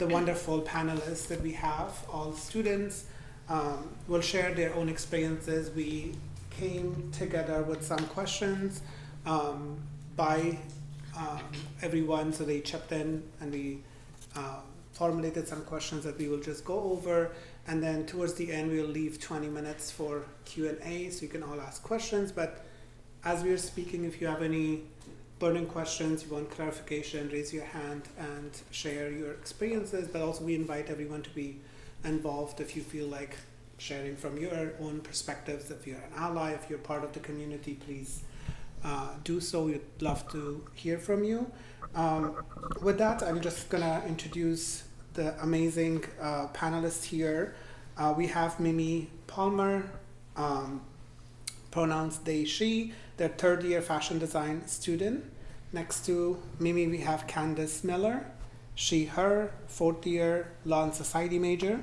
the 0.00 0.06
wonderful 0.06 0.62
panelists 0.62 1.28
that 1.28 1.42
we 1.42 1.52
have, 1.52 1.92
all 2.10 2.32
students, 2.32 3.04
um, 3.50 3.90
will 4.08 4.22
share 4.22 4.54
their 4.54 4.74
own 4.74 4.88
experiences. 4.88 5.70
We 5.70 6.14
came 6.48 7.12
together 7.12 7.62
with 7.62 7.84
some 7.84 8.06
questions 8.06 8.80
um, 9.26 9.78
by 10.16 10.58
um, 11.14 11.42
everyone, 11.82 12.32
so 12.32 12.44
they 12.44 12.60
chipped 12.62 12.92
in 12.92 13.22
and 13.40 13.52
we 13.52 13.82
uh, 14.34 14.60
formulated 14.92 15.46
some 15.46 15.60
questions 15.64 16.02
that 16.04 16.16
we 16.16 16.28
will 16.28 16.40
just 16.40 16.64
go 16.64 16.80
over. 16.80 17.32
And 17.66 17.82
then 17.82 18.06
towards 18.06 18.32
the 18.34 18.50
end, 18.50 18.70
we'll 18.70 18.86
leave 18.86 19.20
20 19.20 19.48
minutes 19.48 19.90
for 19.90 20.24
Q&A, 20.46 21.10
so 21.10 21.22
you 21.22 21.28
can 21.28 21.42
all 21.42 21.60
ask 21.60 21.82
questions. 21.82 22.32
But 22.32 22.64
as 23.22 23.42
we 23.42 23.50
are 23.50 23.58
speaking, 23.58 24.06
if 24.06 24.18
you 24.18 24.28
have 24.28 24.42
any 24.42 24.80
burning 25.40 25.66
questions, 25.66 26.22
you 26.24 26.32
want 26.34 26.50
clarification, 26.50 27.28
raise 27.32 27.52
your 27.52 27.64
hand 27.64 28.02
and 28.18 28.50
share 28.70 29.10
your 29.10 29.32
experiences. 29.32 30.06
But 30.06 30.22
also, 30.22 30.44
we 30.44 30.54
invite 30.54 30.90
everyone 30.90 31.22
to 31.22 31.30
be 31.30 31.56
involved 32.04 32.60
if 32.60 32.76
you 32.76 32.82
feel 32.82 33.06
like 33.08 33.36
sharing 33.78 34.14
from 34.16 34.36
your 34.36 34.72
own 34.80 35.00
perspectives. 35.00 35.70
If 35.70 35.86
you're 35.86 35.96
an 35.96 36.12
ally, 36.14 36.50
if 36.52 36.68
you're 36.68 36.78
part 36.78 37.02
of 37.02 37.12
the 37.12 37.20
community, 37.20 37.74
please 37.74 38.22
uh, 38.84 39.08
do 39.24 39.40
so. 39.40 39.64
We'd 39.64 39.80
love 40.00 40.30
to 40.32 40.62
hear 40.74 40.98
from 40.98 41.24
you. 41.24 41.50
Um, 41.94 42.36
with 42.82 42.98
that, 42.98 43.22
I'm 43.22 43.40
just 43.40 43.70
gonna 43.70 44.02
introduce 44.06 44.84
the 45.14 45.42
amazing 45.42 46.04
uh, 46.20 46.48
panelists 46.48 47.04
here. 47.04 47.54
Uh, 47.96 48.14
we 48.16 48.26
have 48.26 48.60
Mimi 48.60 49.08
Palmer, 49.26 49.90
um, 50.36 50.82
pronouns 51.70 52.18
they, 52.18 52.44
she, 52.44 52.92
their 53.16 53.28
third 53.28 53.62
year 53.62 53.80
fashion 53.80 54.18
design 54.18 54.66
student. 54.66 55.24
Next 55.72 56.04
to 56.06 56.42
Mimi, 56.58 56.88
we 56.88 56.98
have 56.98 57.28
Candace 57.28 57.84
Miller, 57.84 58.26
she, 58.74 59.04
her, 59.04 59.52
fourth 59.68 60.04
year 60.04 60.50
law 60.64 60.82
and 60.82 60.92
society 60.92 61.38
major. 61.38 61.80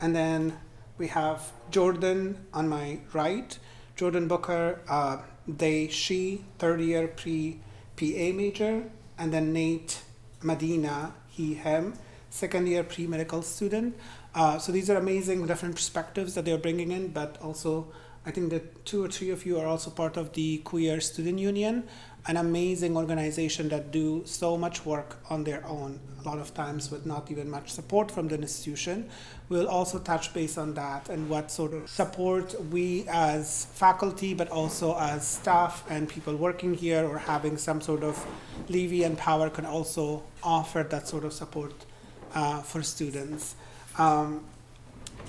And 0.00 0.14
then 0.14 0.58
we 0.98 1.06
have 1.08 1.52
Jordan 1.70 2.46
on 2.52 2.68
my 2.68 2.98
right, 3.12 3.56
Jordan 3.94 4.26
Booker, 4.26 4.80
uh, 4.88 5.18
they, 5.46 5.86
she, 5.86 6.42
third 6.58 6.80
year 6.80 7.06
pre 7.06 7.60
PA 7.96 8.32
major. 8.34 8.84
And 9.16 9.32
then 9.32 9.52
Nate 9.52 10.02
Medina, 10.42 11.14
he, 11.28 11.54
him, 11.54 11.94
second 12.30 12.66
year 12.66 12.82
pre 12.82 13.06
medical 13.06 13.40
student. 13.40 13.96
Uh, 14.34 14.58
so 14.58 14.72
these 14.72 14.90
are 14.90 14.96
amazing 14.96 15.46
different 15.46 15.76
perspectives 15.76 16.34
that 16.34 16.44
they're 16.44 16.58
bringing 16.58 16.90
in, 16.90 17.08
but 17.08 17.40
also 17.40 17.86
I 18.26 18.32
think 18.32 18.50
that 18.50 18.84
two 18.84 19.04
or 19.04 19.08
three 19.08 19.30
of 19.30 19.46
you 19.46 19.60
are 19.60 19.66
also 19.66 19.88
part 19.88 20.16
of 20.16 20.32
the 20.32 20.58
Queer 20.58 21.00
Student 21.00 21.38
Union, 21.38 21.84
an 22.28 22.36
amazing 22.36 22.96
organization 22.96 23.68
that 23.68 23.92
do 23.92 24.22
so 24.26 24.56
much 24.56 24.84
work 24.84 25.18
on 25.30 25.44
their 25.44 25.64
own, 25.66 26.00
a 26.20 26.28
lot 26.28 26.38
of 26.38 26.52
times 26.54 26.90
with 26.90 27.06
not 27.06 27.30
even 27.30 27.48
much 27.48 27.70
support 27.70 28.10
from 28.10 28.26
the 28.26 28.34
institution. 28.34 29.08
We'll 29.48 29.68
also 29.68 30.00
touch 30.00 30.34
base 30.34 30.58
on 30.58 30.74
that 30.74 31.08
and 31.08 31.28
what 31.28 31.52
sort 31.52 31.72
of 31.72 31.88
support 31.88 32.60
we 32.72 33.04
as 33.08 33.66
faculty, 33.74 34.34
but 34.34 34.48
also 34.48 34.98
as 34.98 35.26
staff 35.26 35.84
and 35.88 36.08
people 36.08 36.34
working 36.34 36.74
here 36.74 37.06
or 37.06 37.18
having 37.18 37.56
some 37.56 37.80
sort 37.80 38.02
of 38.02 38.26
levy 38.68 39.04
and 39.04 39.16
power 39.16 39.48
can 39.48 39.64
also 39.64 40.24
offer 40.42 40.82
that 40.82 41.06
sort 41.06 41.24
of 41.24 41.32
support 41.32 41.74
uh, 42.34 42.60
for 42.60 42.82
students. 42.82 43.54
Um, 43.98 44.44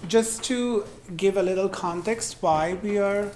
just 0.08 0.44
to 0.46 0.86
give 1.16 1.38
a 1.38 1.44
little 1.44 1.70
context 1.70 2.38
why 2.42 2.76
we 2.82 2.98
are 2.98 3.32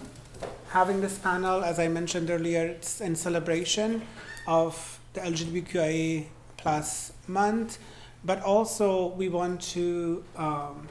having 0.70 1.02
this 1.02 1.18
panel, 1.18 1.64
as 1.64 1.80
I 1.80 1.88
mentioned 1.88 2.30
earlier, 2.30 2.66
it's 2.66 3.02
in 3.02 3.16
celebration 3.16 4.02
of 4.48 5.00
the 5.14 5.22
LGBTQIA 5.22 6.28
plus 6.58 7.12
month, 7.28 7.78
but 8.24 8.42
also 8.42 9.08
we 9.08 9.30
want 9.30 9.62
to, 9.74 10.24
um, 10.36 10.88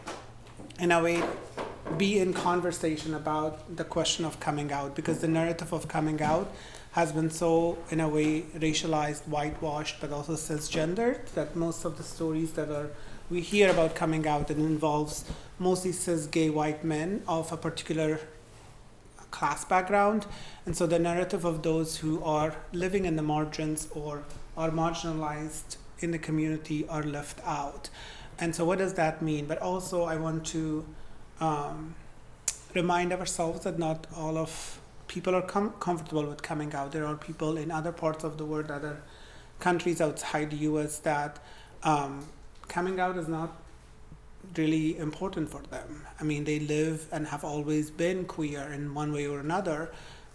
in 0.78 0.92
a 0.92 1.02
way, 1.02 1.22
be 1.96 2.18
in 2.18 2.32
conversation 2.32 3.14
about 3.14 3.76
the 3.76 3.84
question 3.84 4.24
of 4.24 4.38
coming 4.40 4.70
out 4.72 4.94
because 4.94 5.20
the 5.20 5.28
narrative 5.28 5.72
of 5.72 5.88
coming 5.88 6.20
out 6.22 6.52
has 6.92 7.12
been 7.12 7.30
so, 7.30 7.78
in 7.90 8.00
a 8.00 8.08
way, 8.08 8.42
racialized, 8.56 9.22
whitewashed, 9.28 10.00
but 10.00 10.12
also 10.12 10.34
cisgendered 10.34 11.24
that 11.34 11.54
most 11.54 11.84
of 11.84 11.96
the 11.96 12.02
stories 12.02 12.52
that 12.52 12.70
are 12.70 12.90
we 13.30 13.40
hear 13.40 13.70
about 13.70 13.94
coming 13.94 14.26
out 14.26 14.50
it 14.50 14.58
involves 14.58 15.24
mostly 15.58 15.92
cis 15.92 16.26
gay 16.26 16.50
white 16.50 16.82
men 16.84 17.22
of 17.28 17.52
a 17.52 17.56
particular 17.56 18.18
class 19.30 19.64
background. 19.64 20.26
And 20.66 20.76
so 20.76 20.86
the 20.86 20.98
narrative 20.98 21.44
of 21.44 21.62
those 21.62 21.98
who 21.98 22.22
are 22.22 22.54
living 22.72 23.04
in 23.04 23.16
the 23.16 23.22
margins 23.22 23.88
or 23.92 24.24
are 24.56 24.70
marginalized 24.70 25.76
in 26.00 26.10
the 26.10 26.18
community 26.18 26.86
are 26.88 27.02
left 27.02 27.40
out. 27.44 27.90
And 28.38 28.54
so 28.54 28.64
what 28.64 28.78
does 28.78 28.94
that 28.94 29.20
mean? 29.20 29.46
But 29.46 29.58
also 29.58 30.04
i 30.04 30.16
want 30.16 30.46
to 30.46 30.86
um, 31.40 31.94
remind 32.74 33.12
ourselves 33.12 33.64
that 33.64 33.78
not 33.78 34.06
all 34.16 34.38
of 34.38 34.80
people 35.08 35.34
are 35.34 35.42
com- 35.42 35.74
comfortable 35.80 36.24
with 36.24 36.42
coming 36.42 36.72
out. 36.74 36.92
There 36.92 37.06
are 37.06 37.16
people 37.16 37.56
in 37.56 37.70
other 37.70 37.92
parts 37.92 38.24
of 38.24 38.38
the 38.38 38.44
world 38.44 38.70
other 38.70 39.02
countries 39.58 40.00
outside 40.00 40.50
the 40.50 40.58
us 40.58 40.98
that 40.98 41.38
um, 41.82 42.26
coming 42.68 43.00
out 43.00 43.16
is 43.16 43.28
not 43.28 43.59
really 44.56 44.98
important 44.98 45.48
for 45.50 45.60
them. 45.70 46.04
I 46.20 46.24
mean, 46.24 46.44
they 46.44 46.60
live 46.60 47.06
and 47.12 47.26
have 47.26 47.44
always 47.44 47.90
been 47.90 48.24
queer 48.24 48.62
in 48.72 48.94
one 48.94 49.12
way 49.12 49.26
or 49.26 49.40
another, 49.40 49.90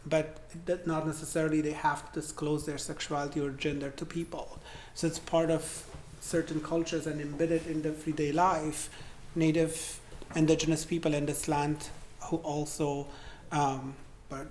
but 0.05 0.39
that 0.65 0.87
not 0.87 1.05
necessarily 1.07 1.61
they 1.61 1.73
have 1.73 2.11
to 2.11 2.21
disclose 2.21 2.65
their 2.65 2.77
sexuality 2.77 3.39
or 3.39 3.49
gender 3.49 3.89
to 3.91 4.05
people. 4.05 4.59
So 4.93 5.07
it's 5.07 5.19
part 5.19 5.49
of 5.49 5.85
certain 6.21 6.61
cultures 6.61 7.07
and 7.07 7.19
embedded 7.19 7.67
in 7.67 7.81
the 7.81 7.89
everyday 7.89 8.31
life. 8.31 8.89
Native 9.35 9.99
indigenous 10.35 10.85
people 10.85 11.13
in 11.13 11.25
this 11.25 11.47
land 11.47 11.89
who 12.23 12.37
also, 12.37 13.07
um, 13.51 13.95
but 14.29 14.47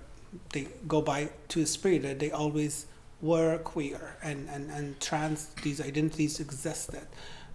they 0.51 0.67
go 0.87 1.01
by 1.01 1.29
to 1.49 1.61
a 1.61 1.65
spirit 1.65 2.03
that 2.03 2.19
they 2.19 2.31
always 2.31 2.85
were 3.21 3.57
queer 3.59 4.15
and, 4.21 4.47
and, 4.49 4.69
and 4.69 4.99
trans, 4.99 5.47
these 5.63 5.81
identities 5.81 6.39
existed. 6.39 7.07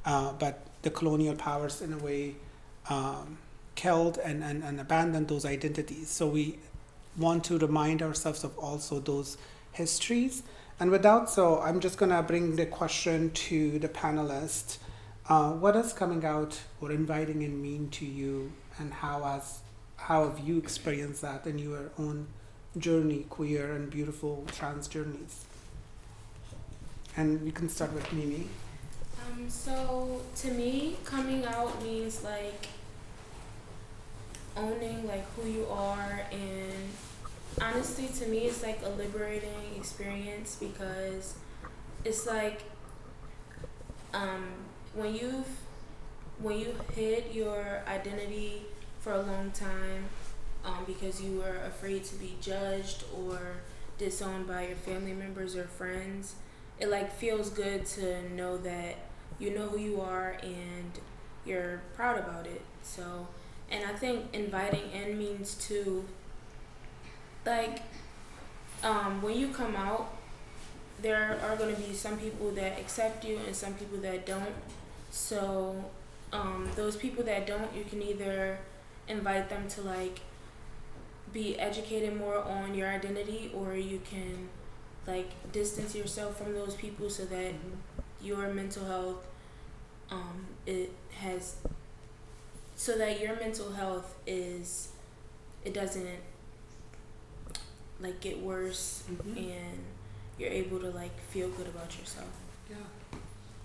Uh, 0.05 0.33
but 0.33 0.66
the 0.82 0.91
colonial 0.91 1.34
powers, 1.34 1.82
in 1.82 1.92
a 1.92 1.98
way, 1.98 2.36
um, 2.88 3.38
killed 3.74 4.18
and, 4.18 4.42
and, 4.42 4.62
and 4.62 4.80
abandoned 4.80 5.28
those 5.28 5.44
identities. 5.44 6.08
So 6.10 6.26
we 6.26 6.58
want 7.16 7.44
to 7.44 7.58
remind 7.58 8.02
ourselves 8.02 8.44
of 8.44 8.56
also 8.58 9.00
those 9.00 9.36
histories. 9.72 10.42
And 10.78 10.91
without 10.91 11.30
so, 11.30 11.60
I'm 11.60 11.80
just 11.80 11.98
going 11.98 12.10
to 12.10 12.22
bring 12.22 12.56
the 12.56 12.66
question 12.66 13.30
to 13.30 13.78
the 13.78 13.88
panelists. 13.88 14.78
Uh, 15.28 15.52
what 15.52 15.72
does 15.72 15.92
coming 15.92 16.24
out 16.24 16.60
or 16.80 16.91
inviting 16.91 17.42
in 17.42 17.62
mean 17.62 17.88
to 17.91 18.04
you, 18.04 18.52
and 18.78 18.92
how 18.92 19.22
has 19.22 19.60
how 19.97 20.26
have 20.28 20.41
you 20.41 20.56
experienced 20.56 21.20
that 21.20 21.47
in 21.47 21.58
your 21.58 21.91
own 21.98 22.26
journey, 22.78 23.26
queer 23.28 23.72
and 23.72 23.91
beautiful 23.91 24.44
trans 24.50 24.88
journeys? 24.88 25.44
And 27.16 27.42
we 27.42 27.52
can 27.52 27.68
start 27.68 27.92
with 27.92 28.10
Mimi. 28.12 28.48
Um, 29.30 29.48
so 29.48 30.22
to 30.36 30.50
me, 30.52 30.96
coming 31.04 31.44
out 31.44 31.82
means 31.82 32.24
like 32.24 32.68
owning 34.56 35.06
like 35.06 35.24
who 35.34 35.48
you 35.48 35.64
are 35.70 36.22
and 36.32 36.88
honestly 37.62 38.08
to 38.08 38.26
me 38.26 38.38
it's 38.41 38.64
like 38.64 38.80
a 38.84 38.88
liberating 38.88 39.48
experience 39.76 40.56
because 40.56 41.34
it's 42.04 42.26
like 42.26 42.62
um, 44.12 44.48
when 44.92 45.14
you've 45.14 45.47
when 46.41 46.58
you 46.58 46.74
hid 46.94 47.24
your 47.32 47.82
identity 47.86 48.62
for 49.00 49.12
a 49.12 49.22
long 49.22 49.50
time 49.52 50.04
um, 50.64 50.84
because 50.84 51.22
you 51.22 51.38
were 51.38 51.58
afraid 51.66 52.04
to 52.04 52.16
be 52.16 52.36
judged 52.41 53.04
or 53.16 53.38
disowned 53.98 54.48
by 54.48 54.66
your 54.66 54.76
family 54.76 55.12
members 55.12 55.54
or 55.54 55.64
friends 55.64 56.34
it 56.80 56.88
like 56.88 57.12
feels 57.12 57.50
good 57.50 57.86
to 57.86 58.28
know 58.34 58.56
that 58.56 58.97
you 59.41 59.51
know 59.51 59.67
who 59.69 59.78
you 59.78 60.01
are 60.01 60.37
and 60.43 60.93
you're 61.45 61.81
proud 61.95 62.19
about 62.19 62.47
it. 62.47 62.60
So, 62.83 63.27
and 63.71 63.84
I 63.84 63.95
think 63.95 64.27
inviting 64.33 64.91
in 64.92 65.19
means 65.19 65.54
to, 65.69 66.04
like, 67.45 67.83
um, 68.84 69.22
when 69.22 69.37
you 69.37 69.48
come 69.48 69.75
out, 69.75 70.15
there 71.03 71.39
are 71.42 71.57
going 71.57 71.75
to 71.75 71.81
be 71.81 71.95
some 71.95 72.19
people 72.19 72.51
that 72.53 72.78
accept 72.78 73.25
you 73.25 73.39
and 73.47 73.57
some 73.57 73.75
people 73.75 73.98
that 73.98 74.27
don't. 74.27 74.54
So, 75.10 75.84
um, 76.33 76.69
those 76.77 76.97
people 76.97 77.25
that 77.25 77.47
don't, 77.47 77.75
you 77.75 77.84
can 77.84 78.03
either 78.03 78.59
invite 79.09 79.48
them 79.48 79.66
to 79.69 79.83
like 79.83 80.21
be 81.33 81.59
educated 81.59 82.16
more 82.16 82.39
on 82.39 82.75
your 82.75 82.89
identity, 82.89 83.51
or 83.54 83.75
you 83.75 84.01
can 84.09 84.48
like 85.07 85.31
distance 85.53 85.95
yourself 85.95 86.36
from 86.36 86.53
those 86.54 86.75
people 86.75 87.09
so 87.09 87.25
that 87.25 87.53
your 88.22 88.53
mental 88.53 88.84
health 88.84 89.27
um, 90.10 90.47
it 90.66 90.92
has 91.18 91.57
so 92.77 92.97
that 92.98 93.21
your 93.21 93.36
mental 93.36 93.72
health 93.72 94.16
is 94.27 94.89
it 95.65 95.74
doesn't 95.74 96.18
like 98.01 98.21
get 98.21 98.41
worse 98.41 99.03
Mhm. 99.10 99.36
and 99.36 99.78
you're 100.39 100.51
able 100.51 100.80
to 100.80 100.91
like 100.91 101.18
feel 101.30 101.48
good 101.51 101.66
about 101.68 101.98
yourself 101.98 102.28
Yeah. 102.71 102.77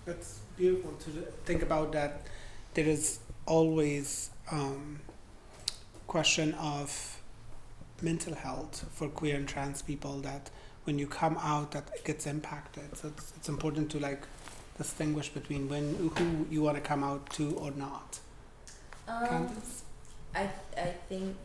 That's 0.04 0.40
beautiful 0.56 0.92
to 1.04 1.10
think 1.44 1.62
about 1.62 1.92
that. 1.92 2.26
There 2.74 2.86
is 2.86 3.18
always 3.46 4.30
um, 4.50 5.00
question 6.06 6.54
of 6.54 7.20
mental 8.02 8.34
health 8.34 8.84
for 8.92 9.08
queer 9.08 9.36
and 9.36 9.48
trans 9.48 9.82
people 9.82 10.20
that 10.20 10.50
when 10.84 10.98
you 10.98 11.06
come 11.06 11.36
out 11.38 11.72
that 11.72 11.88
it 11.94 12.04
gets 12.04 12.26
impacted. 12.26 12.96
So 12.96 13.08
it's, 13.08 13.32
it's 13.36 13.48
important 13.48 13.90
to 13.92 13.98
like 13.98 14.22
distinguish 14.78 15.28
between 15.30 15.68
when 15.68 16.10
who 16.16 16.46
you 16.50 16.62
want 16.62 16.76
to 16.76 16.80
come 16.82 17.02
out 17.04 17.28
to 17.30 17.52
or 17.56 17.70
not. 17.72 18.18
Um, 19.08 19.26
Candace? 19.28 19.82
I 20.34 20.50
I 20.76 20.94
think 21.08 21.36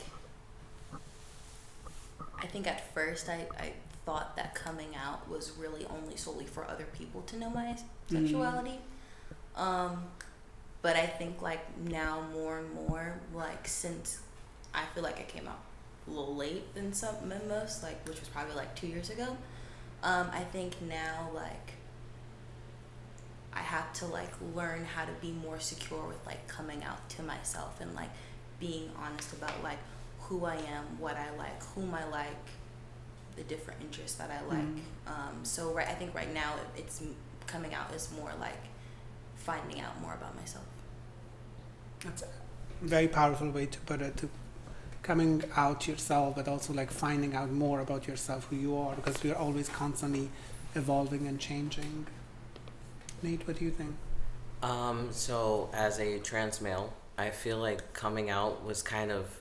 I 2.41 2.47
think 2.47 2.67
at 2.67 2.93
first 2.93 3.29
I, 3.29 3.47
I 3.59 3.73
thought 4.05 4.35
that 4.35 4.55
coming 4.55 4.95
out 4.95 5.29
was 5.29 5.51
really 5.59 5.85
only 5.85 6.17
solely 6.17 6.45
for 6.45 6.65
other 6.65 6.85
people 6.97 7.21
to 7.23 7.37
know 7.37 7.49
my 7.49 7.75
Mm. 8.09 8.23
sexuality. 8.23 8.79
Um, 9.55 10.03
but 10.81 10.95
I 10.95 11.05
think 11.05 11.41
like 11.41 11.61
now 11.77 12.23
more 12.33 12.57
and 12.59 12.73
more 12.73 13.19
like 13.33 13.67
since 13.67 14.19
I 14.73 14.83
feel 14.93 15.03
like 15.03 15.19
I 15.19 15.23
came 15.23 15.47
out 15.47 15.59
a 16.07 16.09
little 16.09 16.35
late 16.35 16.73
than 16.73 16.91
some 16.93 17.15
than 17.29 17.47
most 17.47 17.83
like 17.83 18.05
which 18.07 18.19
was 18.19 18.27
probably 18.29 18.55
like 18.55 18.75
two 18.75 18.87
years 18.87 19.09
ago. 19.09 19.37
Um, 20.03 20.29
I 20.33 20.43
think 20.43 20.81
now 20.81 21.29
like 21.33 21.73
I 23.53 23.59
have 23.59 23.91
to 23.93 24.05
like 24.05 24.31
learn 24.55 24.85
how 24.85 25.05
to 25.05 25.11
be 25.21 25.31
more 25.31 25.59
secure 25.59 26.05
with 26.05 26.25
like 26.25 26.47
coming 26.47 26.83
out 26.83 27.09
to 27.09 27.23
myself 27.23 27.81
and 27.81 27.93
like 27.93 28.09
being 28.59 28.89
honest 29.01 29.33
about 29.33 29.61
like 29.63 29.79
who 30.21 30.45
I 30.45 30.55
am, 30.55 30.99
what 30.99 31.17
I 31.17 31.35
like, 31.37 31.61
whom 31.75 31.93
I 31.93 32.05
like, 32.07 32.45
the 33.35 33.43
different 33.43 33.81
interests 33.81 34.17
that 34.17 34.29
I 34.31 34.45
like. 34.47 34.63
Mm. 34.63 34.79
Um, 35.07 35.35
so 35.43 35.71
right, 35.73 35.87
I 35.87 35.93
think 35.93 36.15
right 36.15 36.33
now 36.33 36.55
it, 36.55 36.81
it's 36.81 37.01
coming 37.47 37.73
out 37.73 37.93
is 37.93 38.09
more 38.17 38.31
like 38.39 38.61
finding 39.35 39.81
out 39.81 39.99
more 40.01 40.13
about 40.13 40.35
myself. 40.35 40.65
That's 42.03 42.23
a 42.23 42.27
very 42.81 43.07
powerful 43.07 43.49
way 43.49 43.65
to 43.65 43.79
put 43.81 44.01
it. 44.01 44.17
To 44.17 44.29
coming 45.03 45.43
out 45.55 45.87
yourself, 45.87 46.35
but 46.35 46.47
also 46.47 46.73
like 46.73 46.91
finding 46.91 47.35
out 47.35 47.51
more 47.51 47.79
about 47.79 48.07
yourself, 48.07 48.47
who 48.49 48.55
you 48.55 48.77
are, 48.77 48.95
because 48.95 49.21
we 49.23 49.31
are 49.31 49.37
always 49.37 49.67
constantly 49.67 50.29
evolving 50.75 51.27
and 51.27 51.39
changing. 51.39 52.07
Nate, 53.23 53.47
what 53.47 53.57
do 53.57 53.65
you 53.65 53.71
think? 53.71 53.95
Um, 54.63 55.09
so 55.11 55.69
as 55.73 55.99
a 55.99 56.19
trans 56.19 56.61
male, 56.61 56.93
I 57.17 57.29
feel 57.29 57.57
like 57.57 57.93
coming 57.93 58.29
out 58.29 58.65
was 58.65 58.81
kind 58.81 59.11
of, 59.11 59.39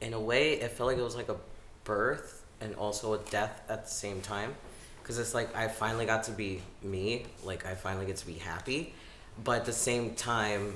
in 0.00 0.12
a 0.12 0.20
way, 0.20 0.54
it 0.54 0.72
felt 0.72 0.88
like 0.88 0.98
it 0.98 1.04
was 1.04 1.16
like 1.16 1.28
a 1.28 1.36
birth 1.84 2.44
and 2.60 2.74
also 2.74 3.14
a 3.14 3.18
death 3.30 3.62
at 3.68 3.84
the 3.84 3.90
same 3.90 4.20
time. 4.20 4.54
Cause 5.04 5.18
it's 5.18 5.34
like 5.34 5.54
I 5.54 5.68
finally 5.68 6.04
got 6.04 6.24
to 6.24 6.32
be 6.32 6.62
me, 6.82 7.26
like 7.44 7.64
I 7.64 7.74
finally 7.76 8.06
get 8.06 8.16
to 8.16 8.26
be 8.26 8.34
happy, 8.34 8.92
but 9.44 9.60
at 9.60 9.64
the 9.64 9.72
same 9.72 10.16
time, 10.16 10.74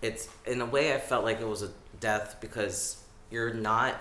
it's 0.00 0.28
in 0.46 0.60
a 0.60 0.66
way 0.66 0.92
I 0.92 0.98
felt 0.98 1.24
like 1.24 1.40
it 1.40 1.46
was 1.46 1.62
a 1.62 1.70
death 2.00 2.38
because 2.40 3.00
you're 3.30 3.54
not 3.54 3.94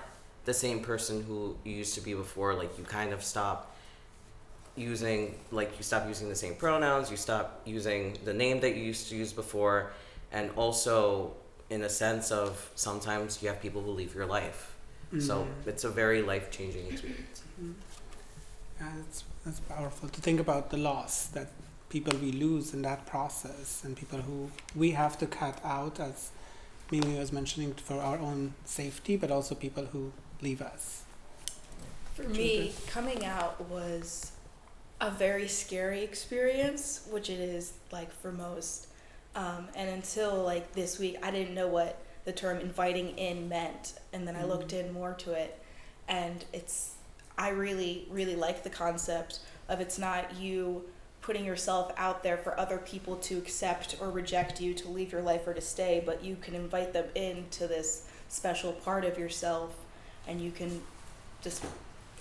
the 0.45 0.53
same 0.53 0.79
person 0.79 1.23
who 1.23 1.55
you 1.63 1.73
used 1.73 1.93
to 1.93 2.01
be 2.01 2.15
before. 2.15 2.55
Like 2.55 2.75
you 2.79 2.83
kind 2.83 3.13
of 3.13 3.21
stop 3.23 3.70
using 4.91 5.35
like 5.51 5.71
you 5.77 5.83
stop 5.83 6.03
using 6.07 6.27
the 6.29 6.35
same 6.35 6.55
pronouns 6.55 7.09
you 7.11 7.17
stop 7.17 7.45
using 7.65 8.17
the 8.25 8.33
name 8.33 8.59
that 8.63 8.73
you 8.77 8.83
used 8.83 9.09
to 9.09 9.15
use 9.15 9.31
before 9.33 9.77
and 10.31 10.49
also 10.55 11.31
in 11.69 11.81
a 11.83 11.89
sense 11.89 12.31
of 12.31 12.49
sometimes 12.75 13.41
you 13.41 13.47
have 13.51 13.59
people 13.61 13.81
who 13.81 13.91
leave 13.91 14.13
your 14.19 14.25
life 14.39 14.61
so 15.19 15.35
Mhm. 15.43 15.67
it's 15.71 15.83
a 15.83 15.89
very 15.89 16.21
life-changing 16.31 16.85
experience 16.91 17.41
Yeah, 18.79 18.93
that's, 18.97 19.23
it's 19.45 19.59
powerful 19.59 20.09
to 20.09 20.19
think 20.21 20.39
about 20.39 20.69
the 20.71 20.77
loss 20.77 21.25
that 21.35 21.47
people 21.89 22.17
we 22.19 22.31
lose 22.31 22.73
in 22.73 22.81
that 22.81 23.05
process 23.05 23.83
and 23.83 23.95
people 23.95 24.19
who 24.21 24.49
we 24.75 24.91
have 24.91 25.17
to 25.19 25.27
cut 25.27 25.59
out, 25.63 25.99
as 25.99 26.31
Mimi 26.91 27.19
was 27.19 27.31
mentioning, 27.31 27.73
for 27.73 27.99
our 28.01 28.17
own 28.17 28.53
safety, 28.65 29.17
but 29.17 29.29
also 29.29 29.53
people 29.55 29.85
who 29.93 30.11
leave 30.41 30.61
us. 30.61 31.03
For 32.15 32.23
me, 32.23 32.73
coming 32.87 33.23
out 33.25 33.53
was 33.69 34.30
a 35.01 35.09
very 35.09 35.48
scary 35.48 36.03
experience, 36.03 37.07
which 37.09 37.30
it 37.30 37.39
is 37.39 37.74
like 37.92 38.12
for 38.12 38.31
most. 38.31 38.88
Um, 39.36 39.68
and 39.75 39.89
until 39.89 40.44
like 40.44 40.74
this 40.74 41.00
week, 41.00 41.18
I 41.24 41.31
didn't 41.31 41.56
know 41.56 41.68
what 41.68 41.98
the 42.24 42.31
term 42.31 42.59
inviting 42.59 43.18
in 43.18 43.50
meant. 43.50 43.95
And 44.13 44.27
then 44.27 44.36
I 44.36 44.44
looked 44.45 44.74
in 44.74 44.94
more 44.94 45.13
to 45.15 45.33
it. 45.33 45.59
And 46.07 46.45
it's, 46.53 46.94
I 47.38 47.50
really, 47.50 48.07
really 48.12 48.36
like 48.36 48.63
the 48.63 48.69
concept 48.69 49.39
of 49.68 49.81
it's 49.81 49.98
not 49.98 50.36
you 50.36 50.83
putting 51.21 51.45
yourself 51.45 51.92
out 51.98 52.21
there 52.24 52.38
for 52.38 52.59
other 52.59 52.77
people 52.77 53.15
to 53.15 53.38
accept 53.38 53.95
or 54.00 54.09
reject 54.09 54.62
you, 54.62 54.74
to 54.75 54.89
leave 54.89 55.12
your 55.12 55.21
life 55.21 55.48
or 55.48 55.53
to 55.53 55.62
stay, 55.62 56.03
but 56.06 56.24
you 56.24 56.36
can 56.42 56.53
invite 56.53 56.94
them 56.94 57.06
into 57.15 57.68
this 57.68 58.07
special 58.27 58.74
part 58.74 59.06
of 59.06 59.18
yourself 59.18 59.75
and 60.27 60.42
you 60.42 60.51
can 60.51 60.81
just 61.42 61.63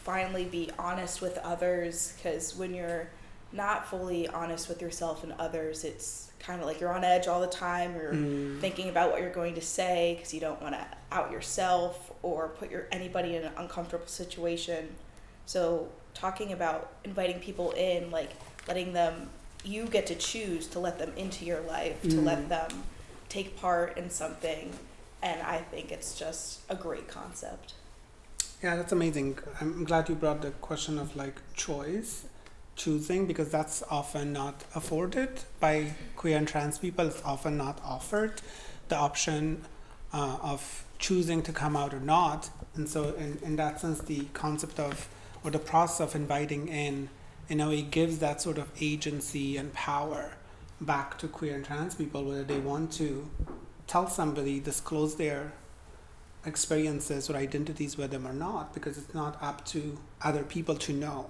finally 0.04 0.44
be 0.44 0.70
honest 0.78 1.20
with 1.20 1.38
others 1.38 2.14
because 2.16 2.56
when 2.56 2.74
you're 2.74 3.08
not 3.52 3.88
fully 3.88 4.28
honest 4.28 4.68
with 4.68 4.80
yourself 4.80 5.22
and 5.24 5.32
others 5.38 5.84
it's 5.84 6.30
kind 6.38 6.60
of 6.60 6.66
like 6.66 6.80
you're 6.80 6.92
on 6.94 7.04
edge 7.04 7.26
all 7.26 7.40
the 7.40 7.46
time 7.46 7.94
you're 7.94 8.12
Mm. 8.14 8.60
thinking 8.60 8.88
about 8.88 9.10
what 9.10 9.20
you're 9.20 9.32
going 9.32 9.54
to 9.56 9.60
say 9.60 10.14
because 10.16 10.32
you 10.32 10.40
don't 10.40 10.60
want 10.62 10.74
to 10.74 10.86
out 11.12 11.30
yourself 11.30 12.10
or 12.22 12.48
put 12.48 12.70
your 12.70 12.86
anybody 12.92 13.36
in 13.36 13.42
an 13.44 13.52
uncomfortable 13.58 14.06
situation 14.06 14.88
so 15.46 15.88
talking 16.14 16.52
about 16.52 16.92
inviting 17.04 17.40
people 17.40 17.72
in 17.72 18.10
like 18.10 18.30
letting 18.68 18.92
them 18.92 19.28
you 19.64 19.84
get 19.86 20.06
to 20.06 20.14
choose 20.14 20.66
to 20.68 20.78
let 20.78 20.98
them 20.98 21.12
into 21.16 21.44
your 21.44 21.60
life 21.62 22.00
to 22.02 22.08
Mm. 22.08 22.24
let 22.24 22.48
them 22.48 22.84
take 23.28 23.56
part 23.56 23.98
in 23.98 24.08
something 24.10 24.72
and 25.22 25.42
i 25.42 25.58
think 25.58 25.92
it's 25.92 26.18
just 26.18 26.60
a 26.70 26.74
great 26.74 27.06
concept 27.08 27.74
Yeah, 28.62 28.76
that's 28.76 28.92
amazing. 28.92 29.38
I'm 29.58 29.84
glad 29.84 30.10
you 30.10 30.14
brought 30.14 30.42
the 30.42 30.50
question 30.50 30.98
of 30.98 31.16
like 31.16 31.40
choice, 31.54 32.26
choosing, 32.76 33.26
because 33.26 33.50
that's 33.50 33.82
often 33.90 34.34
not 34.34 34.64
afforded 34.74 35.30
by 35.60 35.94
queer 36.14 36.36
and 36.36 36.46
trans 36.46 36.76
people. 36.76 37.06
It's 37.06 37.22
often 37.24 37.56
not 37.56 37.80
offered 37.82 38.42
the 38.88 38.96
option 38.96 39.64
uh, 40.12 40.36
of 40.42 40.84
choosing 40.98 41.40
to 41.44 41.52
come 41.52 41.74
out 41.74 41.94
or 41.94 42.00
not. 42.00 42.50
And 42.74 42.86
so, 42.86 43.14
in, 43.14 43.38
in 43.42 43.56
that 43.56 43.80
sense, 43.80 44.00
the 44.00 44.26
concept 44.34 44.78
of 44.78 45.08
or 45.42 45.50
the 45.50 45.58
process 45.58 46.00
of 46.00 46.14
inviting 46.14 46.68
in, 46.68 47.08
in 47.48 47.62
a 47.62 47.68
way, 47.68 47.80
gives 47.80 48.18
that 48.18 48.42
sort 48.42 48.58
of 48.58 48.68
agency 48.78 49.56
and 49.56 49.72
power 49.72 50.34
back 50.82 51.16
to 51.16 51.28
queer 51.28 51.54
and 51.54 51.64
trans 51.64 51.94
people, 51.94 52.24
whether 52.24 52.44
they 52.44 52.58
want 52.58 52.92
to 52.92 53.26
tell 53.86 54.06
somebody, 54.06 54.60
disclose 54.60 55.16
their 55.16 55.54
experiences 56.44 57.28
or 57.28 57.36
identities 57.36 57.96
with 57.96 58.10
them 58.10 58.26
or 58.26 58.32
not 58.32 58.72
because 58.72 58.96
it's 58.96 59.14
not 59.14 59.36
up 59.42 59.64
to 59.66 59.98
other 60.22 60.42
people 60.42 60.74
to 60.74 60.92
know 60.92 61.26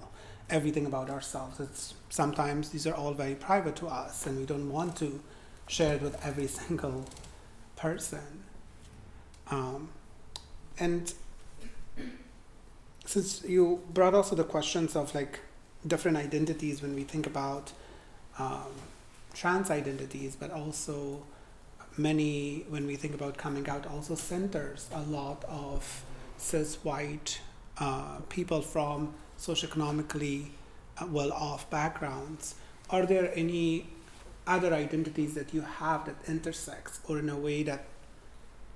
everything 0.49 0.85
about 0.85 1.09
ourselves. 1.09 1.59
It's 1.59 1.93
sometimes 2.09 2.69
these 2.69 2.87
are 2.87 2.93
all 2.93 3.13
very 3.13 3.35
private 3.35 3.75
to 3.77 3.87
us 3.87 4.25
and 4.25 4.37
we 4.37 4.45
don't 4.45 4.71
want 4.71 4.95
to 4.97 5.21
share 5.67 5.95
it 5.95 6.01
with 6.01 6.23
every 6.25 6.47
single 6.59 7.05
person. 7.75 8.43
Um, 9.49 9.89
and 10.79 11.13
since 13.05 13.43
you 13.43 13.81
brought 13.93 14.13
also 14.13 14.35
the 14.35 14.43
questions 14.43 14.95
of 14.95 15.13
like 15.13 15.39
different 15.85 16.17
identities 16.17 16.81
when 16.81 16.95
we 16.95 17.03
think 17.03 17.25
about 17.27 17.73
um, 18.39 18.71
trans 19.33 19.69
identities 19.69 20.35
but 20.35 20.51
also 20.51 21.23
many, 21.97 22.65
when 22.69 22.87
we 22.87 22.95
think 22.95 23.13
about 23.13 23.37
coming 23.37 23.67
out, 23.69 23.85
also 23.85 24.15
centers 24.15 24.89
a 24.93 25.01
lot 25.01 25.43
of 25.45 26.03
cis 26.37 26.75
white 26.83 27.41
uh, 27.77 28.17
people 28.29 28.61
from 28.61 29.13
socioeconomically 29.37 30.49
uh, 30.97 31.05
well 31.09 31.31
off 31.31 31.69
backgrounds. 31.69 32.55
Are 32.89 33.05
there 33.05 33.31
any 33.35 33.87
other 34.47 34.73
identities 34.73 35.33
that 35.35 35.53
you 35.53 35.61
have 35.61 36.05
that 36.05 36.15
intersects 36.27 36.99
or 37.07 37.19
in 37.19 37.29
a 37.29 37.37
way 37.37 37.63
that 37.63 37.85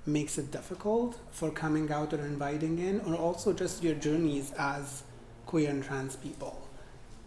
makes 0.05 0.37
it 0.37 0.51
difficult 0.51 1.17
for 1.31 1.49
coming 1.49 1.91
out 1.91 2.13
or 2.13 2.19
inviting 2.19 2.77
in, 2.77 2.99
or 3.01 3.15
also 3.15 3.53
just 3.53 3.83
your 3.83 3.95
journeys 3.95 4.53
as 4.57 5.03
queer 5.45 5.69
and 5.69 5.83
trans 5.83 6.15
people? 6.15 6.67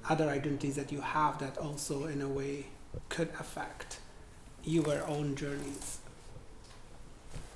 Other 0.08 0.28
identities 0.28 0.76
that 0.76 0.92
you 0.92 1.00
have 1.00 1.38
that 1.38 1.58
also, 1.58 2.06
in 2.06 2.22
a 2.22 2.28
way, 2.28 2.66
could 3.08 3.28
affect 3.38 3.97
your 4.68 5.06
own 5.06 5.34
journeys. 5.34 5.98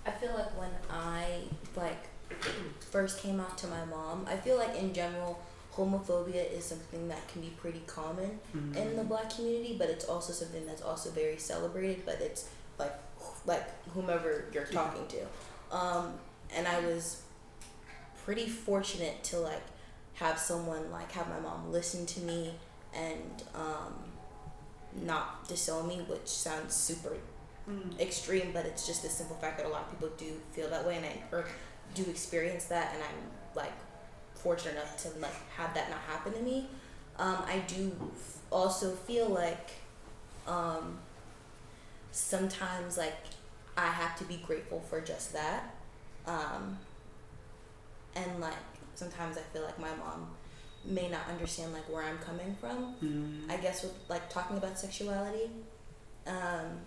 I 0.07 0.11
feel 0.11 0.33
like 0.35 0.59
when 0.59 0.71
I 0.91 1.43
like 1.77 2.09
first 2.91 3.21
came 3.23 3.39
out 3.39 3.59
to 3.59 3.67
my 3.67 3.85
mom, 3.85 4.25
I 4.27 4.37
feel 4.37 4.57
like 4.57 4.75
in 4.77 4.95
general 4.95 5.41
homophobia 5.75 6.51
is 6.51 6.65
something 6.65 7.09
that 7.09 7.27
can 7.29 7.43
be 7.43 7.49
pretty 7.59 7.83
common 7.87 8.39
in 8.77 8.97
the 8.97 9.05
black 9.05 9.35
community, 9.35 9.77
but 9.79 9.89
it's 9.89 10.05
also 10.07 10.33
something 10.33 10.67
that's 10.67 10.83
also 10.83 11.11
very 11.11 11.37
celebrated, 11.37 12.03
but 12.05 12.21
it's 12.21 12.49
like 12.79 12.95
like 13.47 13.65
whomever 13.91 14.47
you're 14.53 14.65
talking 14.65 15.07
to. 15.09 15.77
Um, 15.77 16.15
and 16.55 16.67
I 16.67 16.81
was 16.81 17.23
pretty 18.25 18.49
fortunate 18.49 19.23
to 19.25 19.39
like 19.39 19.63
have 20.15 20.39
someone 20.39 20.91
like 20.91 21.13
have 21.13 21.29
my 21.29 21.41
mom 21.41 21.71
listen 21.71 22.07
to 22.07 22.21
me 22.21 22.55
and 22.95 23.43
um, 23.55 23.95
not 25.01 25.47
disown 25.49 25.89
me, 25.89 25.97
which 26.09 26.27
sounds 26.29 26.75
super 26.75 27.17
Mm. 27.69 28.01
extreme, 28.01 28.51
but 28.53 28.67
it's 28.67 28.85
just 28.89 29.03
the 29.05 29.09
simple 29.09 29.37
fact 29.37 29.57
that 29.57 29.67
a 29.67 29.69
lot 29.69 29.83
of 29.83 29.91
people 29.93 30.09
do 30.17 30.41
feel 30.53 30.69
that 30.71 30.85
way, 30.85 30.97
and 30.97 31.07
I 31.07 31.23
or 31.31 31.45
do 31.95 32.03
experience 32.11 32.65
that, 32.65 32.93
and 32.93 33.03
I'm 33.05 33.31
like 33.55 33.73
fortunate 34.35 34.73
enough 34.73 35.01
to 35.05 35.11
like 35.21 35.49
have 35.57 35.73
that 35.75 35.89
not 35.89 36.01
happen 36.01 36.33
to 36.33 36.41
me. 36.41 36.67
Um, 37.21 37.37
I 37.47 37.59
do 37.69 37.93
f- 38.17 38.39
also 38.51 38.91
feel 38.97 39.29
like 39.29 39.71
um, 40.49 40.99
sometimes 42.11 42.99
like 42.99 43.17
I 43.77 43.87
have 43.87 44.19
to 44.19 44.25
be 44.25 44.39
grateful 44.39 44.81
for 44.81 45.01
just 45.01 45.33
that, 45.33 45.75
um, 46.27 46.79
and 48.17 48.41
like 48.41 48.55
sometimes 48.95 49.37
I 49.39 49.43
feel 49.53 49.63
like 49.63 49.79
my 49.79 49.95
mom 49.95 50.29
may 50.85 51.09
not 51.09 51.29
understand 51.29 51.73
like 51.73 51.89
where 51.93 52.03
I'm 52.03 52.19
coming 52.19 52.57
from. 52.61 52.95
Mm. 53.03 53.51
I 53.53 53.57
guess 53.57 53.83
with 53.83 53.95
like 54.09 54.29
talking 54.29 54.57
about 54.57 54.79
sexuality. 54.79 55.51
Um, 56.27 56.81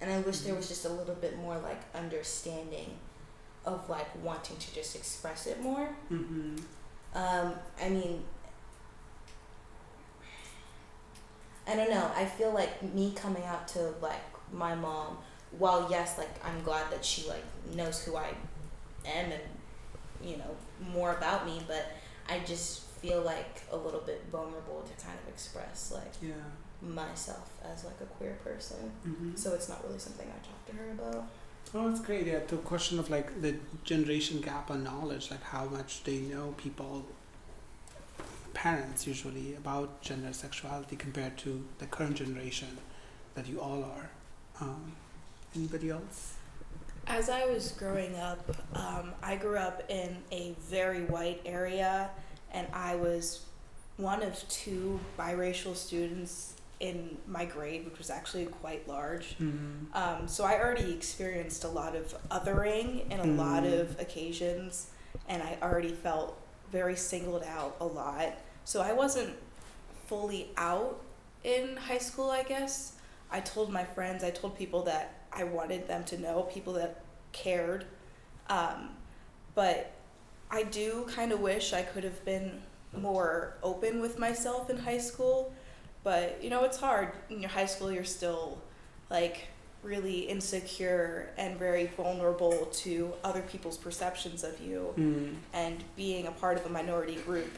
and 0.00 0.10
I 0.10 0.20
wish 0.20 0.40
there 0.40 0.54
was 0.54 0.68
just 0.68 0.84
a 0.86 0.88
little 0.88 1.14
bit 1.14 1.36
more 1.38 1.58
like 1.58 1.82
understanding 1.94 2.96
of 3.64 3.88
like 3.88 4.08
wanting 4.24 4.56
to 4.56 4.74
just 4.74 4.96
express 4.96 5.46
it 5.46 5.62
more. 5.62 5.90
Mm-hmm. 6.10 6.56
Um, 7.14 7.54
I 7.82 7.88
mean, 7.88 8.22
I 11.66 11.76
don't 11.76 11.90
know. 11.90 12.10
I 12.16 12.24
feel 12.24 12.52
like 12.52 12.82
me 12.94 13.12
coming 13.14 13.44
out 13.44 13.68
to 13.68 13.92
like 14.00 14.22
my 14.52 14.74
mom, 14.74 15.18
while 15.58 15.88
yes, 15.90 16.18
like 16.18 16.44
I'm 16.44 16.62
glad 16.62 16.90
that 16.90 17.04
she 17.04 17.28
like 17.28 17.44
knows 17.74 18.02
who 18.02 18.16
I 18.16 18.28
am 19.04 19.32
and 19.32 19.42
you 20.22 20.36
know 20.36 20.56
more 20.92 21.12
about 21.12 21.46
me, 21.46 21.60
but 21.66 21.92
I 22.30 22.38
just 22.46 22.82
feel 23.02 23.22
like 23.22 23.62
a 23.72 23.76
little 23.76 24.00
bit 24.00 24.24
vulnerable 24.30 24.82
to 24.82 25.04
kind 25.04 25.18
of 25.22 25.28
express 25.32 25.90
like 25.92 26.12
Yeah. 26.22 26.34
myself 26.82 27.50
as 27.64 27.84
like 27.84 28.00
a 28.00 28.06
queer 28.06 28.36
person. 28.44 28.92
Mm-hmm. 29.06 29.34
So 29.36 29.54
it's 29.54 29.68
not 29.68 29.82
really 29.86 29.98
something 29.98 30.28
I 30.28 30.38
talk 30.46 30.66
to 30.66 30.72
her 30.76 30.90
about. 30.92 31.26
Oh, 31.74 31.88
that's 31.88 32.00
great. 32.00 32.26
Yeah, 32.26 32.40
the 32.46 32.56
question 32.58 32.98
of 32.98 33.10
like 33.10 33.40
the 33.42 33.54
generation 33.84 34.40
gap 34.40 34.70
on 34.70 34.82
knowledge, 34.84 35.30
like 35.30 35.42
how 35.42 35.64
much 35.66 36.04
they 36.04 36.18
know 36.18 36.54
people, 36.56 37.04
parents 38.54 39.06
usually, 39.06 39.54
about 39.54 40.00
gender 40.02 40.32
sexuality 40.32 40.96
compared 40.96 41.36
to 41.38 41.64
the 41.78 41.86
current 41.86 42.16
generation 42.16 42.78
that 43.34 43.46
you 43.46 43.60
all 43.60 43.84
are. 43.84 44.10
Um, 44.60 44.92
anybody 45.54 45.90
else? 45.90 46.34
As 47.06 47.28
I 47.30 47.46
was 47.46 47.72
growing 47.72 48.16
up, 48.16 48.44
um, 48.74 49.12
I 49.22 49.36
grew 49.36 49.56
up 49.56 49.82
in 49.88 50.16
a 50.32 50.54
very 50.60 51.04
white 51.04 51.40
area, 51.44 52.10
and 52.52 52.66
I 52.72 52.96
was 52.96 53.44
one 53.96 54.22
of 54.22 54.46
two 54.48 54.98
biracial 55.18 55.74
students 55.76 56.54
in 56.80 57.18
my 57.26 57.44
grade, 57.44 57.84
which 57.84 57.98
was 57.98 58.08
actually 58.08 58.46
quite 58.46 58.88
large. 58.88 59.36
Mm-hmm. 59.38 59.94
Um, 59.94 60.26
so 60.26 60.44
I 60.44 60.58
already 60.58 60.92
experienced 60.92 61.64
a 61.64 61.68
lot 61.68 61.94
of 61.94 62.14
othering 62.30 63.10
in 63.10 63.20
a 63.20 63.24
lot 63.26 63.64
Mm. 63.64 63.80
of 63.80 64.00
occasions, 64.00 64.86
and 65.28 65.42
I 65.42 65.58
already 65.62 65.90
felt 65.92 66.40
very 66.72 66.96
singled 66.96 67.42
out 67.42 67.76
a 67.80 67.84
lot. 67.84 68.32
So 68.64 68.80
I 68.80 68.92
wasn't 68.94 69.36
fully 70.06 70.48
out 70.56 71.00
in 71.44 71.76
high 71.76 71.98
school, 71.98 72.30
I 72.30 72.42
guess. 72.44 72.94
I 73.30 73.40
told 73.40 73.70
my 73.70 73.84
friends, 73.84 74.24
I 74.24 74.30
told 74.30 74.56
people 74.56 74.82
that 74.84 75.20
I 75.32 75.44
wanted 75.44 75.86
them 75.86 76.04
to 76.04 76.18
know, 76.18 76.42
people 76.42 76.72
that 76.74 77.02
cared. 77.32 77.84
Um, 78.48 78.90
but 79.54 79.92
I 80.50 80.64
do 80.64 81.06
kind 81.14 81.32
of 81.32 81.40
wish 81.40 81.72
I 81.72 81.82
could 81.82 82.04
have 82.04 82.24
been 82.24 82.60
more 82.96 83.54
open 83.62 84.00
with 84.00 84.18
myself 84.18 84.68
in 84.70 84.76
high 84.78 84.98
school. 84.98 85.52
But, 86.02 86.42
you 86.42 86.50
know, 86.50 86.64
it's 86.64 86.78
hard. 86.78 87.12
In 87.28 87.40
your 87.40 87.50
high 87.50 87.66
school, 87.66 87.92
you're 87.92 88.04
still 88.04 88.58
like 89.10 89.48
really 89.82 90.20
insecure 90.20 91.30
and 91.38 91.58
very 91.58 91.86
vulnerable 91.96 92.66
to 92.72 93.12
other 93.24 93.42
people's 93.42 93.78
perceptions 93.78 94.44
of 94.44 94.60
you 94.60 94.92
Mm. 94.98 95.36
and 95.54 95.82
being 95.96 96.26
a 96.26 96.30
part 96.32 96.58
of 96.58 96.66
a 96.66 96.68
minority 96.68 97.14
group 97.16 97.50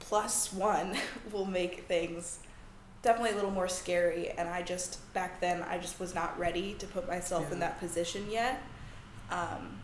plus 0.00 0.52
one 0.52 0.96
will 1.32 1.44
make 1.44 1.84
things 1.86 2.40
definitely 3.02 3.30
a 3.30 3.34
little 3.36 3.52
more 3.52 3.68
scary 3.68 4.30
and 4.30 4.48
i 4.48 4.62
just 4.62 4.98
back 5.14 5.40
then 5.40 5.62
i 5.62 5.78
just 5.78 6.00
was 6.00 6.12
not 6.12 6.36
ready 6.40 6.74
to 6.74 6.86
put 6.88 7.06
myself 7.06 7.52
in 7.52 7.60
that 7.60 7.78
position 7.78 8.28
yet 8.28 8.60
um, 9.30 9.78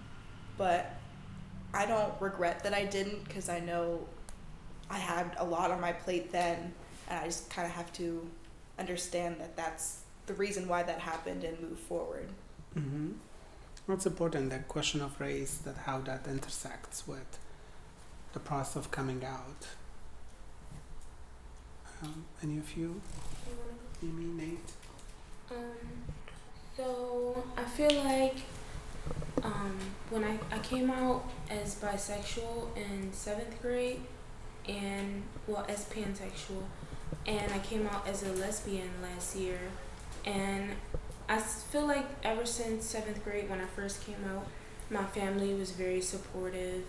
but 0.59 0.97
i 1.75 1.85
don't 1.87 2.12
regret 2.21 2.62
that 2.62 2.75
i 2.75 2.85
didn't 2.85 3.23
because 3.25 3.49
i 3.49 3.59
know 3.61 4.00
i 4.90 4.99
had 4.99 5.33
a 5.38 5.45
lot 5.45 5.71
on 5.71 5.81
my 5.81 5.93
plate 5.93 6.31
then 6.31 6.73
and 7.09 7.19
i 7.19 7.25
just 7.25 7.50
kind 7.50 7.66
of 7.66 7.73
have 7.73 7.93
to 7.93 8.26
understand 8.78 9.37
that 9.38 9.57
that's 9.57 10.00
the 10.26 10.35
reason 10.35 10.66
why 10.69 10.83
that 10.83 10.99
happened 10.99 11.45
and 11.45 11.61
move 11.61 11.78
forward 11.78 12.28
Mm-hmm. 12.78 13.12
That's 13.87 14.07
important. 14.07 14.50
That 14.50 14.69
question 14.69 15.00
of 15.00 15.21
race, 15.21 15.59
that 15.59 15.76
how 15.78 16.00
that 16.00 16.26
intersects 16.26 17.07
with 17.07 17.38
the 18.33 18.40
process 18.40 18.76
of 18.76 18.90
coming 18.90 19.25
out. 19.25 19.69
Um, 22.02 22.25
any 22.43 22.59
of 22.59 22.76
you, 22.76 23.00
Mimi, 24.02 24.25
Nate? 24.25 24.73
Um, 25.50 25.57
so 26.76 27.45
I 27.57 27.62
feel 27.64 27.93
like 28.02 28.37
um, 29.43 29.79
when 30.11 30.25
I, 30.25 30.39
I 30.51 30.59
came 30.59 30.91
out 30.91 31.25
as 31.51 31.75
bisexual 31.77 32.77
in 32.77 33.13
seventh 33.13 33.61
grade 33.61 34.01
and 34.69 35.23
well 35.47 35.65
as 35.69 35.85
pansexual 35.87 36.63
and 37.27 37.53
I 37.53 37.59
came 37.59 37.87
out 37.87 38.07
as 38.09 38.23
a 38.23 38.33
lesbian 38.33 38.91
last 39.03 39.37
year 39.37 39.59
and 40.25 40.71
I 41.29 41.39
feel 41.39 41.87
like 41.87 42.07
ever 42.23 42.47
since 42.47 42.85
seventh 42.85 43.23
grade 43.25 43.51
when 43.51 43.61
I 43.61 43.67
first 43.67 44.05
came 44.05 44.25
out 44.35 44.47
my 44.91 45.05
family 45.05 45.55
was 45.55 45.71
very 45.73 46.01
supportive 46.01 46.85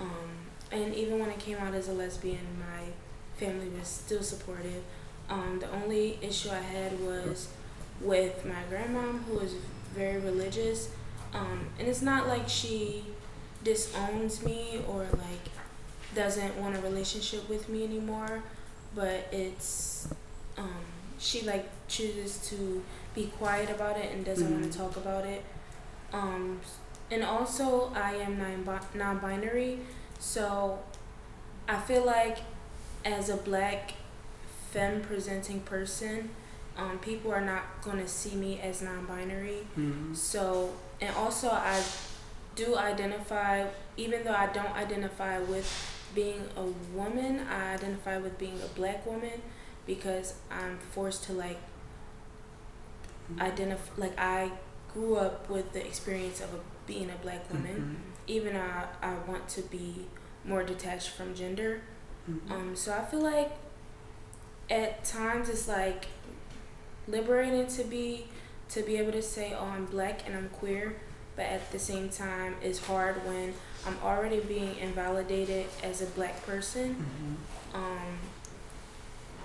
um, 0.00 0.30
and 0.72 0.94
even 0.94 1.18
when 1.18 1.28
I 1.28 1.34
came 1.34 1.58
out 1.58 1.74
as 1.74 1.88
a 1.88 1.92
lesbian 1.92 2.46
my 2.58 2.86
family 3.36 3.68
was 3.68 3.88
still 3.88 4.22
supportive. 4.22 4.82
Um, 5.28 5.58
the 5.60 5.70
only 5.70 6.18
issue 6.22 6.50
I 6.50 6.60
had 6.60 7.00
was 7.00 7.48
with 8.00 8.44
my 8.44 8.62
grandmom, 8.70 9.24
who 9.24 9.38
is 9.40 9.54
very 9.94 10.20
religious, 10.20 10.90
um, 11.34 11.66
and 11.78 11.88
it's 11.88 12.02
not 12.02 12.28
like 12.28 12.48
she 12.48 13.04
disowns 13.62 14.44
me 14.44 14.80
or 14.88 15.00
like 15.12 15.48
doesn't 16.14 16.56
want 16.58 16.76
a 16.76 16.80
relationship 16.80 17.48
with 17.48 17.68
me 17.68 17.84
anymore, 17.84 18.42
but 18.94 19.26
it's 19.32 20.08
um, 20.56 20.84
she 21.18 21.42
like 21.42 21.68
chooses 21.88 22.38
to 22.48 22.82
be 23.14 23.26
quiet 23.38 23.70
about 23.70 23.96
it 23.96 24.12
and 24.12 24.24
doesn't 24.24 24.50
want 24.52 24.64
Mhm. 24.64 24.72
to 24.72 24.78
talk 24.78 24.96
about 24.96 25.24
it. 25.24 25.44
Um, 26.12 26.60
and 27.10 27.24
also, 27.24 27.92
I 27.94 28.14
am 28.16 28.38
non 28.38 28.80
non-binary, 28.94 29.80
so 30.18 30.78
I 31.68 31.78
feel 31.80 32.04
like 32.04 32.38
as 33.04 33.28
a 33.28 33.36
black 33.36 33.94
femme 34.70 35.00
presenting 35.02 35.60
person, 35.60 36.30
um, 36.76 36.98
people 36.98 37.32
are 37.32 37.40
not 37.40 37.82
going 37.82 37.98
to 37.98 38.08
see 38.08 38.34
me 38.36 38.60
as 38.60 38.82
non 38.82 39.04
binary. 39.06 39.66
Mm-hmm. 39.78 40.14
So, 40.14 40.72
and 41.04 41.14
also, 41.16 41.50
I 41.50 41.82
do 42.54 42.76
identify, 42.76 43.66
even 43.96 44.24
though 44.24 44.32
I 44.32 44.46
don't 44.46 44.74
identify 44.74 45.38
with 45.38 45.68
being 46.14 46.42
a 46.56 46.64
woman, 46.96 47.40
I 47.50 47.74
identify 47.74 48.16
with 48.18 48.38
being 48.38 48.58
a 48.64 48.68
black 48.68 49.04
woman 49.04 49.42
because 49.86 50.34
I'm 50.50 50.78
forced 50.78 51.24
to 51.24 51.32
like 51.34 51.58
identify, 53.38 53.90
like, 53.98 54.18
I 54.18 54.52
grew 54.94 55.16
up 55.16 55.50
with 55.50 55.72
the 55.72 55.84
experience 55.84 56.40
of 56.40 56.54
a, 56.54 56.60
being 56.86 57.10
a 57.10 57.22
black 57.22 57.52
woman. 57.52 57.96
Even 58.26 58.56
I, 58.56 58.86
I 59.02 59.14
want 59.28 59.46
to 59.50 59.62
be 59.62 60.06
more 60.44 60.62
detached 60.62 61.10
from 61.10 61.34
gender. 61.34 61.82
Mm-hmm. 62.30 62.52
Um, 62.52 62.76
so 62.76 62.94
I 62.94 63.04
feel 63.04 63.20
like 63.20 63.52
at 64.70 65.04
times 65.04 65.50
it's 65.50 65.68
like 65.68 66.06
liberating 67.06 67.66
to 67.66 67.84
be 67.84 68.28
to 68.70 68.82
be 68.82 68.96
able 68.96 69.12
to 69.12 69.22
say, 69.22 69.54
"Oh, 69.58 69.64
I'm 69.66 69.86
black 69.86 70.20
and 70.26 70.36
I'm 70.36 70.48
queer," 70.50 70.96
but 71.36 71.44
at 71.46 71.70
the 71.72 71.78
same 71.78 72.08
time, 72.08 72.54
it's 72.62 72.84
hard 72.86 73.16
when 73.26 73.54
I'm 73.86 73.96
already 74.02 74.40
being 74.40 74.76
invalidated 74.78 75.66
as 75.82 76.00
a 76.02 76.06
black 76.06 76.44
person, 76.46 76.94
Mm-hmm. 76.94 77.76
um, 77.76 78.18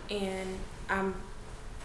and 0.09 0.57
I'm 0.89 1.15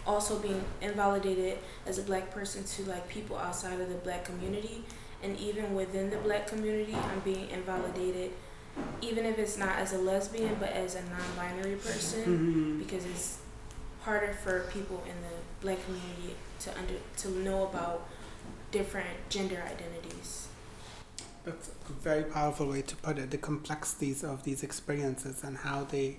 also 0.07 0.39
being 0.39 0.63
invalidated 0.81 1.57
as 1.85 1.97
a 1.97 2.03
black 2.03 2.31
person 2.31 2.63
to 2.63 2.89
like 2.89 3.07
people 3.09 3.37
outside 3.37 3.79
of 3.79 3.89
the 3.89 3.95
black 3.95 4.25
community, 4.25 4.83
and 5.23 5.37
even 5.39 5.73
within 5.75 6.09
the 6.09 6.17
black 6.17 6.47
community, 6.47 6.93
I'm 6.95 7.19
being 7.21 7.49
invalidated 7.49 8.31
even 9.01 9.25
if 9.25 9.39
it's 9.39 9.57
not 9.57 9.77
as 9.77 9.93
a 9.93 9.97
lesbian 9.97 10.53
but 10.59 10.67
as 10.73 10.95
a 10.95 11.01
non-binary 11.03 11.75
person 11.75 12.19
Mm-hmm. 12.23 12.79
because 12.79 13.05
it's 13.05 13.37
harder 14.05 14.33
for 14.33 14.59
people 14.71 15.03
in 15.05 15.15
the 15.27 15.35
black 15.61 15.83
community 15.83 16.35
to 16.59 16.69
under 16.77 16.93
to 17.17 17.29
know 17.43 17.67
about 17.67 18.07
different 18.71 19.17
gender 19.29 19.63
identities. 19.65 20.47
That's 21.43 21.69
a 21.89 21.93
very 21.93 22.23
powerful 22.23 22.67
way 22.67 22.83
to 22.83 22.95
put 22.97 23.17
it. 23.17 23.31
The 23.31 23.37
complexities 23.37 24.23
of 24.23 24.43
these 24.43 24.61
experiences 24.63 25.43
and 25.43 25.57
how 25.57 25.83
they 25.85 26.17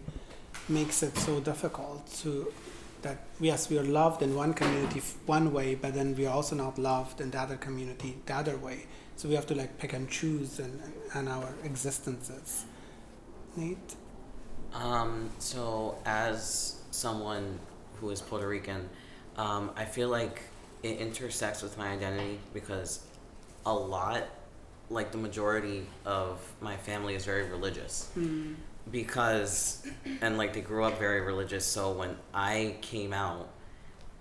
makes 0.68 1.02
it 1.02 1.16
so 1.16 1.38
difficult 1.40 2.12
to 2.22 2.52
that 3.02 3.18
yes, 3.40 3.70
we 3.70 3.78
are 3.78 3.84
loved 3.84 4.20
in 4.22 4.34
one 4.34 4.52
community 4.52 5.00
one 5.26 5.52
way, 5.52 5.76
but 5.76 5.94
then 5.94 6.16
we 6.16 6.26
are 6.26 6.34
also 6.34 6.56
not 6.56 6.78
loved 6.78 7.20
in 7.20 7.30
the 7.30 7.38
other 7.38 7.56
community 7.56 8.16
the 8.26 8.34
other 8.34 8.56
way. 8.56 8.86
So 9.16 9.28
we 9.28 9.36
have 9.36 9.46
to 9.46 9.54
like 9.54 9.78
pick 9.78 9.92
and 9.92 10.10
choose 10.10 10.58
and 10.58 10.80
and 11.14 11.28
our 11.28 11.54
existences. 11.62 12.64
Nate. 13.56 13.94
Um, 14.74 15.30
so 15.38 15.98
as 16.04 16.80
someone 16.90 17.60
who 18.00 18.10
is 18.10 18.20
Puerto 18.20 18.48
Rican, 18.48 18.88
um, 19.36 19.70
I 19.76 19.84
feel 19.84 20.08
like 20.08 20.42
it 20.82 20.98
intersects 20.98 21.62
with 21.62 21.76
my 21.78 21.88
identity 21.88 22.38
because 22.54 23.00
a 23.64 23.74
lot, 23.74 24.24
like 24.90 25.12
the 25.12 25.18
majority 25.18 25.86
of 26.04 26.40
my 26.60 26.76
family 26.76 27.14
is 27.14 27.24
very 27.24 27.48
religious. 27.48 28.10
Because, 28.90 29.86
and 30.20 30.38
like 30.38 30.52
they 30.52 30.60
grew 30.60 30.84
up 30.84 30.98
very 30.98 31.20
religious, 31.20 31.64
so 31.64 31.92
when 31.92 32.16
I 32.32 32.76
came 32.82 33.12
out, 33.12 33.48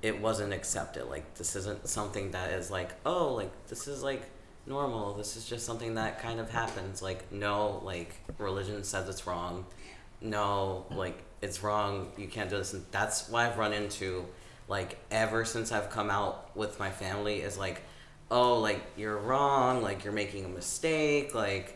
it 0.02 0.20
wasn't 0.20 0.54
accepted. 0.54 1.06
Like, 1.06 1.36
this 1.36 1.56
isn't 1.56 1.88
something 1.88 2.32
that 2.32 2.52
is 2.52 2.70
like, 2.70 2.92
oh, 3.06 3.34
like, 3.34 3.52
this 3.68 3.88
is 3.88 4.04
like 4.04 4.24
normal. 4.66 5.14
This 5.14 5.36
is 5.38 5.48
just 5.48 5.66
something 5.66 5.96
that 5.96 6.20
kind 6.20 6.40
of 6.40 6.50
happens. 6.50 7.02
Like, 7.02 7.32
no, 7.32 7.80
like, 7.84 8.16
religion 8.40 8.84
says 8.84 9.08
it's 9.08 9.26
wrong 9.28 9.66
no, 10.22 10.86
like 10.92 11.18
it's 11.46 11.64
wrong. 11.64 12.12
You 12.18 12.28
can't 12.28 12.50
do 12.50 12.58
this. 12.58 12.74
And 12.74 12.84
that's 12.92 13.30
why 13.30 13.42
I've 13.48 13.58
run 13.58 13.74
into, 13.82 14.26
like, 14.68 14.92
ever 15.12 15.46
since 15.46 15.72
I've 15.72 15.90
come 15.98 16.10
out 16.10 16.36
with 16.62 16.80
my 16.80 16.92
family 17.04 17.38
is 17.48 17.56
like, 17.66 17.78
oh, 18.32 18.60
like 18.68 18.82
you're 18.98 19.18
wrong. 19.30 19.82
Like 19.88 20.04
you're 20.04 20.20
making 20.24 20.44
a 20.46 20.54
mistake. 20.62 21.28
Like, 21.46 21.68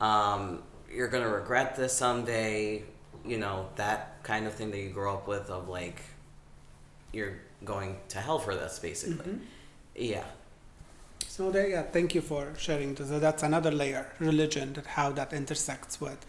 um, 0.00 0.62
you're 0.94 1.08
gonna 1.14 1.28
regret 1.28 1.76
this 1.76 1.92
someday. 2.04 2.82
You 3.24 3.38
know 3.44 3.68
that 3.76 4.00
kind 4.30 4.44
of 4.48 4.52
thing 4.58 4.70
that 4.72 4.80
you 4.84 4.90
grow 4.90 5.14
up 5.18 5.28
with 5.28 5.48
of 5.50 5.68
like, 5.68 6.00
you're 7.12 7.36
going 7.72 7.96
to 8.08 8.18
hell 8.18 8.40
for 8.46 8.54
this, 8.54 8.78
basically. 8.78 9.34
Yeah. 9.94 10.24
So 11.28 11.50
there, 11.50 11.68
yeah, 11.68 11.82
thank 11.96 12.14
you 12.16 12.20
for 12.20 12.52
sharing. 12.58 12.94
this. 12.94 13.08
So 13.08 13.18
that's 13.20 13.42
another 13.42 13.70
layer, 13.70 14.04
religion, 14.18 14.72
that 14.72 14.86
how 14.86 15.08
that 15.18 15.32
intersects 15.32 16.00
with 16.00 16.20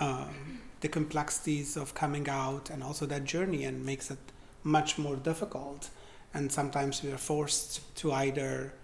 um, 0.00 0.60
the 0.84 0.88
complexities 0.90 1.78
of 1.78 1.94
coming 1.94 2.28
out 2.28 2.68
and 2.68 2.82
also 2.82 3.06
that 3.06 3.24
journey 3.24 3.64
and 3.64 3.86
makes 3.86 4.10
it 4.10 4.18
much 4.62 4.98
more 4.98 5.16
difficult. 5.16 5.88
And 6.34 6.52
sometimes 6.52 7.02
we 7.02 7.10
are 7.10 7.16
forced 7.16 7.96
to 8.00 8.12
either 8.12 8.74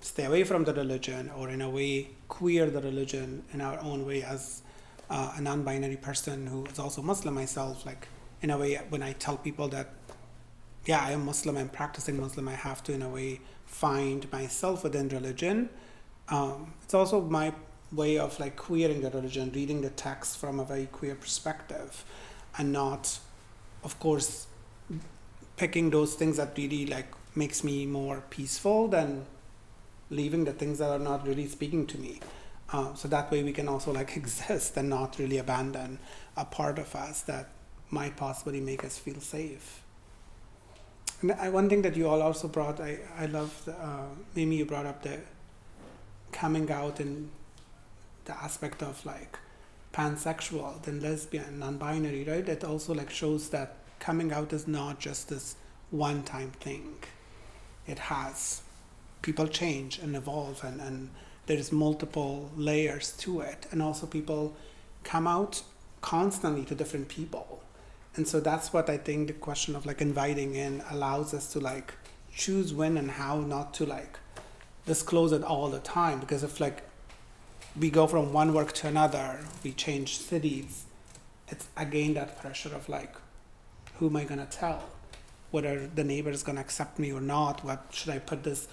stay 0.00 0.26
away 0.26 0.44
from 0.44 0.64
the 0.64 0.74
religion 0.74 1.30
or 1.34 1.48
in 1.48 1.62
a 1.62 1.70
way 1.70 2.10
queer 2.28 2.68
the 2.68 2.82
religion 2.82 3.44
in 3.54 3.62
our 3.62 3.78
own 3.80 4.04
way 4.04 4.22
as 4.22 4.60
uh, 5.08 5.32
a 5.38 5.40
non-binary 5.40 5.96
person 5.96 6.46
who 6.48 6.66
is 6.66 6.78
also 6.78 7.00
Muslim 7.00 7.32
myself. 7.34 7.86
Like 7.86 8.08
in 8.42 8.50
a 8.50 8.58
way, 8.58 8.78
when 8.90 9.02
I 9.02 9.12
tell 9.14 9.38
people 9.38 9.68
that 9.68 9.88
yeah, 10.84 11.02
I 11.02 11.12
am 11.12 11.24
Muslim, 11.24 11.56
I'm 11.56 11.70
practicing 11.70 12.20
Muslim, 12.20 12.46
I 12.46 12.56
have 12.56 12.84
to, 12.84 12.92
in 12.92 13.00
a 13.00 13.08
way, 13.08 13.40
find 13.64 14.30
myself 14.30 14.84
within 14.84 15.08
religion. 15.08 15.70
Um, 16.28 16.74
it's 16.84 16.92
also 16.92 17.22
my 17.22 17.54
way 17.92 18.18
of 18.18 18.38
like 18.40 18.56
queering 18.56 19.00
the 19.00 19.10
religion, 19.10 19.52
reading 19.54 19.80
the 19.82 19.90
text 19.90 20.38
from 20.38 20.60
a 20.60 20.64
very 20.64 20.86
queer 20.86 21.14
perspective, 21.14 22.04
and 22.58 22.72
not, 22.72 23.18
of 23.84 23.98
course, 24.00 24.46
picking 25.56 25.90
those 25.90 26.14
things 26.14 26.36
that 26.36 26.56
really 26.56 26.86
like 26.86 27.06
makes 27.34 27.62
me 27.62 27.86
more 27.86 28.22
peaceful 28.30 28.88
than 28.88 29.26
leaving 30.10 30.44
the 30.44 30.52
things 30.52 30.78
that 30.78 30.90
are 30.90 30.98
not 30.98 31.26
really 31.26 31.46
speaking 31.46 31.86
to 31.86 31.98
me. 31.98 32.20
Uh, 32.72 32.94
so 32.94 33.08
that 33.08 33.30
way 33.30 33.42
we 33.42 33.52
can 33.52 33.68
also 33.68 33.92
like 33.92 34.16
exist 34.16 34.76
and 34.76 34.88
not 34.88 35.18
really 35.18 35.38
abandon 35.38 35.98
a 36.36 36.44
part 36.44 36.78
of 36.78 36.94
us 36.94 37.22
that 37.22 37.50
might 37.90 38.16
possibly 38.16 38.60
make 38.60 38.84
us 38.84 38.98
feel 38.98 39.20
safe. 39.20 39.82
And 41.22 41.32
I, 41.32 41.48
one 41.48 41.68
thing 41.68 41.82
that 41.82 41.96
you 41.96 42.08
all 42.08 42.20
also 42.20 42.48
brought, 42.48 42.80
I, 42.80 42.98
I 43.18 43.26
love, 43.26 43.68
uh, 43.68 44.06
Mimi, 44.34 44.56
you 44.56 44.66
brought 44.66 44.86
up 44.86 45.02
the 45.02 45.20
coming 46.32 46.70
out 46.70 47.00
and 47.00 47.30
the 48.26 48.36
aspect 48.36 48.82
of 48.82 49.04
like 49.04 49.38
pansexual, 49.92 50.82
then 50.82 51.00
lesbian, 51.00 51.58
non-binary, 51.58 52.24
right? 52.24 52.48
It 52.48 52.64
also 52.64 52.94
like 52.94 53.10
shows 53.10 53.48
that 53.50 53.76
coming 53.98 54.32
out 54.32 54.52
is 54.52 54.66
not 54.68 55.00
just 55.00 55.28
this 55.28 55.56
one-time 55.90 56.50
thing. 56.60 56.96
It 57.86 57.98
has 57.98 58.62
people 59.22 59.46
change 59.46 59.98
and 59.98 60.14
evolve, 60.16 60.62
and 60.64 60.80
and 60.80 61.10
there's 61.46 61.72
multiple 61.72 62.50
layers 62.56 63.12
to 63.18 63.40
it, 63.40 63.66
and 63.70 63.80
also 63.80 64.06
people 64.06 64.54
come 65.04 65.26
out 65.26 65.62
constantly 66.02 66.64
to 66.64 66.74
different 66.74 67.08
people 67.08 67.62
and 68.16 68.26
so 68.26 68.40
that's 68.40 68.72
what 68.72 68.88
i 68.88 68.96
think 68.96 69.26
the 69.28 69.32
question 69.32 69.76
of 69.76 69.86
like 69.86 70.00
inviting 70.00 70.54
in 70.54 70.82
allows 70.90 71.32
us 71.34 71.52
to 71.52 71.60
like 71.60 71.94
choose 72.34 72.72
when 72.72 72.96
and 72.96 73.10
how 73.12 73.38
not 73.38 73.72
to 73.74 73.84
like 73.86 74.18
disclose 74.86 75.32
it 75.32 75.42
all 75.42 75.68
the 75.68 75.78
time 75.80 76.18
because 76.20 76.42
if 76.42 76.60
like 76.60 76.82
we 77.78 77.90
go 77.90 78.06
from 78.06 78.32
one 78.32 78.52
work 78.54 78.72
to 78.72 78.86
another 78.86 79.40
we 79.62 79.72
change 79.72 80.18
cities 80.18 80.84
it's 81.48 81.68
again 81.76 82.14
that 82.14 82.40
pressure 82.40 82.74
of 82.74 82.88
like 82.88 83.14
who 83.96 84.06
am 84.06 84.16
i 84.16 84.24
to 84.24 84.46
tell 84.46 84.82
whether 85.50 85.86
the 85.86 86.04
neighbor 86.04 86.30
is 86.30 86.42
to 86.42 86.58
accept 86.58 86.98
me 86.98 87.12
or 87.12 87.20
not 87.20 87.64
what 87.64 87.86
should 87.90 88.12
i 88.12 88.18
put 88.18 88.42
this 88.44 88.68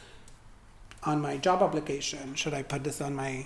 on 1.03 1.21
my 1.21 1.37
job 1.37 1.61
application 1.61 2.33
should 2.35 2.53
i 2.53 2.63
put 2.63 2.83
this 2.83 3.01
on 3.01 3.15
my 3.15 3.45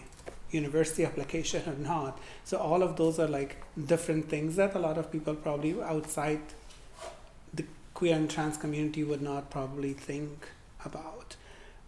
university 0.51 1.05
application 1.09 1.63
or 1.67 1.75
not. 1.75 2.19
So 2.43 2.57
all 2.57 2.83
of 2.83 2.95
those 2.95 3.19
are 3.19 3.27
like 3.27 3.57
different 3.85 4.29
things 4.29 4.55
that 4.55 4.75
a 4.75 4.79
lot 4.79 4.97
of 4.97 5.11
people 5.11 5.35
probably 5.35 5.81
outside 5.81 6.41
the 7.53 7.65
queer 7.93 8.15
and 8.15 8.29
trans 8.29 8.57
community 8.57 9.03
would 9.03 9.21
not 9.21 9.49
probably 9.49 9.93
think 9.93 10.47
about. 10.85 11.35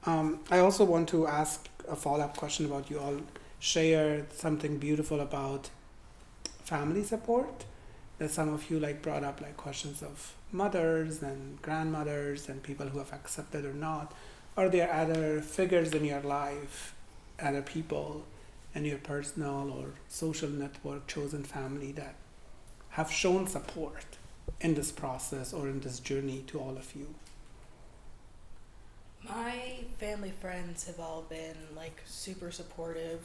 Um, 0.06 0.40
I 0.50 0.60
also 0.60 0.84
want 0.84 1.10
to 1.10 1.28
ask 1.28 1.68
a 1.88 1.96
follow 1.96 2.24
up 2.24 2.38
question 2.38 2.66
about 2.66 2.90
you 2.90 3.00
all 3.00 3.20
shared 3.60 4.34
something 4.34 4.78
beautiful 4.78 5.20
about 5.20 5.70
family 6.64 7.04
support. 7.04 7.66
That 8.18 8.32
some 8.32 8.54
of 8.54 8.70
you 8.70 8.80
like 8.80 9.02
brought 9.02 9.24
up 9.24 9.40
like 9.40 9.56
questions 9.56 10.02
of 10.02 10.34
mothers 10.52 11.22
and 11.22 11.62
grandmothers 11.62 12.50
and 12.50 12.62
people 12.62 12.88
who 12.88 13.00
have 13.00 13.14
accepted 13.14 13.66
or 13.66 13.74
not. 13.74 14.14
Are 14.58 14.68
there 14.68 14.92
other 14.92 15.42
figures 15.42 15.94
in 15.94 16.04
your 16.04 16.20
life, 16.22 16.94
other 17.40 17.62
people 17.62 18.26
in 18.76 18.84
your 18.84 18.98
personal 18.98 19.72
or 19.72 19.92
social 20.10 20.50
network, 20.50 21.08
chosen 21.08 21.44
family 21.44 21.92
that 21.94 22.16
have 22.90 23.12
shown 23.12 23.48
support 23.48 24.18
in 24.60 24.74
this 24.74 24.92
process 24.92 25.54
or 25.54 25.70
in 25.70 25.80
this 25.80 26.00
journey 26.00 26.44
to 26.48 26.60
all 26.60 26.76
of 26.78 26.94
you? 26.96 27.08
My 29.24 29.84
family 29.98 30.32
friends 30.42 30.88
have 30.88 31.00
all 31.00 31.24
been 31.30 31.58
like 31.76 32.02
super 32.06 32.52
supportive. 32.52 33.22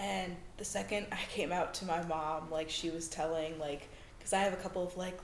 And 0.00 0.34
the 0.56 0.64
second 0.64 1.06
I 1.12 1.18
came 1.30 1.52
out 1.52 1.74
to 1.74 1.84
my 1.84 2.02
mom, 2.04 2.50
like 2.50 2.70
she 2.70 2.90
was 2.90 3.06
telling, 3.08 3.58
like, 3.58 3.88
because 4.18 4.32
I 4.32 4.38
have 4.40 4.52
a 4.54 4.56
couple 4.56 4.82
of 4.82 4.96
like 4.96 5.18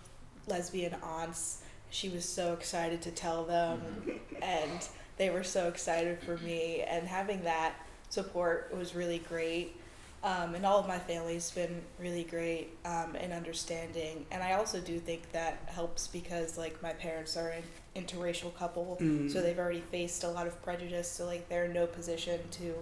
lesbian 0.47 0.95
aunts, 1.03 1.62
she 1.91 2.09
was 2.11 2.25
so 2.25 2.53
excited 2.53 3.01
to 3.03 3.11
tell 3.11 3.45
them. 3.45 3.81
and 4.43 4.89
they 5.17 5.31
were 5.31 5.45
so 5.45 5.69
excited 5.69 6.19
for 6.21 6.37
me. 6.39 6.83
And 6.83 7.09
having 7.09 7.43
that 7.45 7.75
support 8.11 8.71
was 8.77 8.95
really 8.95 9.19
great. 9.19 9.75
Um, 10.23 10.55
and 10.55 10.67
all 10.67 10.79
of 10.81 10.89
my 10.89 10.99
family's 10.99 11.51
been 11.53 11.83
really 12.01 12.25
great 12.25 12.77
um, 12.85 13.15
and 13.19 13.33
understanding. 13.33 14.27
And 14.31 14.43
I 14.43 14.55
also 14.55 14.81
do 14.81 14.99
think 14.99 15.31
that 15.33 15.59
helps 15.67 16.09
because 16.09 16.59
like 16.59 16.83
my 16.83 16.93
parents 16.93 17.37
are 17.37 17.49
an 17.51 17.62
interracial 17.95 18.55
couple, 18.57 18.99
Mm. 19.01 19.31
so 19.33 19.41
they've 19.41 19.59
already 19.59 19.83
faced 19.93 20.25
a 20.25 20.29
lot 20.29 20.47
of 20.47 20.61
prejudice. 20.62 21.09
So 21.09 21.27
like 21.27 21.49
they're 21.49 21.67
in 21.67 21.73
no 21.73 21.87
position 21.87 22.41
to 22.53 22.75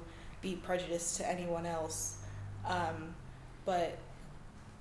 be 0.45 0.55
prejudiced 0.57 1.17
to 1.17 1.29
anyone 1.29 1.67
else. 1.67 2.19
Um, 2.67 3.15
but 3.65 3.99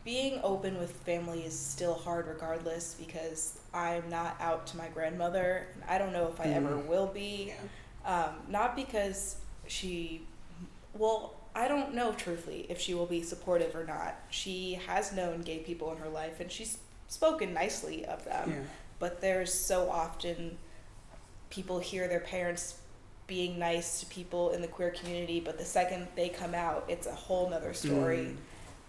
being 0.04 0.39
open 0.43 0.78
with 0.78 0.91
family 0.91 1.43
is 1.45 1.58
still 1.58 1.93
hard 1.95 2.28
regardless 2.28 2.93
because 2.99 3.58
I'm 3.73 4.08
not 4.10 4.36
out 4.41 4.67
to 4.67 4.78
my 4.78 4.89
grandmother. 4.89 5.67
and 5.73 5.84
I 5.89 5.97
don't 5.97 6.12
know 6.13 6.28
if 6.28 6.39
I 6.41 6.49
ever 6.49 6.76
Mm. 6.76 6.86
will 6.88 7.08
be. 7.08 7.54
Um, 8.06 8.32
not 8.49 8.76
because 8.76 9.38
she, 9.67 10.28
well, 10.93 11.36
I 11.56 11.67
don't 11.69 11.93
know 11.93 12.12
truthfully 12.12 12.65
if 12.69 12.80
she 12.82 12.93
will 12.93 13.06
be 13.06 13.23
supportive 13.23 13.73
or 13.76 13.86
not. 13.86 14.15
She 14.30 14.73
has 14.88 15.13
known 15.13 15.41
gay 15.41 15.60
people 15.60 15.91
in 15.93 15.97
her 15.99 16.10
life 16.10 16.41
and 16.41 16.52
she's 16.52 16.78
spoken 17.08 17.54
nicely 17.54 18.06
of 18.06 18.26
them. 18.26 18.49
yeah. 18.52 18.63
But 18.99 19.21
there's 19.21 19.54
so 19.54 19.89
often 19.89 20.58
people 21.49 21.80
hear 21.80 22.08
their 22.10 22.19
parents 22.19 22.80
being 23.27 23.57
nice 23.57 23.99
to 24.01 24.05
people 24.07 24.49
in 24.51 24.62
the 24.62 24.67
queer 24.67 24.91
community, 24.91 25.39
but 25.39 25.57
the 25.57 25.65
second 25.65 26.07
they 26.15 26.29
come 26.29 26.53
out, 26.53 26.86
it's 26.88 27.07
a 27.07 27.13
whole 27.15 27.49
nother 27.49 27.73
story. 27.73 28.17
Mm. 28.27 28.36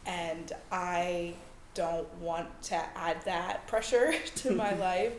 And 0.07 0.53
I 0.73 1.35
don't 1.75 2.13
want 2.19 2.63
to 2.65 2.77
add 2.97 3.23
that 3.25 3.67
pressure 3.73 4.13
to 4.37 4.51
my 4.55 4.75
life. 4.91 5.15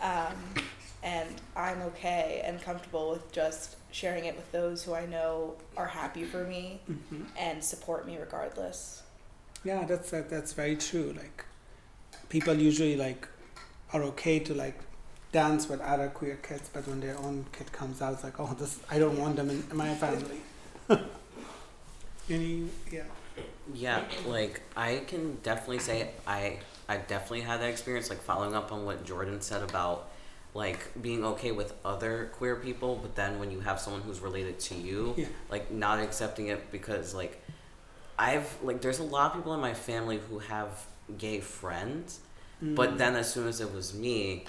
Um, 0.00 0.34
and 1.02 1.28
I'm 1.56 1.82
okay 1.82 2.42
and 2.44 2.60
comfortable 2.62 3.10
with 3.10 3.30
just 3.32 3.76
sharing 3.90 4.24
it 4.24 4.34
with 4.36 4.50
those 4.52 4.82
who 4.82 4.94
I 4.94 5.06
know 5.06 5.54
are 5.76 5.86
happy 5.86 6.24
for 6.24 6.44
me 6.44 6.80
Mhm. 6.90 7.26
and 7.38 7.62
support 7.62 8.06
me 8.06 8.16
regardless. 8.18 9.02
Yeah, 9.64 9.84
that's 9.84 10.10
that, 10.10 10.28
that's 10.30 10.52
very 10.52 10.76
true. 10.76 11.14
Like 11.16 11.44
people 12.28 12.54
usually 12.54 12.96
like 12.96 13.28
are 13.92 14.02
okay 14.02 14.38
to 14.40 14.54
like 14.54 14.78
dance 15.40 15.68
with 15.68 15.80
other 15.80 16.08
queer 16.08 16.36
kids, 16.48 16.70
but 16.72 16.86
when 16.88 17.00
their 17.00 17.18
own 17.18 17.44
kid 17.52 17.72
comes 17.72 18.00
out, 18.00 18.12
it's 18.14 18.24
like, 18.24 18.38
oh, 18.38 18.54
this 18.58 18.78
I 18.90 18.98
don't 19.02 19.18
want 19.18 19.34
them 19.36 19.50
in, 19.50 19.62
in 19.70 19.76
my 19.76 19.92
family. 19.94 20.40
Any, 22.30 22.68
yeah. 22.90 23.02
Yeah, 23.74 24.00
like 24.26 24.62
I 24.76 25.02
can 25.06 25.38
definitely 25.42 25.80
say 25.80 26.10
I 26.26 26.58
I 26.88 26.98
definitely 26.98 27.40
had 27.42 27.60
that 27.60 27.70
experience. 27.70 28.08
Like 28.10 28.22
following 28.22 28.54
up 28.54 28.72
on 28.72 28.84
what 28.84 29.04
Jordan 29.04 29.40
said 29.40 29.62
about 29.62 30.08
like 30.54 30.80
being 31.02 31.24
okay 31.24 31.50
with 31.50 31.74
other 31.84 32.30
queer 32.34 32.56
people, 32.56 32.96
but 33.02 33.16
then 33.16 33.40
when 33.40 33.50
you 33.50 33.60
have 33.60 33.80
someone 33.80 34.02
who's 34.02 34.20
related 34.20 34.60
to 34.60 34.74
you, 34.74 35.14
Yeah. 35.16 35.26
like 35.50 35.70
not 35.72 35.98
accepting 35.98 36.46
it 36.48 36.70
because 36.70 37.12
like 37.14 37.42
I've 38.18 38.48
like 38.62 38.80
there's 38.80 39.00
a 39.00 39.04
lot 39.16 39.30
of 39.32 39.36
people 39.38 39.52
in 39.54 39.60
my 39.60 39.74
family 39.74 40.18
who 40.30 40.38
have 40.38 40.86
gay 41.18 41.40
friends, 41.40 42.20
but 42.62 42.90
Mm. 42.94 42.98
then 42.98 43.16
as 43.16 43.32
soon 43.32 43.48
as 43.48 43.60
it 43.60 43.74
was 43.74 43.92
me, 43.94 44.44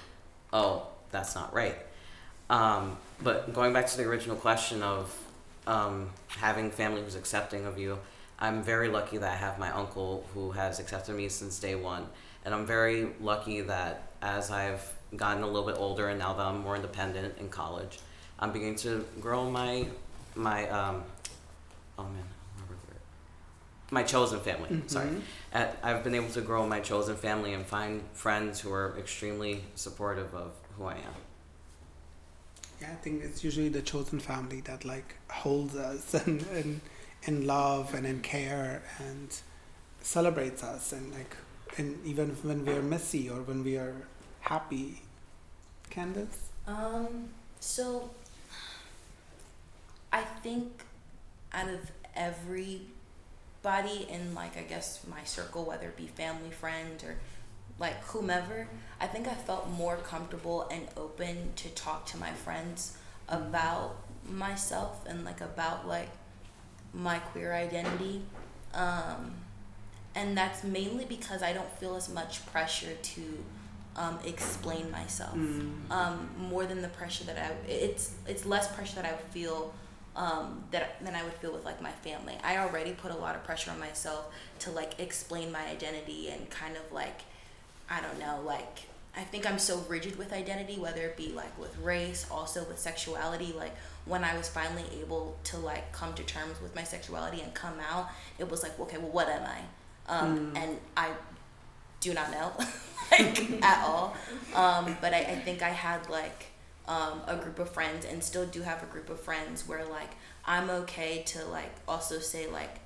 oh, 0.55 0.87
that's 1.11 1.35
not 1.35 1.53
right. 1.53 1.77
Um, 2.49 2.97
but 3.21 3.53
going 3.53 3.73
back 3.73 3.87
to 3.87 3.97
the 3.97 4.03
original 4.03 4.37
question 4.37 4.81
of 4.81 5.15
um, 5.67 6.09
having 6.27 6.71
family 6.71 7.01
who's 7.01 7.15
accepting 7.15 7.65
of 7.65 7.77
you, 7.77 7.99
I'm 8.39 8.63
very 8.63 8.87
lucky 8.87 9.17
that 9.17 9.31
I 9.31 9.35
have 9.35 9.59
my 9.59 9.71
uncle 9.71 10.25
who 10.33 10.51
has 10.51 10.79
accepted 10.79 11.15
me 11.15 11.27
since 11.29 11.59
day 11.59 11.75
one. 11.75 12.07
And 12.45 12.53
I'm 12.53 12.65
very 12.65 13.09
lucky 13.19 13.61
that 13.61 14.09
as 14.21 14.49
I've 14.49 14.93
gotten 15.15 15.43
a 15.43 15.47
little 15.47 15.67
bit 15.67 15.77
older 15.77 16.09
and 16.09 16.19
now 16.19 16.33
that 16.33 16.45
I'm 16.45 16.61
more 16.61 16.75
independent 16.75 17.37
in 17.37 17.49
college, 17.49 17.99
I'm 18.39 18.51
beginning 18.51 18.75
to 18.77 19.05
grow 19.19 19.49
my 19.49 19.87
my 20.35 20.67
um, 20.69 21.03
oh 21.97 22.03
man, 22.03 22.11
I 22.13 22.59
don't 22.59 22.67
remember 22.67 22.75
the 22.85 22.93
word. 22.93 23.01
My 23.91 24.03
chosen 24.03 24.39
family. 24.39 24.81
Sorry, 24.87 25.07
Mhm. 25.09 25.21
uh, 25.53 25.67
I've 25.83 26.03
been 26.03 26.15
able 26.15 26.29
to 26.29 26.41
grow 26.41 26.65
my 26.67 26.79
chosen 26.79 27.15
family 27.15 27.53
and 27.53 27.65
find 27.65 28.01
friends 28.13 28.59
who 28.61 28.71
are 28.73 28.97
extremely 28.97 29.63
supportive 29.75 30.33
of 30.33 30.51
who 30.77 30.85
I 30.85 30.95
am. 30.95 31.15
Yeah, 32.81 32.91
I 32.91 32.95
think 32.95 33.23
it's 33.23 33.43
usually 33.43 33.69
the 33.69 33.81
chosen 33.81 34.19
family 34.19 34.61
that 34.61 34.83
like 34.85 35.15
holds 35.29 35.75
us 35.75 36.13
and 36.25 36.41
in, 36.47 36.81
in 37.23 37.47
love 37.47 37.93
and 37.93 38.05
in 38.05 38.21
care 38.21 38.83
and 38.99 39.29
celebrates 40.01 40.63
us 40.63 40.91
and 40.91 41.13
like 41.13 41.35
and 41.77 42.03
even 42.05 42.29
when 42.43 42.65
we 42.65 42.73
are 42.73 42.81
messy 42.81 43.29
or 43.29 43.41
when 43.41 43.63
we 43.63 43.77
are 43.77 43.95
happy. 44.41 45.01
Candace? 45.89 46.49
Um, 46.67 47.29
so 47.59 48.09
I 50.11 50.21
think 50.43 50.83
out 51.53 51.69
of 51.69 51.79
everybody 53.65 54.07
in 54.11 54.33
like 54.35 54.57
I 54.57 54.61
guess 54.61 55.05
my 55.09 55.23
circle, 55.23 55.65
whether 55.65 55.87
it 55.87 55.97
be 55.97 56.07
family, 56.07 56.51
friends, 56.51 57.03
or 57.03 57.15
like 57.79 58.01
whomever, 58.05 58.67
I 59.01 59.07
think 59.07 59.27
I 59.27 59.33
felt 59.33 59.69
more 59.69 59.97
comfortable 59.97 60.67
and 60.71 60.87
open 60.95 61.51
to 61.57 61.69
talk 61.69 62.05
to 62.07 62.17
my 62.17 62.31
friends 62.31 62.97
about 63.27 63.95
myself 64.27 65.05
and 65.07 65.25
like 65.25 65.41
about 65.41 65.87
like 65.87 66.09
my 66.93 67.19
queer 67.19 67.53
identity. 67.53 68.21
Um, 68.73 69.33
and 70.13 70.37
that's 70.37 70.63
mainly 70.63 71.05
because 71.05 71.43
I 71.43 71.51
don't 71.53 71.69
feel 71.79 71.95
as 71.95 72.07
much 72.07 72.45
pressure 72.47 72.95
to 73.01 73.21
um, 73.97 74.19
explain 74.25 74.91
myself 74.91 75.35
Mm. 75.35 75.89
um, 75.89 76.29
more 76.37 76.65
than 76.65 76.81
the 76.81 76.89
pressure 76.89 77.23
that 77.25 77.37
I 77.37 77.69
it's 77.69 78.13
it's 78.27 78.45
less 78.45 78.73
pressure 78.73 78.95
that 79.01 79.05
I 79.05 79.13
feel 79.31 79.73
um, 80.15 80.63
that 80.71 81.03
than 81.03 81.15
I 81.15 81.23
would 81.23 81.33
feel 81.33 81.51
with 81.51 81.65
like 81.65 81.81
my 81.81 81.91
family. 81.91 82.37
I 82.43 82.57
already 82.57 82.93
put 82.93 83.11
a 83.11 83.15
lot 83.15 83.35
of 83.35 83.43
pressure 83.43 83.71
on 83.71 83.79
myself 83.79 84.33
to 84.59 84.71
like 84.71 84.99
explain 84.99 85.51
my 85.51 85.65
identity 85.67 86.29
and 86.29 86.49
kind 86.49 86.75
of 86.77 86.91
like 86.91 87.21
I 87.89 88.01
don't 88.01 88.19
know 88.19 88.41
like 88.45 88.83
I 89.17 89.21
think 89.21 89.49
I'm 89.49 89.59
so 89.59 89.83
rigid 89.87 90.17
with 90.17 90.33
identity, 90.33 90.77
whether 90.77 91.01
it 91.01 91.15
be 91.15 91.31
like 91.31 91.57
with 91.57 91.77
race, 91.77 92.25
also 92.29 92.65
with 92.65 92.77
sexuality. 92.79 93.53
Like 93.57 93.73
when 94.05 94.23
I 94.23 94.35
was 94.35 94.49
finally 94.49 94.83
able 95.01 95.37
to 95.45 95.57
like 95.57 95.91
come 95.93 96.13
to 96.15 96.23
terms 96.23 96.61
with 96.61 96.75
my 96.75 96.83
sexuality 96.83 97.41
and 97.41 97.53
come 97.53 97.75
out, 97.89 98.09
it 98.39 98.49
was 98.49 98.63
like 98.63 98.77
okay, 98.79 98.97
well, 98.97 99.11
what 99.11 99.29
am 99.29 99.43
I? 99.43 99.59
Um, 100.07 100.51
Mm. 100.53 100.57
And 100.57 100.77
I 100.95 101.09
do 101.99 102.13
not 102.13 102.31
know 102.31 102.51
like 103.11 103.63
at 103.63 103.83
all 103.83 104.15
um, 104.53 104.95
but 105.01 105.13
I, 105.13 105.19
I 105.19 105.35
think 105.35 105.63
i 105.63 105.69
had 105.69 106.07
like 106.09 106.45
um, 106.87 107.21
a 107.27 107.35
group 107.35 107.59
of 107.59 107.69
friends 107.69 108.05
and 108.05 108.23
still 108.23 108.45
do 108.45 108.61
have 108.61 108.83
a 108.83 108.85
group 108.87 109.09
of 109.09 109.19
friends 109.19 109.67
where 109.67 109.85
like 109.85 110.11
i'm 110.45 110.69
okay 110.69 111.23
to 111.25 111.43
like 111.45 111.73
also 111.87 112.19
say 112.19 112.47
like 112.47 112.79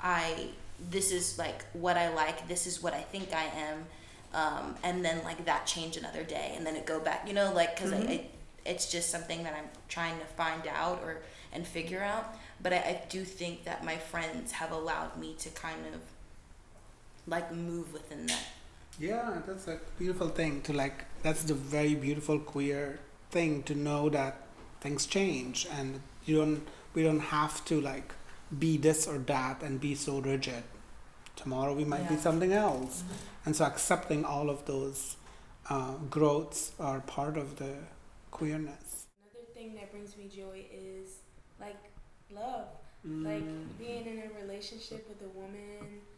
i 0.00 0.48
this 0.90 1.12
is 1.12 1.38
like 1.38 1.64
what 1.74 1.96
i 1.96 2.12
like 2.12 2.48
this 2.48 2.66
is 2.66 2.82
what 2.82 2.94
i 2.94 3.00
think 3.00 3.32
i 3.32 3.44
am 3.44 3.84
um, 4.34 4.74
and 4.82 5.04
then 5.04 5.22
like 5.24 5.44
that 5.44 5.66
change 5.66 5.96
another 5.98 6.24
day 6.24 6.54
and 6.56 6.66
then 6.66 6.74
it 6.74 6.86
go 6.86 6.98
back 6.98 7.26
you 7.28 7.34
know 7.34 7.52
like 7.52 7.74
because 7.76 7.92
Mhm. 7.92 8.08
I, 8.08 8.12
I 8.12 8.26
it's 8.64 8.90
just 8.90 9.10
something 9.10 9.42
that 9.44 9.54
i'm 9.54 9.68
trying 9.88 10.18
to 10.20 10.24
find 10.24 10.66
out 10.68 11.00
or 11.04 11.20
and 11.52 11.66
figure 11.66 12.02
out 12.02 12.34
but 12.62 12.72
I, 12.72 12.76
I 12.76 13.02
do 13.08 13.24
think 13.24 13.64
that 13.64 13.84
my 13.84 13.96
friends 13.96 14.52
have 14.52 14.70
allowed 14.72 15.16
me 15.18 15.34
to 15.40 15.50
kind 15.50 15.84
of 15.92 16.00
like 17.26 17.52
move 17.52 17.92
within 17.92 18.26
that 18.26 18.44
Yeah, 19.02 19.42
that's 19.44 19.66
a 19.66 19.80
beautiful 19.98 20.28
thing 20.28 20.60
to 20.62 20.72
like. 20.72 21.06
That's 21.24 21.42
the 21.42 21.54
very 21.54 21.96
beautiful 21.96 22.38
queer 22.38 23.00
thing 23.32 23.64
to 23.64 23.74
know 23.74 24.08
that 24.10 24.46
things 24.80 25.06
change 25.06 25.66
and 25.72 26.00
you 26.24 26.36
don't. 26.36 26.68
We 26.94 27.02
don't 27.02 27.26
have 27.34 27.64
to 27.64 27.80
like 27.80 28.14
be 28.56 28.76
this 28.76 29.08
or 29.08 29.18
that 29.18 29.60
and 29.62 29.80
be 29.80 29.96
so 29.96 30.20
rigid. 30.20 30.62
Tomorrow 31.34 31.74
we 31.74 31.84
might 31.84 32.08
be 32.08 32.16
something 32.16 32.52
else, 32.52 33.02
and 33.44 33.56
so 33.56 33.64
accepting 33.64 34.24
all 34.24 34.48
of 34.48 34.66
those 34.66 35.16
uh, 35.68 35.94
growths 36.08 36.70
are 36.78 37.00
part 37.00 37.36
of 37.36 37.56
the 37.56 37.74
queerness. 38.30 39.06
Another 39.18 39.46
thing 39.52 39.74
that 39.74 39.90
brings 39.90 40.16
me 40.16 40.28
joy 40.28 40.64
is 40.72 41.16
like 41.58 41.82
love. 42.30 42.68
Mm. 43.04 43.24
Like 43.24 43.78
being 43.80 44.06
in 44.06 44.30
a 44.30 44.40
relationship 44.40 45.08
with 45.08 45.20
a 45.22 45.32
woman, 45.36 45.80
like 45.80 45.90
like 45.90 46.11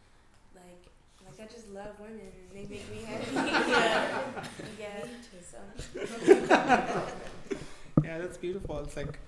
I 1.41 1.45
just 1.45 1.69
love 1.69 1.99
women 1.99 2.19
and 2.19 2.51
they 2.53 2.67
make 2.73 2.89
me 2.91 3.03
happy. 3.05 3.35
yeah. 4.79 4.79
Yeah. 4.79 5.05
So 5.51 7.17
Yeah, 8.03 8.17
that's 8.19 8.37
beautiful. 8.37 8.79
It's 8.79 8.95
like 8.95 9.19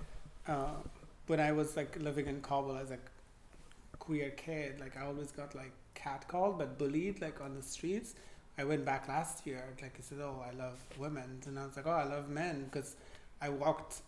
uh, 0.47 0.75
when 1.27 1.39
I 1.39 1.51
was 1.51 1.75
like 1.75 1.97
living 1.99 2.27
in 2.27 2.41
Kabul 2.41 2.77
as 2.77 2.91
a 2.91 2.97
queer 3.99 4.29
kid, 4.31 4.79
like 4.79 4.95
I 4.97 5.05
always 5.05 5.31
got 5.31 5.55
like 5.55 5.71
catcalled 5.95 6.57
but 6.57 6.77
bullied 6.77 7.21
like 7.21 7.41
on 7.41 7.55
the 7.55 7.63
streets. 7.63 8.15
I 8.57 8.63
went 8.63 8.85
back 8.85 9.07
last 9.07 9.45
year, 9.45 9.63
like 9.81 9.95
I 9.97 10.01
said, 10.01 10.17
oh, 10.21 10.43
I 10.47 10.55
love 10.57 10.79
women, 10.97 11.41
and 11.45 11.59
I 11.59 11.65
was 11.65 11.75
like, 11.75 11.85
oh, 11.85 11.91
I 11.91 12.05
love 12.05 12.27
men 12.27 12.63
because 12.65 12.95
I 13.39 13.49
walked 13.49 14.01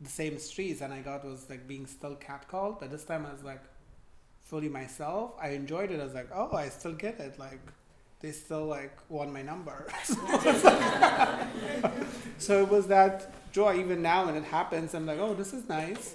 the 0.00 0.10
same 0.10 0.38
streets 0.38 0.82
and 0.82 0.92
I 0.92 1.00
got 1.00 1.24
was 1.24 1.48
like 1.48 1.66
being 1.66 1.86
still 1.86 2.16
catcalled, 2.16 2.80
but 2.80 2.90
this 2.90 3.04
time 3.04 3.24
I 3.26 3.32
was 3.32 3.42
like 3.42 3.62
fully 4.44 4.68
myself. 4.68 5.32
I 5.40 5.48
enjoyed 5.48 5.90
it. 5.90 6.00
I 6.00 6.04
was 6.04 6.14
like, 6.14 6.28
oh, 6.32 6.52
I 6.52 6.68
still 6.68 6.92
get 6.92 7.18
it. 7.18 7.38
Like 7.38 7.60
they 8.20 8.30
still 8.32 8.66
like 8.66 8.96
want 9.08 9.32
my 9.32 9.42
number. 9.42 9.86
so 12.38 12.62
it 12.62 12.68
was 12.68 12.86
that 12.86 13.32
joy. 13.52 13.78
Even 13.78 14.02
now 14.02 14.26
when 14.26 14.36
it 14.36 14.44
happens, 14.44 14.94
I'm 14.94 15.06
like, 15.06 15.18
oh, 15.18 15.34
this 15.34 15.52
is 15.52 15.68
nice. 15.68 16.14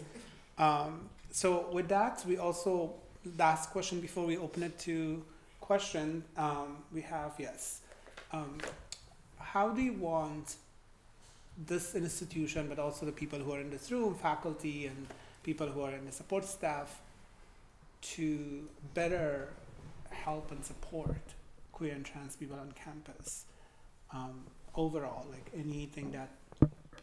Um, 0.57 1.09
so 1.31 1.69
with 1.71 1.87
that, 1.89 2.23
we 2.27 2.37
also 2.37 2.93
last 3.37 3.71
question 3.71 3.99
before 3.99 4.25
we 4.25 4.37
open 4.37 4.63
it 4.63 4.79
to 4.79 5.23
question. 5.59 6.23
Um, 6.37 6.77
we 6.93 7.01
have 7.01 7.33
yes. 7.37 7.81
Um, 8.31 8.57
how 9.37 9.69
do 9.69 9.81
you 9.81 9.93
want 9.93 10.55
this 11.65 11.95
institution, 11.95 12.67
but 12.69 12.79
also 12.79 13.05
the 13.05 13.11
people 13.11 13.39
who 13.39 13.51
are 13.53 13.59
in 13.59 13.69
this 13.69 13.91
room, 13.91 14.15
faculty 14.15 14.87
and 14.87 15.07
people 15.43 15.67
who 15.67 15.81
are 15.81 15.91
in 15.91 16.05
the 16.05 16.11
support 16.11 16.45
staff, 16.45 17.01
to 18.01 18.67
better 18.93 19.49
help 20.09 20.51
and 20.51 20.63
support 20.63 21.21
queer 21.71 21.93
and 21.93 22.05
trans 22.05 22.35
people 22.35 22.57
on 22.57 22.71
campus 22.73 23.45
um, 24.13 24.43
overall? 24.75 25.25
Like 25.31 25.51
anything 25.57 26.11
that 26.11 26.29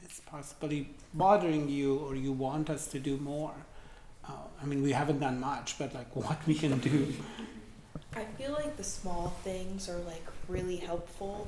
is 0.09 0.21
possibly 0.27 0.91
bothering 1.15 1.69
you 1.69 1.97
or 1.99 2.15
you 2.15 2.33
want 2.33 2.71
us 2.71 2.87
to 2.89 2.99
do 2.99 3.17
more? 3.19 3.55
Uh, 4.29 4.33
I 4.61 4.67
mean, 4.67 4.83
we 4.83 4.93
haven't 4.93 5.21
done 5.21 5.39
much, 5.41 5.79
but 5.79 5.95
like 5.95 6.15
what 6.17 6.39
we 6.47 6.55
can 6.55 6.79
do. 6.79 7.13
I 8.15 8.25
feel 8.25 8.53
like 8.53 8.77
the 8.77 8.85
small 8.85 9.37
things 9.45 9.89
are 9.89 9.99
like 9.99 10.25
really 10.49 10.77
helpful. 10.77 11.47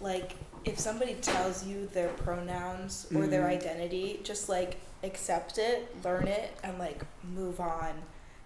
Like 0.00 0.36
if 0.64 0.78
somebody 0.78 1.14
tells 1.14 1.66
you 1.66 1.88
their 1.92 2.08
pronouns 2.08 3.06
or 3.14 3.26
their 3.26 3.42
Mhm. 3.44 3.50
identity, 3.58 4.20
just 4.22 4.48
like 4.48 4.76
accept 5.02 5.58
it, 5.58 5.94
learn 6.04 6.28
it, 6.28 6.52
and 6.62 6.78
like 6.78 7.02
move 7.34 7.60
on. 7.60 7.92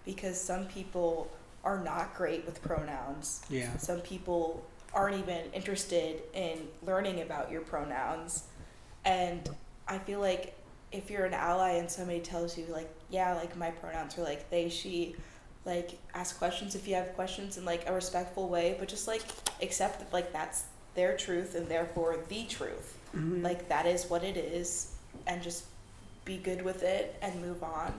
Because 0.05 0.39
some 0.39 0.65
people 0.65 1.29
are 1.63 1.79
not 1.83 2.15
great 2.15 2.45
with 2.45 2.61
pronouns. 2.63 3.43
Yeah. 3.49 3.75
Some 3.77 3.99
people 4.01 4.63
aren't 4.93 5.17
even 5.17 5.51
interested 5.53 6.21
in 6.33 6.67
learning 6.85 7.21
about 7.21 7.51
your 7.51 7.61
pronouns. 7.61 8.43
And 9.05 9.49
I 9.87 9.97
feel 9.99 10.19
like 10.19 10.55
if 10.91 11.09
you're 11.09 11.25
an 11.25 11.33
ally 11.33 11.71
and 11.73 11.89
somebody 11.89 12.19
tells 12.19 12.57
you 12.57 12.65
like, 12.65 12.89
yeah, 13.09 13.33
like 13.33 13.55
my 13.55 13.71
pronouns 13.71 14.17
are 14.17 14.23
like 14.23 14.49
they, 14.49 14.69
she, 14.69 15.15
like 15.65 15.91
ask 16.13 16.37
questions 16.37 16.73
if 16.75 16.87
you 16.87 16.95
have 16.95 17.13
questions 17.13 17.57
in 17.57 17.65
like 17.65 17.87
a 17.87 17.93
respectful 17.93 18.49
way, 18.49 18.75
but 18.79 18.87
just 18.87 19.07
like 19.07 19.21
accept 19.61 19.99
that 19.99 20.11
like 20.11 20.33
that's 20.33 20.63
their 20.95 21.15
truth 21.15 21.55
and 21.55 21.67
therefore 21.67 22.17
the 22.27 22.45
truth. 22.45 22.97
Mhm. 23.15 23.43
Like 23.43 23.69
that 23.69 23.85
is 23.85 24.09
what 24.09 24.23
it 24.23 24.37
is, 24.37 24.93
and 25.27 25.41
just 25.41 25.65
be 26.25 26.37
good 26.37 26.61
with 26.63 26.83
it 26.83 27.15
and 27.21 27.39
move 27.41 27.63
on. 27.63 27.93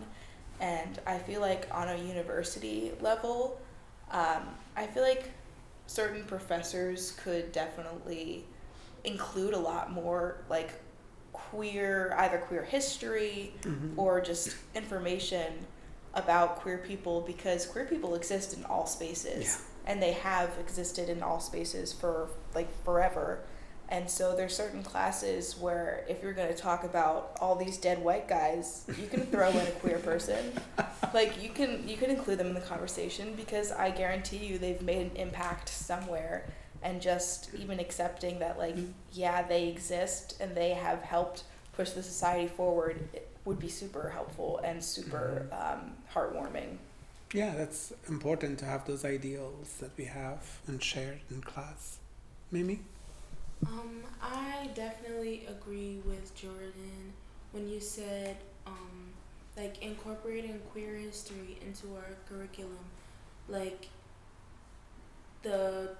And 0.62 1.00
I 1.08 1.18
feel 1.18 1.40
like 1.40 1.66
on 1.72 1.88
a 1.88 1.96
university 1.96 2.92
level, 3.00 3.60
um, 4.12 4.42
I 4.76 4.86
feel 4.86 5.02
like 5.02 5.32
certain 5.88 6.22
professors 6.24 7.10
could 7.22 7.50
definitely 7.50 8.44
include 9.02 9.54
a 9.54 9.58
lot 9.58 9.90
more 9.92 10.36
like 10.48 10.70
queer, 11.32 12.14
either 12.16 12.38
queer 12.38 12.62
history 12.62 13.52
Mhm. 13.62 13.94
or 13.98 14.20
just 14.20 14.54
information 14.76 15.66
about 16.14 16.60
queer 16.60 16.78
people 16.78 17.22
because 17.22 17.66
queer 17.66 17.84
people 17.86 18.14
exist 18.14 18.56
in 18.56 18.64
all 18.66 18.86
spaces 18.86 19.44
Yeah. 19.44 19.92
and 19.92 20.00
they 20.02 20.12
have 20.12 20.56
existed 20.60 21.08
in 21.08 21.24
all 21.24 21.40
spaces 21.40 21.92
for 21.92 22.28
like 22.54 22.68
forever. 22.84 23.40
And 23.92 24.10
so 24.10 24.34
there's 24.34 24.56
certain 24.56 24.82
classes 24.82 25.58
where 25.58 26.06
if 26.08 26.22
you're 26.22 26.32
going 26.32 26.48
to 26.48 26.56
talk 26.56 26.82
about 26.82 27.36
all 27.42 27.54
these 27.54 27.76
dead 27.76 28.02
white 28.02 28.26
guys, 28.26 28.86
you 28.98 29.06
can 29.06 29.26
throw 29.26 29.50
in 29.50 29.66
a 29.66 29.70
queer 29.72 29.98
person. 29.98 30.52
Like 31.12 31.42
you 31.42 31.50
can 31.50 31.86
you 31.86 31.98
can 31.98 32.08
include 32.08 32.38
them 32.38 32.46
in 32.46 32.54
the 32.54 32.62
conversation 32.62 33.34
because 33.34 33.70
I 33.70 33.90
guarantee 33.90 34.38
you 34.38 34.56
they've 34.56 34.80
made 34.80 35.10
an 35.10 35.16
impact 35.16 35.68
somewhere 35.68 36.46
and 36.82 37.02
just 37.02 37.52
even 37.54 37.78
accepting 37.78 38.38
that 38.38 38.56
like 38.56 38.76
yeah, 39.12 39.42
they 39.42 39.68
exist 39.68 40.38
and 40.40 40.54
they 40.54 40.70
have 40.70 41.02
helped 41.02 41.44
push 41.76 41.90
the 41.90 42.02
society 42.02 42.48
forward 42.48 42.96
it 43.12 43.28
would 43.44 43.58
be 43.58 43.68
super 43.68 44.08
helpful 44.08 44.58
and 44.64 44.82
super 44.82 45.46
um, 45.52 45.92
heartwarming. 46.14 46.78
Yeah, 47.34 47.54
that's 47.54 47.92
important 48.08 48.58
to 48.60 48.64
have 48.64 48.86
those 48.86 49.04
ideals 49.04 49.76
that 49.80 49.90
we 49.98 50.06
have 50.06 50.60
and 50.66 50.82
shared 50.82 51.20
in 51.30 51.42
class. 51.42 51.98
Mimi? 52.50 52.80
Um, 53.66 54.02
I 54.20 54.68
definitely 54.74 55.46
agree 55.48 56.00
with 56.04 56.34
Jordan 56.34 57.12
when 57.52 57.68
you 57.68 57.80
said 57.80 58.36
um, 58.66 59.10
like 59.56 59.82
incorporating 59.82 60.60
queer 60.72 60.94
history 60.96 61.58
into 61.64 61.94
our 61.96 62.16
curriculum. 62.28 62.84
Like 63.48 63.88
the 65.42 65.90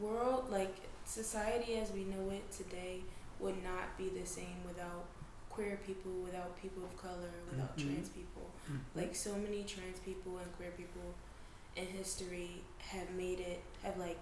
world, 0.00 0.46
like 0.50 0.76
society 1.04 1.76
as 1.78 1.90
we 1.92 2.04
know 2.04 2.30
it 2.30 2.50
today, 2.52 3.00
would 3.40 3.62
not 3.62 3.96
be 3.96 4.08
the 4.08 4.26
same 4.26 4.56
without 4.66 5.04
queer 5.50 5.78
people, 5.86 6.12
without 6.24 6.60
people 6.60 6.84
of 6.84 6.96
color, 7.00 7.30
without 7.50 7.76
Mhm. 7.76 7.84
trans 7.84 8.08
people. 8.08 8.50
Like 8.94 9.14
so 9.14 9.34
many 9.36 9.64
trans 9.64 9.98
people 10.00 10.38
and 10.38 10.52
queer 10.56 10.72
people 10.72 11.14
in 11.76 11.86
history 11.86 12.62
have 12.78 13.10
made 13.10 13.40
it, 13.40 13.62
have 13.82 13.96
like 13.98 14.18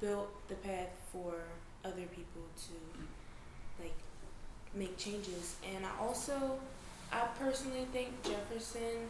built 0.00 0.30
the 0.48 0.54
path 0.56 0.90
for 1.12 1.44
other 1.84 2.06
people 2.14 2.42
to 2.56 3.82
like 3.82 3.94
make 4.74 4.96
changes. 4.96 5.56
And 5.74 5.84
I 5.84 5.90
also, 6.00 6.58
I 7.12 7.26
personally 7.38 7.86
think 7.92 8.22
Jefferson, 8.22 9.08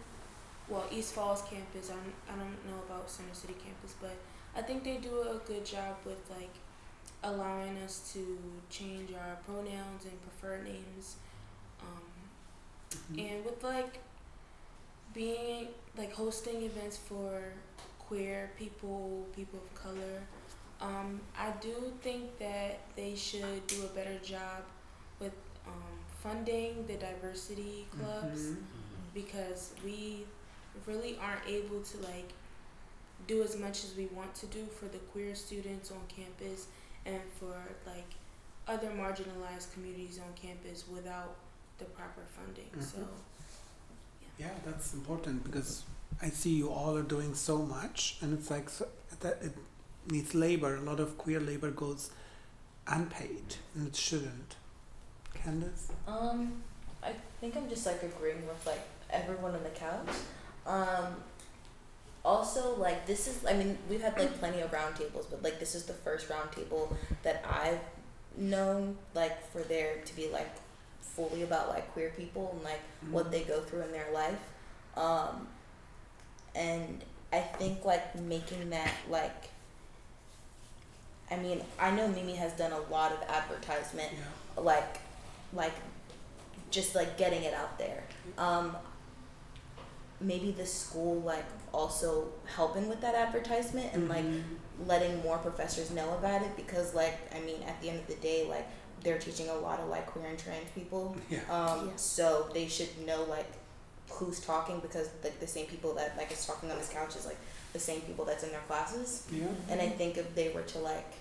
well, 0.68 0.84
East 0.90 1.14
Falls 1.14 1.42
campus, 1.42 1.90
I 1.90 1.94
don't, 1.94 2.14
I 2.28 2.38
don't 2.38 2.66
know 2.66 2.82
about 2.88 3.10
Center 3.10 3.34
City 3.34 3.54
campus, 3.64 3.94
but 4.00 4.16
I 4.56 4.62
think 4.62 4.84
they 4.84 4.96
do 4.96 5.22
a 5.22 5.40
good 5.46 5.64
job 5.64 5.96
with 6.04 6.18
like 6.30 6.54
allowing 7.22 7.76
us 7.78 8.12
to 8.14 8.38
change 8.70 9.10
our 9.12 9.36
pronouns 9.46 10.04
and 10.04 10.14
preferred 10.22 10.64
names. 10.64 11.16
Um, 11.82 13.18
and 13.18 13.44
with 13.44 13.62
like 13.62 13.98
being 15.14 15.68
like 15.96 16.12
hosting 16.12 16.62
events 16.62 16.96
for 16.96 17.42
queer 17.98 18.50
people, 18.58 19.26
people 19.36 19.58
of 19.58 19.82
color, 19.82 20.22
um, 20.80 21.20
I 21.38 21.50
do 21.60 21.92
think 22.02 22.38
that 22.38 22.80
they 22.96 23.14
should 23.14 23.66
do 23.66 23.84
a 23.84 23.88
better 23.88 24.18
job 24.22 24.62
with 25.18 25.34
um, 25.66 25.98
funding 26.22 26.86
the 26.86 26.94
diversity 26.94 27.86
clubs 27.96 28.40
Mhm. 28.50 28.56
because 29.14 29.72
we 29.84 30.24
really 30.86 31.18
aren't 31.18 31.46
able 31.46 31.82
to 31.82 31.96
like 31.98 32.32
do 33.26 33.42
as 33.42 33.56
much 33.56 33.84
as 33.84 33.94
we 33.96 34.06
want 34.06 34.34
to 34.34 34.46
do 34.46 34.64
for 34.66 34.86
the 34.86 34.98
queer 35.12 35.34
students 35.34 35.90
on 35.90 36.00
campus 36.08 36.66
and 37.04 37.20
for 37.38 37.54
like 37.86 38.10
other 38.66 38.88
marginalized 38.90 39.72
communities 39.74 40.18
on 40.18 40.32
campus 40.34 40.84
without 40.88 41.36
the 41.78 41.84
proper 41.86 42.22
funding. 42.36 42.70
So 42.80 42.98
Mhm. 42.98 43.06
Yeah, 44.38 44.54
that's 44.64 44.94
important 44.94 45.44
because 45.44 45.82
I 46.22 46.30
see 46.30 46.54
you 46.54 46.70
all 46.70 46.96
are 46.96 47.02
doing 47.02 47.34
so 47.34 47.58
much, 47.58 48.16
and 48.22 48.32
it's 48.38 48.50
like 48.50 48.70
so, 48.70 48.88
that 49.20 49.42
it 49.42 49.54
needs 50.08 50.34
labor. 50.34 50.76
A 50.76 50.80
lot 50.80 51.00
of 51.00 51.18
queer 51.18 51.40
labor 51.40 51.70
goes 51.70 52.10
unpaid, 52.86 53.56
and 53.74 53.88
it 53.88 53.96
shouldn't. 53.96 54.56
Candace? 55.34 55.88
Um, 56.06 56.62
I 57.02 57.12
think 57.40 57.56
I'm 57.56 57.68
just 57.68 57.86
like 57.86 58.02
agreeing 58.02 58.46
with 58.46 58.66
like 58.66 58.82
everyone 59.10 59.54
on 59.54 59.62
the 59.62 59.70
couch. 59.70 60.08
Um, 60.66 61.16
also 62.24 62.76
like 62.76 63.06
this 63.06 63.26
is 63.26 63.46
I 63.46 63.54
mean 63.54 63.78
we've 63.88 64.02
had 64.02 64.18
like 64.18 64.38
plenty 64.38 64.60
of 64.60 64.70
roundtables, 64.70 65.26
but 65.30 65.42
like 65.42 65.58
this 65.58 65.74
is 65.74 65.84
the 65.84 65.92
first 65.92 66.28
roundtable 66.28 66.94
that 67.22 67.44
I've 67.48 67.80
known 68.36 68.96
like 69.14 69.50
for 69.50 69.60
there 69.62 69.96
to 70.04 70.16
be 70.16 70.28
like 70.28 70.50
fully 71.00 71.42
about 71.42 71.68
like 71.68 71.90
queer 71.92 72.12
people 72.16 72.52
and 72.54 72.62
like 72.64 72.80
what 73.10 73.30
they 73.30 73.42
go 73.42 73.60
through 73.60 73.82
in 73.82 73.92
their 73.92 74.10
life. 74.12 74.38
Um, 74.96 75.46
and 76.54 77.02
I 77.32 77.40
think 77.40 77.84
like 77.84 78.14
making 78.20 78.70
that 78.70 78.92
like 79.08 79.50
I 81.30 81.36
mean, 81.36 81.62
I 81.78 81.90
know 81.92 82.08
Mimi 82.08 82.34
has 82.36 82.52
done 82.54 82.72
a 82.72 82.80
lot 82.92 83.12
of 83.12 83.22
advertisement 83.28 84.10
Yeah. 84.12 84.62
like 84.62 84.98
like 85.52 85.72
just 86.70 86.94
like 86.94 87.16
getting 87.18 87.42
it 87.42 87.52
out 87.54 87.76
there 87.78 88.04
um 88.38 88.76
maybe 90.20 90.50
the 90.52 90.66
school 90.66 91.20
like 91.22 91.44
also 91.72 92.28
helping 92.44 92.88
with 92.88 93.00
that 93.00 93.14
advertisement 93.14 93.88
and 93.94 94.08
like 94.08 94.24
Mhm. 94.24 94.42
letting 94.86 95.22
more 95.22 95.38
professors 95.38 95.90
know 95.90 96.12
about 96.14 96.42
it 96.42 96.54
because 96.56 96.94
like 96.94 97.16
i 97.34 97.40
mean 97.40 97.62
at 97.64 97.80
the 97.80 97.88
end 97.90 97.98
of 98.00 98.06
the 98.06 98.14
day 98.16 98.46
like 98.48 98.66
they're 99.02 99.18
teaching 99.18 99.48
a 99.48 99.54
lot 99.54 99.80
of 99.80 99.88
like 99.88 100.06
queer 100.06 100.26
and 100.26 100.38
trans 100.38 100.68
people 100.74 101.16
Yeah. 101.30 101.38
um 101.50 101.88
Yeah. 101.88 101.96
so 101.96 102.48
they 102.52 102.68
should 102.68 102.92
know 103.06 103.22
like 103.24 103.46
who's 104.10 104.40
talking 104.40 104.80
because 104.80 105.08
like 105.24 105.40
the 105.40 105.46
same 105.46 105.66
people 105.66 105.94
that 105.94 106.16
like 106.18 106.30
is 106.30 106.44
talking 106.44 106.70
on 106.70 106.76
this 106.78 106.90
couch 106.90 107.16
is 107.16 107.24
like 107.24 107.38
the 107.72 107.78
same 107.78 108.00
people 108.02 108.24
that's 108.24 108.42
in 108.42 108.50
their 108.50 108.60
classes 108.60 109.26
Yeah. 109.32 109.46
and 109.68 109.80
I 109.80 109.88
think 109.88 110.16
if 110.16 110.34
they 110.34 110.50
were 110.50 110.62
to 110.62 110.78
like 110.78 111.12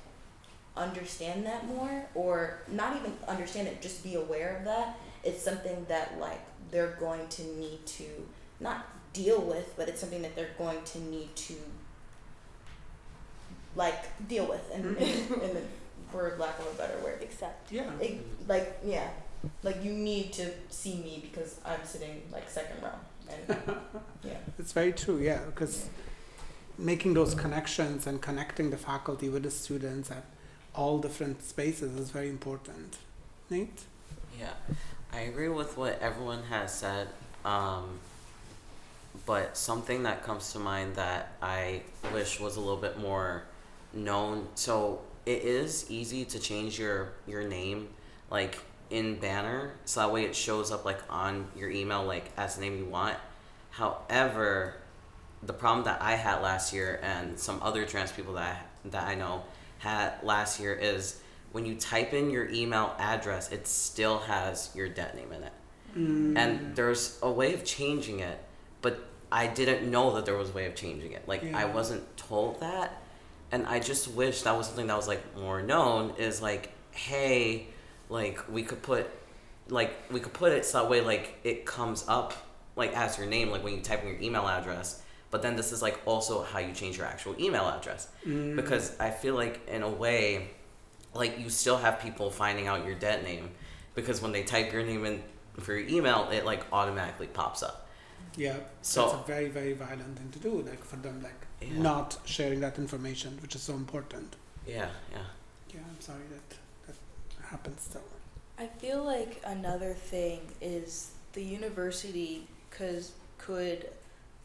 understand 0.75 1.45
that 1.45 1.67
more 1.67 2.05
or 2.15 2.59
not 2.71 2.95
even 2.95 3.13
understand 3.27 3.67
it, 3.67 3.81
just 3.81 4.03
be 4.03 4.15
aware 4.15 4.57
of 4.57 4.65
that, 4.65 4.97
it's 5.23 5.43
something 5.43 5.85
that 5.89 6.19
like 6.19 6.41
they're 6.71 6.95
going 6.99 7.27
to 7.27 7.43
need 7.43 7.85
to 7.85 8.05
not 8.59 8.87
deal 9.13 9.41
with, 9.41 9.73
but 9.75 9.89
it's 9.89 9.99
something 9.99 10.21
that 10.21 10.35
they're 10.35 10.55
going 10.57 10.81
to 10.83 10.99
need 10.99 11.35
to 11.35 11.55
like 13.75 14.27
deal 14.27 14.47
with 14.47 14.69
and 14.73 14.95
mm-hmm. 14.97 15.33
in 15.41 15.53
the 15.53 15.61
for 16.11 16.35
lack 16.39 16.57
of 16.59 16.67
a 16.67 16.77
better 16.77 16.97
word. 17.03 17.19
Except 17.21 17.71
Yeah. 17.71 17.89
It, 17.99 18.25
like 18.47 18.79
yeah. 18.83 19.09
Like 19.63 19.83
you 19.83 19.93
need 19.93 20.33
to 20.33 20.51
see 20.69 20.95
me 20.95 21.19
because 21.21 21.59
I'm 21.65 21.83
sitting 21.85 22.23
like 22.31 22.49
second 22.49 22.81
row. 22.81 22.89
And 23.29 23.59
yeah. 24.23 24.37
It's 24.57 24.73
very 24.73 24.91
true, 24.91 25.19
yeah, 25.19 25.39
because 25.45 25.87
making 26.79 27.13
those 27.13 27.35
connections 27.35 28.07
and 28.07 28.21
connecting 28.21 28.69
the 28.69 28.77
faculty 28.77 29.29
with 29.29 29.43
the 29.43 29.51
students 29.51 30.09
at 30.09 30.23
all 30.73 30.99
different 30.99 31.43
spaces 31.43 31.95
is 31.99 32.09
very 32.09 32.29
important. 32.29 32.97
Nate? 33.49 33.81
Yeah, 34.39 34.53
I 35.11 35.21
agree 35.21 35.49
with 35.49 35.77
what 35.77 35.99
everyone 36.01 36.43
has 36.43 36.73
said. 36.73 37.09
Um, 37.43 37.99
but 39.25 39.57
something 39.57 40.03
that 40.03 40.23
comes 40.23 40.53
to 40.53 40.59
mind 40.59 40.95
that 40.95 41.33
I 41.41 41.81
wish 42.13 42.39
was 42.39 42.55
a 42.55 42.59
little 42.59 42.77
bit 42.77 42.97
more 42.97 43.43
known. 43.93 44.47
So 44.55 45.01
it 45.25 45.43
is 45.43 45.89
easy 45.89 46.25
to 46.25 46.39
change 46.39 46.79
your 46.79 47.09
your 47.27 47.43
name, 47.43 47.89
like 48.31 48.59
in 48.89 49.15
banner, 49.15 49.73
so 49.85 49.99
that 49.99 50.11
way 50.11 50.23
it 50.23 50.35
shows 50.35 50.71
up 50.71 50.85
like 50.85 50.99
on 51.09 51.47
your 51.55 51.69
email, 51.69 52.03
like 52.03 52.31
as 52.37 52.55
the 52.55 52.61
name 52.61 52.77
you 52.77 52.85
want. 52.85 53.17
However, 53.71 54.75
the 55.43 55.53
problem 55.53 55.85
that 55.85 56.01
I 56.01 56.15
had 56.15 56.41
last 56.41 56.73
year 56.73 56.99
and 57.01 57.39
some 57.39 57.59
other 57.61 57.85
trans 57.85 58.11
people 58.11 58.33
that 58.33 58.57
I, 58.85 58.89
that 58.89 59.07
I 59.07 59.15
know 59.15 59.43
had 59.79 60.13
last 60.23 60.59
year 60.59 60.73
is 60.73 61.21
when 61.51 61.65
you 61.65 61.75
type 61.75 62.13
in 62.13 62.29
your 62.29 62.47
email 62.49 62.93
address, 62.99 63.51
it 63.51 63.67
still 63.67 64.19
has 64.19 64.69
your 64.75 64.87
dead 64.89 65.15
name 65.15 65.31
in 65.31 65.43
it. 65.43 65.53
Mm. 65.97 66.37
And 66.37 66.75
there's 66.75 67.17
a 67.21 67.31
way 67.31 67.53
of 67.53 67.63
changing 67.63 68.19
it, 68.19 68.39
but 68.81 69.07
I 69.31 69.47
didn't 69.47 69.89
know 69.89 70.15
that 70.15 70.25
there 70.25 70.35
was 70.35 70.49
a 70.49 70.53
way 70.53 70.65
of 70.65 70.75
changing 70.75 71.13
it. 71.13 71.27
Like 71.27 71.53
I 71.53 71.65
wasn't 71.65 72.17
told 72.17 72.59
that, 72.61 73.01
and 73.51 73.65
I 73.65 73.79
just 73.79 74.09
wish 74.09 74.43
that 74.43 74.55
was 74.55 74.67
something 74.67 74.87
that 74.87 74.97
was 74.97 75.07
like 75.07 75.35
more 75.35 75.61
known. 75.61 76.13
Is 76.17 76.41
like, 76.41 76.71
hey, 76.91 77.67
like 78.09 78.51
we 78.51 78.61
could 78.61 78.83
put, 78.83 79.09
like 79.69 79.95
we 80.11 80.19
could 80.19 80.33
put 80.33 80.51
it 80.51 80.65
so 80.65 80.81
that 80.81 80.89
way 80.89 81.01
like 81.01 81.39
it 81.43 81.65
comes 81.65 82.05
up 82.07 82.33
like 82.75 82.95
as 82.95 83.17
your 83.17 83.27
name, 83.27 83.49
like 83.49 83.63
when 83.63 83.73
you 83.73 83.81
type 83.81 84.03
in 84.03 84.09
your 84.09 84.21
email 84.21 84.47
address. 84.47 85.01
But 85.31 85.41
then 85.43 85.55
this 85.55 85.71
is 85.71 85.81
like 85.81 85.99
also 86.05 86.43
how 86.43 86.59
you 86.59 86.73
change 86.73 86.97
your 86.97 87.05
actual 87.05 87.35
email 87.39 87.67
address 87.67 88.07
Mm. 88.25 88.55
because 88.55 88.99
I 88.99 89.11
feel 89.11 89.35
like 89.35 89.67
in 89.67 89.83
a 89.83 89.89
way, 89.89 90.49
like 91.13 91.39
you 91.39 91.49
still 91.49 91.77
have 91.77 91.99
people 92.01 92.31
finding 92.31 92.67
out 92.67 92.85
your 92.85 92.95
dead 92.95 93.23
name 93.23 93.51
because 93.95 94.21
when 94.21 94.31
they 94.31 94.43
type 94.43 94.71
your 94.73 94.83
name 94.83 95.05
in 95.05 95.23
for 95.59 95.73
your 95.77 95.87
email, 95.87 96.29
it 96.31 96.45
like 96.45 96.63
automatically 96.73 97.27
pops 97.27 97.61
up. 97.63 97.87
Yeah. 98.35 98.57
So- 98.81 99.05
it's 99.05 99.13
a 99.13 99.23
very 99.27 99.49
very 99.49 99.73
violent 99.73 100.17
thing 100.17 100.29
to 100.31 100.39
do. 100.39 100.61
Like 100.61 100.83
for 100.83 100.95
them, 100.97 101.21
like 101.21 101.41
Yeah. 101.61 101.79
not 101.81 102.17
sharing 102.25 102.59
that 102.61 102.77
information, 102.79 103.37
which 103.41 103.53
is 103.55 103.61
so 103.61 103.73
important. 103.73 104.35
Yeah, 104.65 104.89
yeah. 105.11 105.19
Yeah, 105.73 105.81
I'm 105.89 106.01
sorry 106.01 106.23
that 106.35 106.57
that 106.87 107.45
happens 107.49 107.81
still. 107.81 108.01
I 108.57 108.67
feel 108.67 109.03
like 109.03 109.41
another 109.45 109.93
thing 109.93 110.39
is 110.61 111.11
the 111.33 111.43
university 111.43 112.47
cause 112.71 113.11
could 113.37 113.89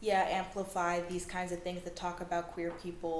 yeah 0.09 0.23
amplify 0.39 0.93
these 1.13 1.25
kinds 1.35 1.51
of 1.51 1.59
things 1.67 1.81
that 1.85 1.95
talk 1.95 2.17
about 2.27 2.43
queer 2.53 2.71
people 2.83 3.17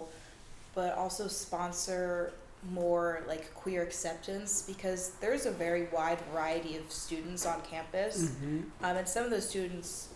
but 0.75 0.91
also 1.01 1.27
sponsor 1.27 2.31
more 2.71 3.23
like 3.27 3.45
queer 3.63 3.81
acceptance 3.89 4.63
because 4.71 5.01
there's 5.21 5.45
a 5.45 5.51
very 5.51 5.83
wide 5.93 6.19
variety 6.31 6.73
of 6.77 6.85
students 6.91 7.45
on 7.45 7.57
campus 7.73 8.15
Mm-hmm. 8.23 8.59
um, 8.85 8.97
and 8.97 9.07
some 9.07 9.23
of 9.27 9.31
those 9.31 9.47
students 9.47 10.09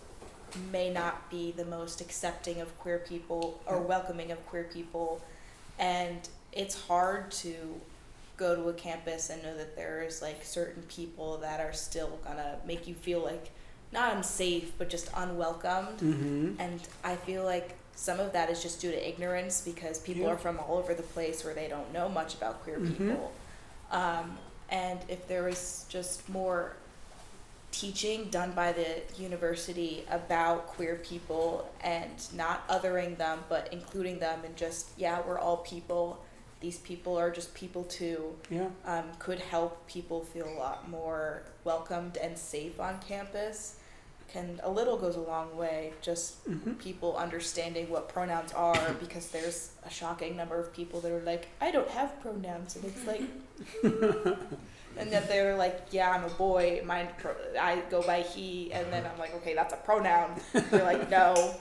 may 0.71 0.89
not 1.01 1.29
be 1.29 1.51
the 1.61 1.65
most 1.65 2.01
accepting 2.01 2.59
of 2.59 2.67
queer 2.79 2.99
people 3.11 3.61
or 3.67 3.77
welcoming 3.93 4.31
of 4.31 4.39
queer 4.47 4.65
people 4.77 5.21
and 5.77 6.19
it's 6.51 6.75
hard 6.87 7.29
to 7.43 7.53
go 8.37 8.55
to 8.55 8.69
a 8.69 8.73
campus 8.73 9.29
and 9.29 9.43
know 9.43 9.55
that 9.57 9.75
there's 9.75 10.21
like 10.21 10.39
certain 10.43 10.81
people 10.83 11.37
that 11.37 11.59
are 11.59 11.73
still 11.73 12.17
gonna 12.25 12.55
make 12.65 12.87
you 12.87 12.95
feel 12.95 13.21
like 13.31 13.51
not 13.91 14.15
unsafe 14.15 14.71
but 14.77 14.89
just 14.89 15.09
unwelcomed 15.15 15.99
Mm-hmm. 15.99 16.53
and 16.59 16.79
i 17.03 17.15
feel 17.15 17.43
like 17.43 17.75
some 17.95 18.19
of 18.19 18.31
that 18.33 18.49
is 18.49 18.61
just 18.63 18.79
due 18.79 18.91
to 18.91 19.09
ignorance 19.09 19.61
because 19.61 19.99
people 19.99 20.23
Yeah. 20.23 20.29
are 20.29 20.37
from 20.37 20.59
all 20.59 20.77
over 20.77 20.93
the 20.93 21.03
place 21.03 21.43
where 21.43 21.53
they 21.53 21.67
don't 21.67 21.91
know 21.93 22.07
much 22.07 22.35
about 22.35 22.63
queer 22.63 22.77
Mhm. 22.79 22.97
people 22.97 23.31
um, 23.91 24.37
and 24.69 24.99
if 25.07 25.27
there 25.27 25.43
was 25.43 25.85
just 25.89 26.29
more 26.29 26.73
teaching 27.71 28.25
done 28.29 28.51
by 28.53 28.71
the 28.71 29.01
university 29.17 30.03
about 30.09 30.65
queer 30.67 30.95
people 31.03 31.69
and 31.81 32.11
not 32.35 32.67
othering 32.67 33.15
them 33.17 33.39
but 33.47 33.69
including 33.71 34.17
them 34.19 34.39
and 34.43 34.55
just 34.55 34.89
yeah 34.97 35.19
we're 35.27 35.37
all 35.37 35.57
people 35.57 36.19
these 36.61 36.77
people 36.79 37.15
are 37.17 37.29
just 37.31 37.53
people 37.53 37.83
too 37.83 38.35
Yeah. 38.49 38.67
um, 38.85 39.05
could 39.19 39.39
help 39.39 39.87
people 39.87 40.21
feel 40.23 40.47
a 40.47 40.57
lot 40.57 40.89
more 40.89 41.43
welcomed 41.63 42.17
and 42.17 42.37
safe 42.37 42.79
on 42.79 42.99
campus 43.07 43.75
can 44.31 44.59
a 44.63 44.69
little 44.69 44.97
goes 44.97 45.15
a 45.15 45.21
long 45.21 45.55
way 45.57 45.93
just 46.01 46.45
Mm-hmm. 46.49 46.73
people 46.73 47.15
understanding 47.17 47.89
what 47.89 48.09
pronouns 48.09 48.51
are 48.53 48.93
because 48.99 49.29
there's 49.29 49.71
a 49.85 49.89
shocking 49.89 50.35
number 50.37 50.57
of 50.59 50.71
people 50.73 50.99
that 51.01 51.11
are 51.11 51.21
like 51.33 51.47
i 51.61 51.69
don't 51.71 51.89
have 51.89 52.09
pronouns 52.21 52.75
and 52.75 52.85
it's 52.85 53.05
like 53.11 53.21
and 54.97 55.11
that 55.11 55.27
they're 55.27 55.55
like 55.55 55.77
yeah 55.91 56.11
i'm 56.11 56.23
a 56.23 56.29
boy 56.35 56.81
mine 56.85 57.07
pro- 57.17 57.35
i 57.59 57.81
go 57.89 58.01
by 58.03 58.21
he 58.21 58.71
and 58.73 58.91
then 58.91 59.05
i'm 59.05 59.17
like 59.19 59.33
okay 59.35 59.53
that's 59.53 59.73
a 59.73 59.77
pronoun 59.77 60.29
they're 60.69 60.83
like 60.83 61.09
no 61.09 61.55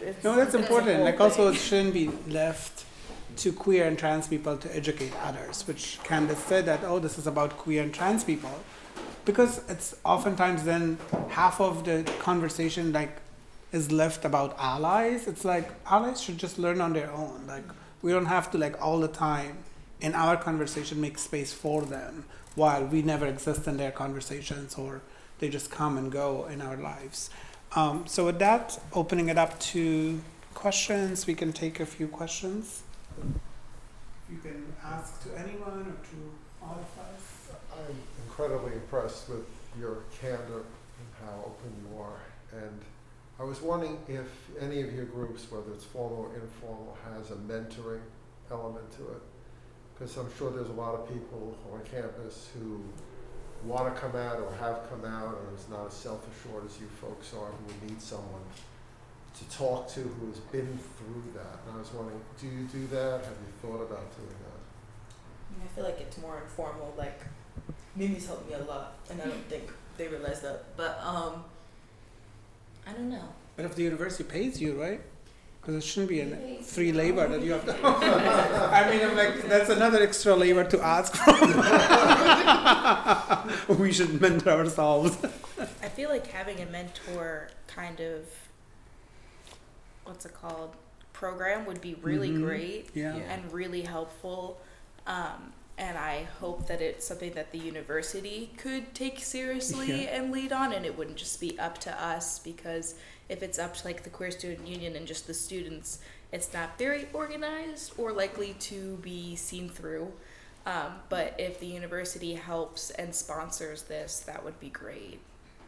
It's- 0.00 0.24
No, 0.24 0.34
that's 0.36 0.54
important. 0.54 1.04
Like 1.04 1.20
also, 1.20 1.48
it 1.52 1.56
shouldn't 1.56 1.92
be 1.92 2.08
left 2.26 2.84
to 3.42 3.52
queer 3.52 3.84
and 3.86 3.98
trans 3.98 4.26
people 4.26 4.56
to 4.64 4.68
educate 4.74 5.12
others, 5.28 5.56
which 5.68 5.98
Candace 6.08 6.42
said 6.50 6.64
that 6.70 6.80
oh, 6.84 6.98
this 7.06 7.18
is 7.18 7.26
about 7.26 7.50
queer 7.58 7.82
and 7.82 7.92
trans 7.92 8.24
people, 8.24 8.54
because 9.24 9.60
it's 9.68 9.94
oftentimes 10.04 10.64
then 10.64 10.98
half 11.28 11.60
of 11.60 11.84
the 11.84 12.10
conversation 12.18 12.92
like 12.92 13.16
is 13.72 13.92
left 13.92 14.24
about 14.24 14.56
allies. 14.58 15.26
It's 15.26 15.44
like 15.44 15.70
allies 15.90 16.20
should 16.20 16.38
just 16.38 16.58
learn 16.58 16.80
on 16.80 16.92
their 16.92 17.10
own. 17.10 17.44
Like 17.46 17.64
we 18.02 18.12
don't 18.12 18.26
have 18.26 18.50
to 18.52 18.58
like 18.58 18.80
all 18.82 19.00
the 19.00 19.08
time 19.08 19.58
in 20.00 20.14
our 20.14 20.36
conversation 20.36 21.00
make 21.00 21.18
space 21.18 21.52
for 21.52 21.82
them 21.82 22.24
while 22.54 22.84
we 22.84 23.02
never 23.02 23.26
exist 23.26 23.66
in 23.66 23.76
their 23.76 23.90
conversations 23.90 24.76
or 24.76 25.00
they 25.38 25.48
just 25.48 25.70
come 25.70 25.98
and 25.98 26.10
go 26.10 26.46
in 26.46 26.60
our 26.60 26.76
lives. 26.76 27.30
Um, 27.76 28.06
so 28.06 28.24
with 28.26 28.38
that, 28.38 28.80
opening 28.92 29.28
it 29.28 29.38
up 29.38 29.58
to 29.72 30.20
questions, 30.54 31.26
we 31.26 31.34
can 31.34 31.52
take 31.52 31.80
a 31.80 31.86
few 31.86 32.08
questions. 32.08 32.82
You 34.30 34.38
can 34.38 34.72
ask 34.82 35.22
to 35.22 35.38
anyone 35.38 35.86
or 35.86 35.98
to 36.10 36.18
all 36.62 36.80
of 36.80 37.04
us. 37.04 37.50
I'm 37.72 37.96
incredibly 38.38 38.72
impressed 38.72 39.28
with 39.28 39.44
your 39.80 40.04
candor 40.20 40.62
and 40.62 41.08
how 41.24 41.40
open 41.40 41.72
you 41.82 42.00
are. 42.00 42.20
And 42.52 42.80
I 43.40 43.42
was 43.42 43.60
wondering 43.60 43.98
if 44.06 44.28
any 44.60 44.80
of 44.80 44.92
your 44.92 45.06
groups, 45.06 45.50
whether 45.50 45.72
it's 45.72 45.84
formal 45.84 46.30
or 46.30 46.34
informal, 46.36 46.96
has 47.12 47.32
a 47.32 47.34
mentoring 47.34 48.00
element 48.50 48.90
to 48.92 49.02
it. 49.08 49.22
Because 49.94 50.16
I'm 50.16 50.32
sure 50.38 50.52
there's 50.52 50.68
a 50.68 50.80
lot 50.80 50.94
of 50.94 51.08
people 51.08 51.56
on 51.72 51.80
campus 51.84 52.48
who 52.54 52.80
want 53.64 53.92
to 53.92 54.00
come 54.00 54.14
out 54.14 54.38
or 54.38 54.52
have 54.60 54.88
come 54.88 55.04
out 55.04 55.34
or 55.34 55.56
is 55.56 55.68
not 55.68 55.88
as 55.88 55.94
self-assured 55.94 56.64
as 56.64 56.78
you 56.80 56.86
folks 57.00 57.34
are 57.34 57.50
who 57.50 57.88
need 57.88 58.00
someone 58.00 58.46
to 59.36 59.56
talk 59.56 59.88
to 59.88 60.00
who 60.00 60.28
has 60.28 60.38
been 60.38 60.78
through 60.96 61.24
that. 61.34 61.58
And 61.66 61.74
I 61.74 61.78
was 61.80 61.92
wondering, 61.92 62.20
do 62.40 62.46
you 62.46 62.68
do 62.72 62.86
that? 62.94 63.24
Have 63.24 63.36
you 63.42 63.52
thought 63.60 63.82
about 63.82 64.16
doing 64.16 64.38
that? 64.46 65.64
I 65.64 65.66
feel 65.74 65.82
like 65.82 66.00
it's 66.00 66.18
more 66.18 66.40
informal. 66.40 66.94
Like 66.96 67.20
Mimi's 67.98 68.26
helped 68.26 68.48
me 68.48 68.54
a 68.54 68.62
lot, 68.64 68.94
and 69.10 69.20
I 69.20 69.24
don't 69.26 69.44
think 69.48 69.64
they 69.96 70.06
realize 70.08 70.40
that. 70.42 70.76
But 70.76 71.00
um, 71.02 71.44
I 72.86 72.92
don't 72.92 73.10
know. 73.10 73.28
But 73.56 73.64
if 73.64 73.74
the 73.74 73.82
university 73.82 74.22
pays 74.24 74.60
you, 74.60 74.80
right? 74.80 75.00
Because 75.60 75.74
it 75.74 75.82
shouldn't 75.86 76.08
be 76.08 76.20
a 76.20 76.62
free 76.62 76.92
labor 76.92 77.26
that 77.28 77.42
you 77.42 77.50
have 77.52 77.64
to. 77.66 77.72
I 77.84 78.88
mean, 78.88 79.02
I'm 79.04 79.16
like, 79.16 79.42
that's 79.48 79.68
another 79.68 80.00
extra 80.02 80.34
labor 80.36 80.62
to 80.64 80.80
ask 80.80 81.14
from. 81.16 81.50
we 83.78 83.92
should 83.92 84.20
mentor 84.20 84.50
ourselves. 84.52 85.18
I 85.82 85.88
feel 85.88 86.08
like 86.08 86.28
having 86.28 86.60
a 86.60 86.66
mentor 86.66 87.48
kind 87.66 88.00
of 88.00 88.24
what's 90.04 90.24
it 90.24 90.32
called 90.32 90.74
program 91.12 91.66
would 91.66 91.80
be 91.82 91.94
really 92.00 92.30
Mhm. 92.30 92.44
great 92.44 92.88
Yeah. 92.94 93.16
Yeah. 93.16 93.22
and 93.32 93.52
really 93.52 93.82
helpful. 93.82 94.60
Um, 95.06 95.52
and 95.78 95.96
I 95.96 96.24
hope 96.40 96.66
that 96.66 96.80
it's 96.82 97.06
something 97.06 97.32
that 97.32 97.52
the 97.52 97.58
university 97.58 98.50
could 98.58 98.94
take 98.94 99.20
seriously 99.20 100.04
Yeah. 100.04 100.16
and 100.16 100.32
lead 100.32 100.52
on, 100.52 100.72
and 100.72 100.84
it 100.84 100.98
wouldn't 100.98 101.16
just 101.16 101.40
be 101.40 101.58
up 101.58 101.78
to 101.78 102.02
us 102.04 102.38
because 102.38 102.94
if 103.28 103.42
it's 103.42 103.58
up 103.58 103.74
to 103.74 103.86
like 103.86 104.02
the 104.02 104.10
Queer 104.10 104.30
Student 104.30 104.66
Union 104.66 104.96
and 104.96 105.06
just 105.06 105.26
the 105.26 105.34
students, 105.34 106.00
it's 106.32 106.52
not 106.52 106.76
very 106.78 107.08
organized 107.12 107.92
or 107.96 108.12
likely 108.12 108.54
to 108.60 108.96
be 108.96 109.36
seen 109.36 109.68
through. 109.68 110.12
Um, 110.66 110.94
but 111.08 111.34
if 111.38 111.60
the 111.60 111.66
university 111.66 112.34
helps 112.34 112.90
and 112.90 113.14
sponsors 113.14 113.82
this, 113.84 114.20
that 114.20 114.44
would 114.44 114.58
be 114.60 114.68
great. 114.68 115.20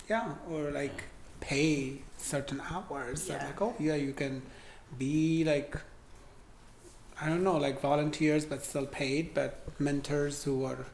Yeah, 0.08 0.34
or 0.50 0.70
like 0.70 1.04
pay 1.40 2.02
certain 2.18 2.60
hours. 2.70 3.28
Yeah. 3.28 3.46
like, 3.46 3.62
oh 3.62 3.74
yeah, 3.78 3.94
you 3.94 4.12
can 4.12 4.42
be 4.98 5.44
like 5.44 5.76
I 7.22 7.28
don't 7.28 7.44
know, 7.44 7.58
like 7.58 7.80
volunteers 7.82 8.46
but 8.46 8.64
still 8.64 8.86
paid, 8.86 9.34
but 9.34 9.62
mentors 9.78 10.44
who 10.44 10.64
are 10.64 10.86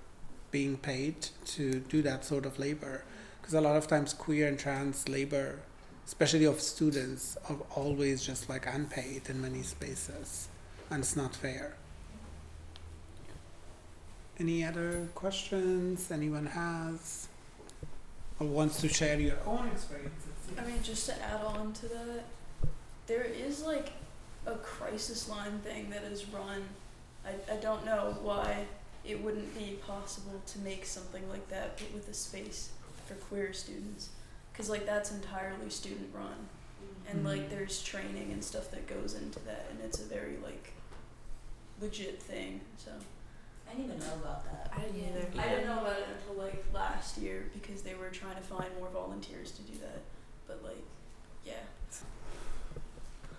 being 0.50 0.76
paid 0.76 1.28
to 1.44 1.80
do 1.80 2.02
that 2.02 2.24
sort 2.24 2.46
of 2.46 2.58
labor. 2.58 3.04
Because 3.40 3.54
a 3.54 3.60
lot 3.60 3.76
of 3.76 3.86
times 3.86 4.12
queer 4.12 4.48
and 4.48 4.58
trans 4.58 5.08
labor, 5.08 5.60
especially 6.04 6.44
of 6.44 6.60
students, 6.60 7.36
are 7.48 7.58
always 7.76 8.24
just 8.24 8.48
like 8.48 8.66
unpaid 8.66 9.22
in 9.28 9.40
many 9.40 9.62
spaces. 9.62 10.48
And 10.90 11.00
it's 11.00 11.14
not 11.14 11.36
fair. 11.36 11.76
Any 14.38 14.64
other 14.64 15.08
questions 15.14 16.10
anyone 16.10 16.46
has? 16.46 17.28
Or 18.40 18.46
wants 18.48 18.80
to 18.80 18.88
share 18.88 19.18
your 19.18 19.38
own 19.46 19.68
experiences? 19.68 20.32
I 20.58 20.64
mean, 20.66 20.82
just 20.82 21.06
to 21.06 21.14
add 21.22 21.40
on 21.42 21.72
to 21.74 21.88
that, 21.88 22.24
there 23.06 23.22
is 23.22 23.62
like 23.62 23.92
a 24.46 24.54
crisis 24.56 25.28
line 25.28 25.58
thing 25.60 25.90
that 25.90 26.04
is 26.04 26.26
run. 26.28 26.62
I, 27.24 27.52
I 27.52 27.56
don't 27.56 27.84
know 27.84 28.16
why 28.22 28.64
it 29.04 29.22
wouldn't 29.22 29.56
be 29.58 29.78
possible 29.86 30.40
to 30.46 30.58
make 30.60 30.86
something 30.86 31.28
like 31.28 31.48
that, 31.50 31.76
but 31.78 31.92
with 31.92 32.08
a 32.08 32.14
space 32.14 32.70
for 33.06 33.14
queer 33.14 33.52
students. 33.52 34.10
Because, 34.52 34.70
like, 34.70 34.86
that's 34.86 35.12
entirely 35.12 35.68
student 35.70 36.08
run. 36.14 36.48
And, 37.08 37.24
like, 37.24 37.42
Mhm. 37.42 37.50
there's 37.50 37.82
training 37.82 38.32
and 38.32 38.42
stuff 38.42 38.70
that 38.70 38.86
goes 38.88 39.14
into 39.14 39.38
that, 39.40 39.66
and 39.70 39.80
it's 39.80 40.00
a 40.00 40.04
very, 40.04 40.38
like, 40.38 40.72
legit 41.80 42.20
thing. 42.22 42.60
So, 42.78 42.90
I 43.68 43.74
didn't 43.74 43.86
even 43.96 43.98
know 44.00 44.14
about 44.14 44.44
that. 44.46 44.72
I 44.76 44.80
didn't 44.82 45.04
either. 45.08 45.40
I 45.40 45.48
didn't 45.48 45.66
know 45.66 45.80
about 45.80 45.98
it 45.98 46.06
until, 46.18 46.42
like, 46.42 46.64
last 46.72 47.18
year 47.18 47.46
because 47.52 47.82
they 47.82 47.94
were 47.94 48.08
trying 48.10 48.36
to 48.36 48.42
find 48.42 48.66
more 48.78 48.88
volunteers 48.88 49.52
to 49.52 49.62
do 49.62 49.78
that. 49.78 50.00
But, 50.46 50.62
like, 50.64 50.82
yeah. 51.44 51.62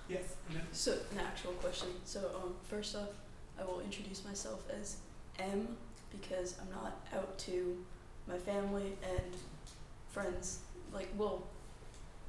Yes. 0.09 0.35
So, 0.71 0.93
an 1.11 1.19
actual 1.19 1.51
question. 1.53 1.89
So, 2.05 2.19
um, 2.35 2.53
first 2.63 2.95
off, 2.95 3.09
I 3.59 3.65
will 3.65 3.81
introduce 3.81 4.23
myself 4.23 4.63
as 4.69 4.97
M 5.39 5.75
because 6.11 6.55
I'm 6.61 6.69
not 6.71 7.05
out 7.13 7.37
to 7.39 7.77
my 8.27 8.37
family 8.37 8.93
and 9.03 9.35
friends. 10.09 10.59
Like, 10.93 11.09
well, 11.17 11.43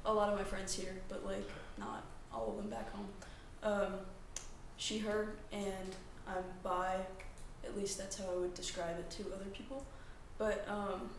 a 0.05 0.13
lot 0.13 0.29
of 0.29 0.37
my 0.37 0.43
friends 0.43 0.73
here, 0.73 0.95
but 1.07 1.25
like 1.25 1.49
not 1.77 2.03
all 2.33 2.49
of 2.49 2.57
them 2.57 2.69
back 2.69 2.91
home. 2.93 3.07
Um, 3.63 3.93
she, 4.77 4.99
her, 4.99 5.35
and 5.51 5.95
I'm 6.27 6.43
bi, 6.63 6.95
At 7.63 7.77
least 7.77 7.97
that's 7.97 8.17
how 8.17 8.25
I 8.31 8.37
would 8.37 8.53
describe 8.53 8.97
it 8.97 9.09
to 9.11 9.23
other 9.33 9.49
people. 9.53 9.85
But 10.37 10.65
um, 10.69 11.09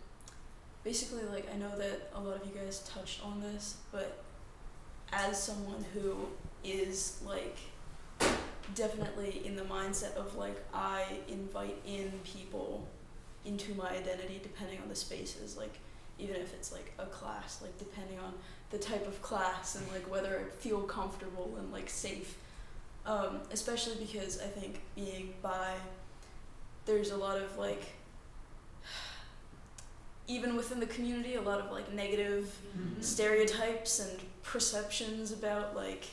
basically, 0.82 1.24
like 1.24 1.48
I 1.52 1.56
know 1.56 1.76
that 1.76 2.10
a 2.14 2.20
lot 2.20 2.40
of 2.40 2.46
you 2.46 2.52
guys 2.54 2.80
touched 2.80 3.24
on 3.24 3.40
this, 3.40 3.76
but 3.92 4.22
as 5.12 5.42
someone 5.42 5.84
who 5.92 6.28
is 6.64 7.20
like 7.24 7.58
definitely 8.74 9.42
in 9.44 9.56
the 9.56 9.62
mindset 9.62 10.14
of 10.14 10.36
like 10.36 10.56
I 10.72 11.04
invite 11.28 11.76
in 11.86 12.12
people 12.24 12.86
into 13.44 13.74
my 13.74 13.90
identity 13.90 14.40
depending 14.42 14.80
on 14.80 14.88
the 14.88 14.94
spaces, 14.94 15.56
like 15.56 15.78
even 16.18 16.36
if 16.36 16.52
it's 16.54 16.72
like 16.72 16.92
a 16.98 17.06
class, 17.06 17.60
like 17.62 17.76
depending 17.78 18.18
on 18.18 18.34
the 18.70 18.78
type 18.78 19.06
of 19.06 19.20
class 19.22 19.74
and 19.74 19.86
like 19.92 20.08
whether 20.10 20.38
I 20.38 20.50
feel 20.60 20.82
comfortable 20.82 21.54
and 21.58 21.72
like 21.72 21.88
safe. 21.88 22.36
Um, 23.06 23.40
especially 23.50 23.96
because 23.96 24.40
I 24.40 24.46
think 24.46 24.80
being 24.94 25.32
bi, 25.42 25.74
there's 26.84 27.10
a 27.10 27.16
lot 27.16 27.38
of 27.38 27.56
like 27.58 27.84
even 30.28 30.54
within 30.54 30.80
the 30.80 30.86
community, 30.86 31.34
a 31.36 31.42
lot 31.42 31.60
of 31.60 31.72
like 31.72 31.92
negative 31.92 32.54
stereotypes 33.00 33.98
and 34.00 34.20
perceptions 34.42 35.32
about 35.32 35.74
like 35.74 36.04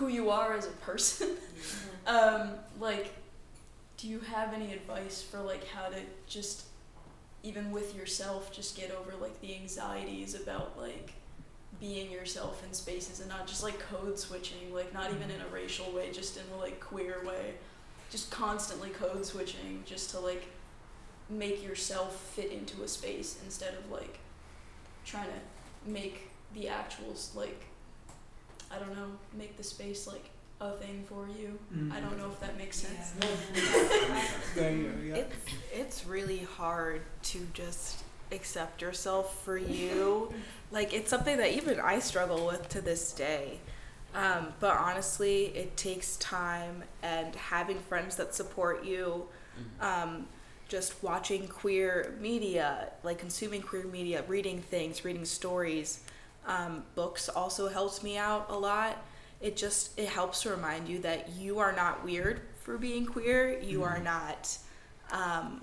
who 0.00 0.08
you 0.08 0.30
are 0.30 0.54
as 0.54 0.66
a 0.66 0.70
person. 0.70 1.28
um, 2.06 2.52
like, 2.80 3.12
do 3.98 4.08
you 4.08 4.18
have 4.20 4.54
any 4.54 4.72
advice 4.72 5.22
for 5.22 5.38
like 5.40 5.68
how 5.68 5.88
to 5.88 5.98
just 6.26 6.64
even 7.42 7.70
with 7.70 7.94
yourself 7.94 8.52
just 8.52 8.76
get 8.76 8.90
over 8.90 9.12
like 9.20 9.38
the 9.40 9.54
anxieties 9.54 10.34
about 10.34 10.78
like 10.78 11.12
being 11.80 12.10
yourself 12.10 12.62
in 12.66 12.72
spaces 12.74 13.20
and 13.20 13.28
not 13.28 13.46
just 13.46 13.62
like 13.62 13.78
code 13.78 14.18
switching, 14.18 14.72
like 14.72 14.92
not 14.94 15.10
even 15.10 15.30
in 15.30 15.40
a 15.40 15.46
racial 15.52 15.90
way, 15.92 16.10
just 16.12 16.38
in 16.38 16.42
a 16.54 16.56
like 16.56 16.80
queer 16.80 17.22
way. 17.26 17.54
Just 18.10 18.30
constantly 18.30 18.88
code 18.88 19.24
switching 19.24 19.82
just 19.86 20.10
to 20.10 20.20
like 20.20 20.46
make 21.28 21.62
yourself 21.62 22.16
fit 22.34 22.50
into 22.50 22.82
a 22.82 22.88
space 22.88 23.38
instead 23.44 23.74
of 23.74 23.90
like 23.90 24.18
trying 25.04 25.28
to 25.28 25.90
make 25.90 26.30
the 26.54 26.64
actuals 26.64 27.34
like 27.34 27.66
I 28.70 28.78
don't 28.78 28.94
know, 28.94 29.08
make 29.36 29.56
the 29.56 29.64
space 29.64 30.06
like 30.06 30.30
a 30.60 30.72
thing 30.72 31.04
for 31.08 31.26
you. 31.28 31.58
I 31.92 32.00
don't 32.00 32.18
know 32.18 32.26
if 32.30 32.38
that 32.40 32.56
makes 32.58 32.76
sense. 32.76 33.12
There 34.54 34.72
you 34.72 34.84
go, 34.88 35.02
yeah. 35.02 35.14
It's 35.16 35.36
it's 35.72 36.06
really 36.06 36.38
hard 36.56 37.02
to 37.24 37.46
just 37.54 38.02
accept 38.32 38.82
yourself 38.82 39.42
for 39.44 39.56
you. 39.58 40.32
like 40.70 40.92
it's 40.92 41.10
something 41.10 41.36
that 41.38 41.52
even 41.52 41.80
I 41.80 41.98
struggle 41.98 42.46
with 42.46 42.68
to 42.70 42.80
this 42.80 43.12
day. 43.12 43.58
Um, 44.14 44.52
but 44.58 44.76
honestly, 44.76 45.46
it 45.56 45.76
takes 45.76 46.16
time 46.16 46.82
and 47.02 47.34
having 47.36 47.78
friends 47.78 48.16
that 48.16 48.34
support 48.34 48.84
you. 48.84 49.26
Um, 49.80 50.26
just 50.68 51.02
watching 51.02 51.48
queer 51.48 52.14
media, 52.20 52.90
like 53.02 53.18
consuming 53.18 53.60
queer 53.60 53.84
media, 53.84 54.24
reading 54.28 54.60
things, 54.62 55.04
reading 55.04 55.24
stories. 55.24 56.00
Um, 56.46 56.84
books 56.94 57.28
also 57.28 57.68
helps 57.68 58.02
me 58.02 58.16
out 58.16 58.46
a 58.48 58.58
lot. 58.58 59.04
It 59.40 59.56
just 59.56 59.98
it 59.98 60.08
helps 60.08 60.42
to 60.42 60.50
remind 60.50 60.88
you 60.88 60.98
that 61.00 61.30
you 61.30 61.58
are 61.58 61.72
not 61.72 62.04
weird 62.04 62.42
for 62.60 62.76
being 62.76 63.06
queer. 63.06 63.58
You 63.60 63.82
are 63.82 63.98
not 63.98 64.56
um, 65.12 65.62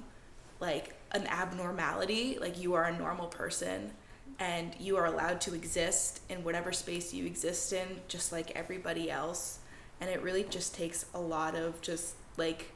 like 0.60 0.96
an 1.12 1.28
abnormality. 1.28 2.38
Like 2.40 2.60
you 2.60 2.74
are 2.74 2.86
a 2.86 2.98
normal 2.98 3.28
person, 3.28 3.92
and 4.40 4.74
you 4.80 4.98
are 4.98 5.06
allowed 5.06 5.42
to 5.42 5.54
exist 5.54 6.22
in 6.30 6.44
whatever 6.44 6.72
space 6.72 7.14
you 7.14 7.26
exist 7.26 7.74
in, 7.74 7.88
just 8.08 8.32
like 8.32 8.52
everybody 8.56 9.12
else. 9.12 9.60
And 10.00 10.10
it 10.10 10.22
really 10.22 10.44
just 10.44 10.76
takes 10.76 11.06
a 11.14 11.20
lot 11.20 11.56
of 11.56 11.82
just 11.82 12.16
like 12.38 12.72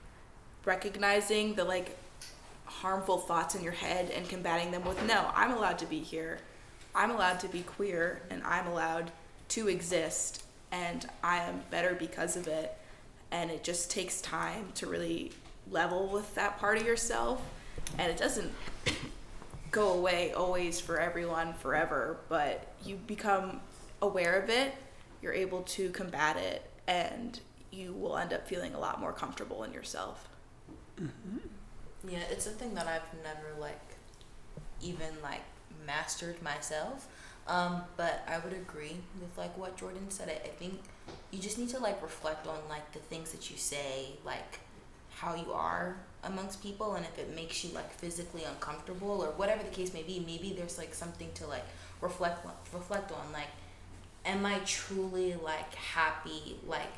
recognizing 0.66 1.56
the 1.56 1.64
like 1.64 1.98
harmful 2.66 3.18
thoughts 3.18 3.54
in 3.56 3.64
your 3.64 3.74
head 3.74 4.10
and 4.12 4.28
combating 4.28 4.72
them 4.72 4.86
with 4.86 5.06
no, 5.06 5.30
I'm 5.36 5.52
allowed 5.52 5.78
to 5.80 5.86
be 5.86 6.00
here. 6.00 6.40
I'm 6.94 7.12
allowed 7.12 7.40
to 7.42 7.48
be 7.48 7.62
queer 7.62 8.22
and 8.30 8.44
I'm 8.44 8.68
allowed 8.68 9.12
to 9.50 9.68
exist 9.68 10.44
and 10.72 11.06
I 11.24 11.38
am 11.38 11.64
better 11.70 11.96
because 11.96 12.36
of 12.36 12.48
it. 12.48 12.78
And 13.32 13.50
it 13.50 13.64
just 13.64 13.92
takes 13.92 14.22
time 14.22 14.68
to 14.76 14.88
really 14.88 15.32
level 15.70 16.08
with 16.08 16.34
that 16.36 16.60
part 16.60 16.78
of 16.78 16.86
yourself. 16.86 17.42
And 17.98 18.12
it 18.12 18.18
doesn't 18.18 18.52
go 19.72 19.94
away 19.94 20.34
always 20.34 20.80
for 20.80 21.00
everyone 21.00 21.54
forever, 21.54 22.18
but 22.30 22.74
you 22.84 22.96
become 22.96 23.62
aware 24.02 24.40
of 24.42 24.50
it, 24.50 24.74
you're 25.22 25.34
able 25.34 25.62
to 25.62 25.90
combat 25.92 26.38
it, 26.38 26.70
and 26.88 27.40
you 27.72 27.94
will 27.94 28.18
end 28.18 28.34
up 28.34 28.48
feeling 28.48 28.74
a 28.74 28.80
lot 28.80 29.00
more 29.00 29.14
comfortable 29.14 29.64
in 29.64 29.72
yourself. 29.72 30.28
Mm-hmm. 31.00 31.38
Yeah, 32.10 32.20
it's 32.30 32.44
something 32.44 32.74
that 32.74 32.88
I've 32.88 33.24
never 33.24 33.60
like 33.60 33.80
even 34.82 35.10
like 35.22 35.44
mastered 35.86 36.42
myself. 36.42 37.08
Um, 37.48 37.82
but 37.98 38.24
I 38.28 38.38
would 38.38 38.54
agree 38.54 38.98
with 39.20 39.38
like 39.38 39.58
what 39.58 39.76
Jordan 39.76 40.10
said. 40.10 40.30
I, 40.30 40.34
I 40.34 40.52
think 40.52 40.80
you 41.32 41.40
just 41.40 41.58
need 41.58 41.70
to 41.70 41.80
like 41.80 42.02
reflect 42.02 42.48
on 42.48 42.58
like 42.70 42.92
the 42.92 43.00
things 43.00 43.32
that 43.32 43.50
you 43.50 43.58
say, 43.58 44.10
like 44.26 44.60
how 45.10 45.36
you 45.36 45.52
are 45.54 45.98
amongst 46.24 46.62
people, 46.62 46.94
and 46.94 47.06
if 47.06 47.18
it 47.18 47.36
makes 47.36 47.64
you 47.64 47.74
like 47.74 47.92
physically 47.92 48.44
uncomfortable 48.44 49.24
or 49.24 49.32
whatever 49.32 49.64
the 49.64 49.70
case 49.70 49.94
may 49.94 50.04
be, 50.04 50.24
maybe 50.26 50.54
there's 50.56 50.78
like 50.78 50.94
something 50.94 51.30
to 51.36 51.48
like 51.48 51.66
reflect 52.00 52.46
reflect 52.74 53.12
on. 53.12 53.32
Like, 53.34 53.50
am 54.26 54.46
I 54.46 54.60
truly 54.66 55.36
like 55.36 55.74
happy 55.76 56.58
like 56.68 56.92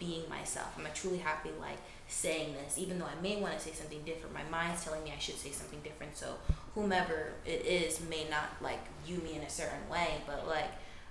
being 0.00 0.28
myself? 0.28 0.76
Am 0.76 0.84
I 0.84 0.90
truly 0.90 1.18
happy 1.18 1.50
like 1.60 1.78
saying 2.10 2.54
this, 2.54 2.76
even 2.76 2.98
though 2.98 3.06
I 3.06 3.20
may 3.22 3.40
want 3.40 3.54
to 3.54 3.60
say 3.60 3.70
something 3.72 4.02
different. 4.02 4.34
My 4.34 4.42
mind's 4.50 4.84
telling 4.84 5.04
me 5.04 5.12
I 5.16 5.18
should 5.20 5.36
say 5.36 5.50
something 5.52 5.80
different. 5.82 6.16
So 6.16 6.34
whomever 6.74 7.34
it 7.46 7.64
is 7.64 8.00
may 8.10 8.26
not 8.28 8.48
like 8.60 8.80
view 9.06 9.18
me 9.18 9.36
in 9.36 9.42
a 9.42 9.48
certain 9.48 9.88
way, 9.88 10.08
but 10.26 10.46
like 10.48 10.70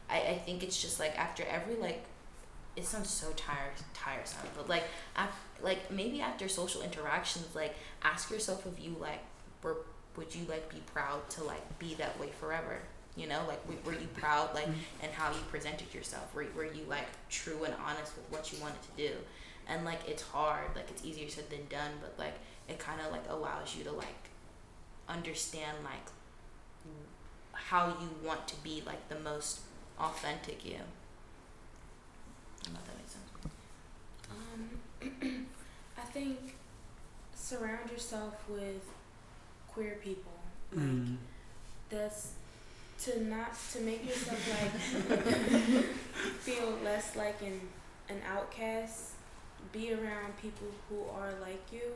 I, 0.09 0.19
I 0.19 0.37
think 0.45 0.61
it's 0.61 0.81
just 0.81 0.99
like 0.99 1.17
after 1.17 1.43
every 1.49 1.75
like 1.75 2.03
it 2.75 2.85
sounds 2.85 3.09
so 3.09 3.27
tire 3.35 3.71
tiresome, 3.93 4.49
but 4.55 4.67
like 4.67 4.83
af- 5.15 5.47
like 5.61 5.89
maybe 5.89 6.21
after 6.21 6.47
social 6.49 6.81
interactions, 6.81 7.55
like 7.55 7.75
ask 8.03 8.29
yourself 8.29 8.67
if 8.67 8.83
you 8.83 8.95
like 8.99 9.23
were 9.63 9.77
would 10.17 10.35
you 10.35 10.45
like 10.49 10.69
be 10.69 10.81
proud 10.93 11.29
to 11.29 11.43
like 11.45 11.79
be 11.79 11.95
that 11.95 12.19
way 12.19 12.29
forever? 12.39 12.79
You 13.15 13.27
know, 13.27 13.41
like 13.47 13.59
were 13.85 13.93
you 13.93 14.07
proud 14.15 14.53
like 14.55 14.67
and 15.01 15.11
how 15.11 15.29
you 15.31 15.39
presented 15.49 15.93
yourself? 15.93 16.33
Were 16.33 16.45
were 16.55 16.65
you 16.65 16.83
like 16.87 17.07
true 17.29 17.63
and 17.65 17.73
honest 17.85 18.13
with 18.15 18.25
what 18.31 18.51
you 18.53 18.59
wanted 18.61 18.81
to 18.83 18.91
do? 19.09 19.13
and 19.71 19.85
like 19.85 19.99
it's 20.07 20.23
hard 20.23 20.65
like 20.75 20.89
it's 20.89 21.05
easier 21.05 21.29
said 21.29 21.47
than 21.51 21.59
done 21.69 21.91
but 22.01 22.11
like 22.17 22.33
it 22.67 22.79
kind 22.79 22.99
of 23.01 23.11
like 23.11 23.21
allows 23.29 23.75
you 23.75 23.83
to 23.83 23.91
like 23.91 24.23
understand 25.07 25.77
like 25.83 26.07
how 27.53 27.89
you 27.89 28.09
want 28.27 28.47
to 28.47 28.55
be 28.63 28.81
like 28.85 29.07
the 29.09 29.19
most 29.19 29.59
authentic 29.99 30.65
you 30.65 30.77
I 32.65 32.69
know 32.71 32.79
that 32.85 32.97
makes 32.97 33.11
sense 33.11 33.29
Um, 34.31 35.47
I 35.97 36.01
think 36.01 36.55
surround 37.35 37.89
yourself 37.91 38.33
with 38.49 38.83
queer 39.71 39.97
people. 40.03 40.31
Like 40.71 40.81
Mm. 40.85 41.17
that's 41.89 42.31
to 43.03 43.23
not 43.23 43.57
to 43.71 43.81
make 43.81 44.05
yourself 44.05 44.39
like 44.61 45.83
feel 46.39 46.77
less 46.83 47.15
like 47.15 47.41
an 47.41 47.59
an 48.09 48.21
outcast. 48.27 49.13
Be 49.71 49.93
around 49.93 50.37
people 50.41 50.67
who 50.87 51.03
are 51.15 51.31
like 51.41 51.61
you, 51.71 51.93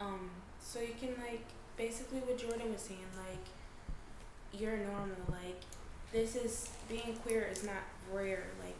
um, 0.00 0.30
so 0.60 0.78
you 0.80 0.94
can 0.98 1.10
like 1.20 1.44
basically 1.76 2.20
what 2.20 2.38
Jordan 2.38 2.72
was 2.72 2.82
saying. 2.82 3.00
Like 3.16 4.60
you're 4.60 4.76
normal. 4.76 5.16
Like 5.28 5.60
this 6.12 6.36
is 6.36 6.68
being 6.88 7.16
queer 7.22 7.48
is 7.50 7.64
not 7.64 7.82
rare. 8.12 8.44
Like 8.62 8.76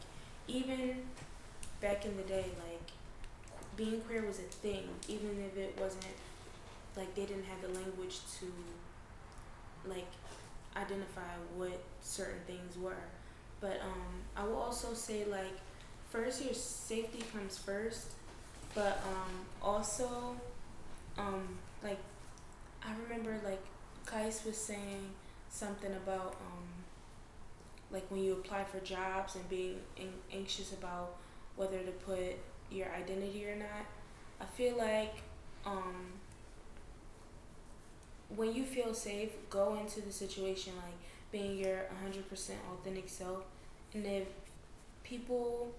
even 0.47 1.03
back 1.81 2.05
in 2.05 2.15
the 2.17 2.23
day, 2.23 2.45
like 2.57 2.91
being 3.75 4.01
queer 4.01 4.23
was 4.25 4.39
a 4.39 4.43
thing, 4.43 4.87
even 5.07 5.43
if 5.51 5.57
it 5.57 5.77
wasn't 5.79 6.05
like 6.95 7.13
they 7.15 7.25
didn't 7.25 7.45
have 7.45 7.61
the 7.61 7.79
language 7.79 8.19
to 8.39 8.45
like 9.89 10.07
identify 10.85 11.33
what 11.55 11.81
certain 12.01 12.39
things 12.47 12.77
were. 12.77 13.05
But 13.61 13.79
um 13.81 14.13
I 14.35 14.43
will 14.45 14.57
also 14.57 14.93
say 14.93 15.25
like 15.25 15.57
first 16.09 16.43
your 16.43 16.53
safety 16.53 17.23
comes 17.33 17.57
first, 17.57 18.07
but 18.75 19.01
um 19.07 19.33
also 19.61 20.35
um 21.17 21.47
like 21.83 21.99
I 22.83 22.91
remember 23.03 23.39
like 23.45 23.61
Kais 24.05 24.43
was 24.45 24.57
saying 24.57 25.09
something 25.49 25.93
about 25.93 26.35
um 26.41 26.67
like 27.91 28.09
when 28.09 28.23
you 28.23 28.33
apply 28.33 28.63
for 28.63 28.79
jobs 28.79 29.35
and 29.35 29.47
being 29.49 29.79
an- 29.99 30.13
anxious 30.31 30.73
about 30.73 31.15
whether 31.55 31.79
to 31.79 31.91
put 31.91 32.35
your 32.71 32.87
identity 32.93 33.45
or 33.47 33.55
not. 33.55 33.85
I 34.41 34.45
feel 34.45 34.77
like 34.77 35.15
um 35.65 36.13
when 38.35 38.53
you 38.55 38.63
feel 38.63 38.93
safe, 38.93 39.29
go 39.49 39.75
into 39.79 40.01
the 40.01 40.11
situation 40.11 40.73
like 40.77 40.95
being 41.31 41.57
your 41.57 41.85
100% 42.05 42.51
authentic 42.73 43.09
self. 43.09 43.43
And 43.93 44.05
if 44.05 44.27
people, 45.03 45.71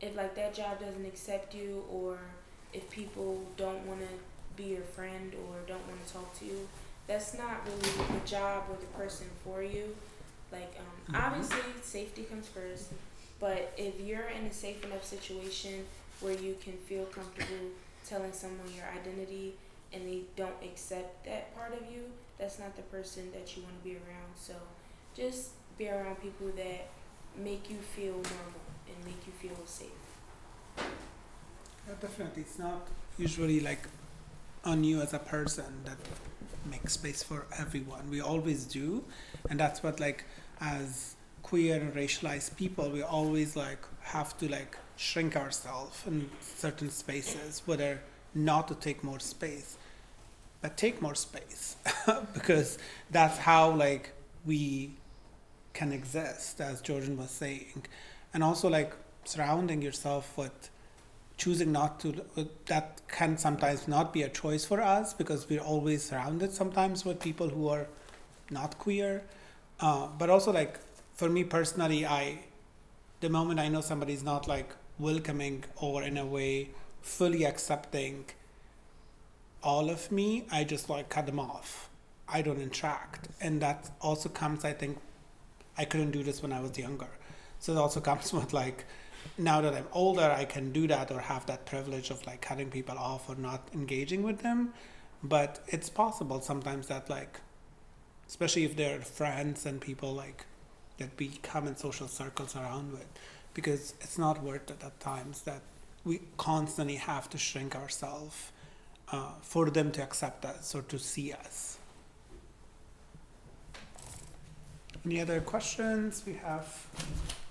if 0.00 0.16
like 0.16 0.34
that 0.36 0.54
job 0.54 0.80
doesn't 0.80 1.04
accept 1.06 1.54
you 1.54 1.84
or 1.90 2.18
if 2.72 2.88
people 2.90 3.42
don't 3.56 3.86
want 3.86 4.00
to 4.00 4.06
be 4.56 4.70
your 4.70 4.82
friend 4.82 5.32
or 5.34 5.56
don't 5.66 5.86
want 5.86 6.04
to 6.06 6.12
talk 6.12 6.38
to 6.40 6.44
you, 6.44 6.68
that's 7.06 7.36
not 7.38 7.64
really 7.66 8.18
the 8.20 8.26
job 8.26 8.64
or 8.70 8.76
the 8.76 8.86
person 8.98 9.26
for 9.44 9.62
you. 9.62 9.96
Like, 10.52 10.74
um, 10.78 11.14
Mhm. 11.14 11.26
obviously, 11.26 11.62
safety 11.82 12.24
comes 12.24 12.48
first, 12.48 12.92
but 13.40 13.72
if 13.76 14.00
you're 14.00 14.28
in 14.28 14.46
a 14.46 14.52
safe 14.52 14.82
enough 14.84 15.04
situation 15.04 15.86
where 16.20 16.34
you 16.34 16.56
can 16.60 16.74
feel 16.88 17.06
comfortable 17.06 17.70
telling 18.06 18.32
someone 18.32 18.72
your 18.74 18.86
identity 18.86 19.54
and 19.92 20.06
they 20.06 20.22
don't 20.36 20.62
accept 20.62 21.24
that 21.26 21.54
part 21.56 21.72
of 21.72 21.90
you, 21.90 22.04
that's 22.38 22.58
not 22.58 22.76
the 22.76 22.82
person 22.82 23.30
that 23.32 23.56
you 23.56 23.62
want 23.62 23.82
to 23.82 23.88
be 23.88 23.96
around. 23.96 24.32
So 24.36 24.54
just 25.14 25.50
be 25.76 25.88
around 25.88 26.16
people 26.22 26.48
that 26.56 26.88
make 27.36 27.70
you 27.70 27.76
feel 27.76 28.12
normal 28.12 28.62
and 28.86 29.04
make 29.04 29.26
you 29.26 29.32
feel 29.32 29.56
safe. 29.64 29.88
Yeah, 30.76 31.94
definitely. 32.00 32.42
It's 32.42 32.58
not 32.58 32.86
usually 33.16 33.60
like 33.60 33.88
on 34.64 34.84
you 34.84 35.00
as 35.00 35.14
a 35.14 35.18
person 35.18 35.82
that 35.84 35.96
makes 36.70 36.94
space 36.94 37.22
for 37.22 37.46
everyone. 37.58 38.10
We 38.10 38.20
always 38.20 38.64
do, 38.64 39.04
and 39.48 39.58
that's 39.58 39.82
what 39.82 40.00
like 40.00 40.24
as 40.60 41.14
queer 41.42 41.80
and 41.80 41.94
racialized 41.94 42.56
people, 42.56 42.90
we 42.90 43.02
always 43.02 43.56
like 43.56 43.78
have 44.02 44.36
to 44.38 44.50
like 44.50 44.76
shrink 44.96 45.36
ourselves 45.36 46.02
in 46.06 46.28
certain 46.40 46.90
spaces, 46.90 47.62
whether 47.64 48.02
not 48.34 48.68
to 48.68 48.74
take 48.74 49.02
more 49.02 49.18
space, 49.18 49.77
but 50.60 50.76
take 50.76 51.00
more 51.00 51.14
space. 51.14 51.76
Because 52.34 52.78
that's 53.10 53.38
how 53.38 53.70
like 53.70 54.12
we 54.46 54.90
can 55.74 55.92
exist, 55.92 56.60
as 56.60 56.80
Jordan 56.80 57.16
was 57.16 57.30
saying, 57.30 57.84
and 58.34 58.42
also 58.42 58.68
like 58.68 58.94
surrounding 59.24 59.82
yourself 59.82 60.36
with 60.36 60.70
choosing 61.36 61.70
not 61.70 62.00
to 62.00 62.24
that 62.66 63.00
can 63.08 63.38
sometimes 63.38 63.86
not 63.86 64.12
be 64.12 64.22
a 64.22 64.28
choice 64.28 64.64
for 64.64 64.80
us 64.80 65.14
because 65.14 65.48
we're 65.48 65.60
always 65.60 66.02
surrounded 66.02 66.52
sometimes 66.52 67.04
with 67.04 67.20
people 67.20 67.48
who 67.48 67.68
are 67.68 67.86
not 68.50 68.78
queer. 68.78 69.22
Uh, 69.80 70.08
but 70.18 70.28
also 70.28 70.50
like 70.50 70.80
for 71.14 71.28
me 71.28 71.44
personally 71.44 72.04
i 72.06 72.38
the 73.20 73.28
moment 73.28 73.60
i 73.60 73.68
know 73.68 73.80
somebody's 73.80 74.22
not 74.24 74.48
like 74.48 74.70
welcoming 74.98 75.64
or 75.76 76.02
in 76.02 76.16
a 76.16 76.26
way 76.26 76.68
fully 77.00 77.44
accepting 77.44 78.24
all 79.62 79.90
of 79.90 80.10
me 80.12 80.46
i 80.50 80.64
just 80.64 80.88
like 80.88 81.08
cut 81.08 81.26
them 81.26 81.40
off. 81.40 81.88
I 82.30 82.42
don't 82.42 82.60
interact. 82.60 83.28
And 83.40 83.60
that 83.62 83.90
also 84.00 84.28
comes 84.28 84.64
i 84.64 84.72
think 84.72 84.98
i 85.76 85.84
couldn't 85.84 86.10
do 86.10 86.22
this 86.22 86.42
when 86.42 86.52
i 86.52 86.60
was 86.60 86.78
younger. 86.78 87.08
So 87.58 87.72
it 87.72 87.78
also 87.78 88.00
comes 88.08 88.32
with 88.32 88.52
like 88.52 88.84
now 89.36 89.60
that 89.60 89.74
I'm 89.74 89.86
older, 89.92 90.34
I 90.36 90.44
can 90.44 90.72
do 90.72 90.86
that 90.88 91.10
or 91.10 91.20
have 91.20 91.46
that 91.46 91.66
privilege 91.66 92.10
of 92.10 92.26
like 92.26 92.40
cutting 92.40 92.70
people 92.70 92.96
off 92.96 93.28
or 93.28 93.36
not 93.36 93.68
engaging 93.72 94.22
with 94.22 94.40
them. 94.40 94.72
But 95.22 95.60
it's 95.66 95.90
possible 95.90 96.40
sometimes 96.40 96.86
that 96.88 97.10
like, 97.10 97.40
especially 98.28 98.64
if 98.64 98.76
they're 98.76 99.00
friends 99.00 99.66
and 99.66 99.80
people 99.80 100.12
like 100.12 100.46
that 100.98 101.10
we 101.18 101.28
come 101.42 101.66
in 101.66 101.76
social 101.76 102.08
circles 102.08 102.56
around 102.56 102.92
with, 102.92 103.06
because 103.54 103.94
it's 104.00 104.18
not 104.18 104.42
worth 104.42 104.70
it 104.70 104.82
at 104.84 104.98
times 105.00 105.42
that 105.42 105.62
we 106.04 106.20
constantly 106.36 106.96
have 106.96 107.28
to 107.30 107.38
shrink 107.38 107.74
ourselves 107.76 108.52
uh, 109.12 109.32
for 109.42 109.70
them 109.70 109.90
to 109.92 110.02
accept 110.02 110.44
us 110.44 110.74
or 110.74 110.82
to 110.82 110.98
see 110.98 111.32
us. 111.32 111.78
Any 115.04 115.20
other 115.20 115.40
questions 115.40 116.22
we 116.26 116.34
have? 116.34 116.86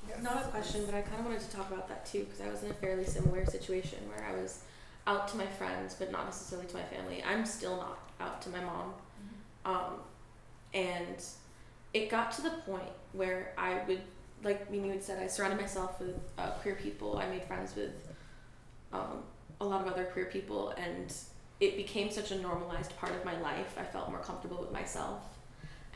Yes. 0.07 0.21
Not 0.21 0.45
a 0.45 0.47
question, 0.49 0.85
but 0.85 0.93
I 0.93 1.01
kind 1.01 1.19
of 1.19 1.25
wanted 1.25 1.41
to 1.41 1.51
talk 1.51 1.71
about 1.71 1.87
that 1.87 2.05
too 2.05 2.25
because 2.25 2.41
I 2.41 2.49
was 2.49 2.63
in 2.63 2.71
a 2.71 2.73
fairly 2.75 3.05
similar 3.05 3.45
situation 3.45 3.99
where 4.09 4.25
I 4.27 4.39
was 4.39 4.63
out 5.07 5.27
to 5.29 5.37
my 5.37 5.45
friends, 5.45 5.95
but 5.97 6.11
not 6.11 6.25
necessarily 6.25 6.67
to 6.67 6.75
my 6.75 6.83
family. 6.83 7.23
I'm 7.23 7.45
still 7.45 7.77
not 7.77 7.99
out 8.19 8.41
to 8.43 8.49
my 8.49 8.59
mom. 8.59 8.93
Um, 9.65 9.93
and 10.73 11.23
it 11.93 12.09
got 12.09 12.31
to 12.33 12.41
the 12.41 12.51
point 12.65 12.89
where 13.13 13.53
I 13.57 13.81
would, 13.87 14.01
like 14.43 14.69
Mimi 14.69 14.89
had 14.89 15.03
said, 15.03 15.21
I 15.21 15.27
surrounded 15.27 15.59
myself 15.59 15.99
with 15.99 16.15
uh, 16.37 16.51
queer 16.61 16.75
people. 16.75 17.17
I 17.17 17.27
made 17.27 17.43
friends 17.43 17.75
with 17.75 18.13
um, 18.93 19.23
a 19.59 19.65
lot 19.65 19.85
of 19.85 19.91
other 19.91 20.05
queer 20.05 20.25
people, 20.25 20.73
and 20.77 21.13
it 21.59 21.77
became 21.77 22.11
such 22.11 22.31
a 22.31 22.39
normalized 22.39 22.95
part 22.97 23.13
of 23.13 23.25
my 23.25 23.39
life. 23.41 23.75
I 23.77 23.83
felt 23.83 24.09
more 24.09 24.19
comfortable 24.19 24.57
with 24.57 24.71
myself. 24.71 25.21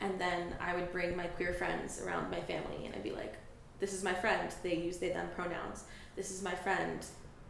And 0.00 0.20
then 0.20 0.54
I 0.60 0.74
would 0.74 0.90
bring 0.90 1.16
my 1.16 1.26
queer 1.26 1.52
friends 1.52 2.02
around 2.02 2.30
my 2.30 2.40
family, 2.40 2.86
and 2.86 2.94
I'd 2.94 3.04
be 3.04 3.12
like, 3.12 3.36
this 3.82 3.92
is 3.92 4.04
my 4.04 4.14
friend 4.14 4.48
they 4.62 4.76
use 4.76 4.98
they 4.98 5.08
them 5.08 5.28
pronouns 5.34 5.82
this 6.14 6.30
is 6.30 6.40
my 6.40 6.54
friend 6.54 7.04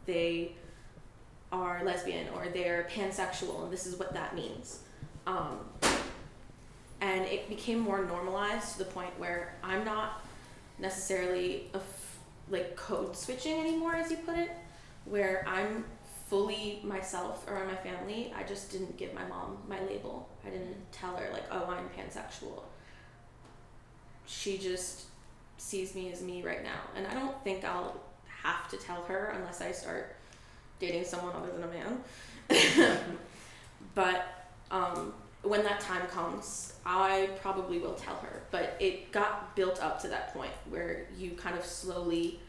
they 0.07 0.53
are 1.53 1.85
lesbian 1.85 2.27
or 2.35 2.49
they're 2.49 2.89
pansexual 2.91 3.65
and 3.65 3.73
this 3.73 3.87
is 3.87 3.99
what 3.99 4.15
that 4.15 4.35
means 4.35 4.81
um, 5.27 5.59
and 7.03 7.27
it 7.27 7.51
became 7.51 7.79
more 7.79 8.03
normalized 8.07 8.73
to 8.73 8.79
the 8.79 8.87
point 8.87 9.11
where 9.19 9.55
i'm 9.63 9.85
not 9.85 10.25
necessarily 10.79 11.69
a 11.75 11.77
f- 11.77 12.19
like 12.49 12.77
code 12.77 13.15
switching 13.15 13.61
anymore 13.61 13.95
as 13.95 14.11
you 14.11 14.17
put 14.17 14.39
it 14.39 14.53
where 15.05 15.45
i'm 15.47 15.85
fully 16.33 16.81
myself 16.83 17.47
around 17.49 17.67
my 17.67 17.77
family 17.77 18.33
i 18.35 18.43
just 18.43 18.73
didn't 18.73 18.97
give 18.97 19.13
my 19.13 19.25
mom 19.27 19.59
my 19.69 19.79
label 19.83 20.29
i 20.47 20.49
didn't 20.49 20.91
tell 20.91 21.15
her 21.15 21.29
like 21.31 21.45
oh 21.51 21.67
i'm 21.67 21.89
pansexual 21.91 22.63
she 24.27 24.57
just 24.57 25.05
sees 25.63 25.95
me 25.95 26.11
as 26.13 26.23
me 26.23 26.43
right 26.43 26.63
now. 26.63 26.81
And 26.97 27.07
I 27.07 27.15
don't 27.15 27.43
think 27.45 27.65
I'll 27.65 28.01
have 28.27 28.69
to 28.71 28.77
tell 28.77 29.03
her 29.05 29.33
unless 29.37 29.61
I 29.61 29.73
start 29.73 30.17
dating 30.81 31.05
someone 31.05 31.35
other 31.37 31.53
than 31.53 31.63
a 31.63 31.69
man. 31.69 32.99
but 33.95 34.51
um, 34.71 35.15
when 35.43 35.63
that 35.63 35.81
time 35.81 36.07
comes, 36.09 36.75
I 36.85 37.31
probably 37.41 37.79
will 37.79 37.95
tell 37.95 38.17
her. 38.17 38.43
But 38.51 38.77
it 38.81 39.13
got 39.13 39.55
built 39.55 39.83
up 39.83 40.01
to 40.03 40.09
that 40.09 40.35
point 40.35 40.53
where 40.69 41.07
you 41.17 41.33
kind 41.33 41.57
of 41.57 41.65
slowly 41.65 42.41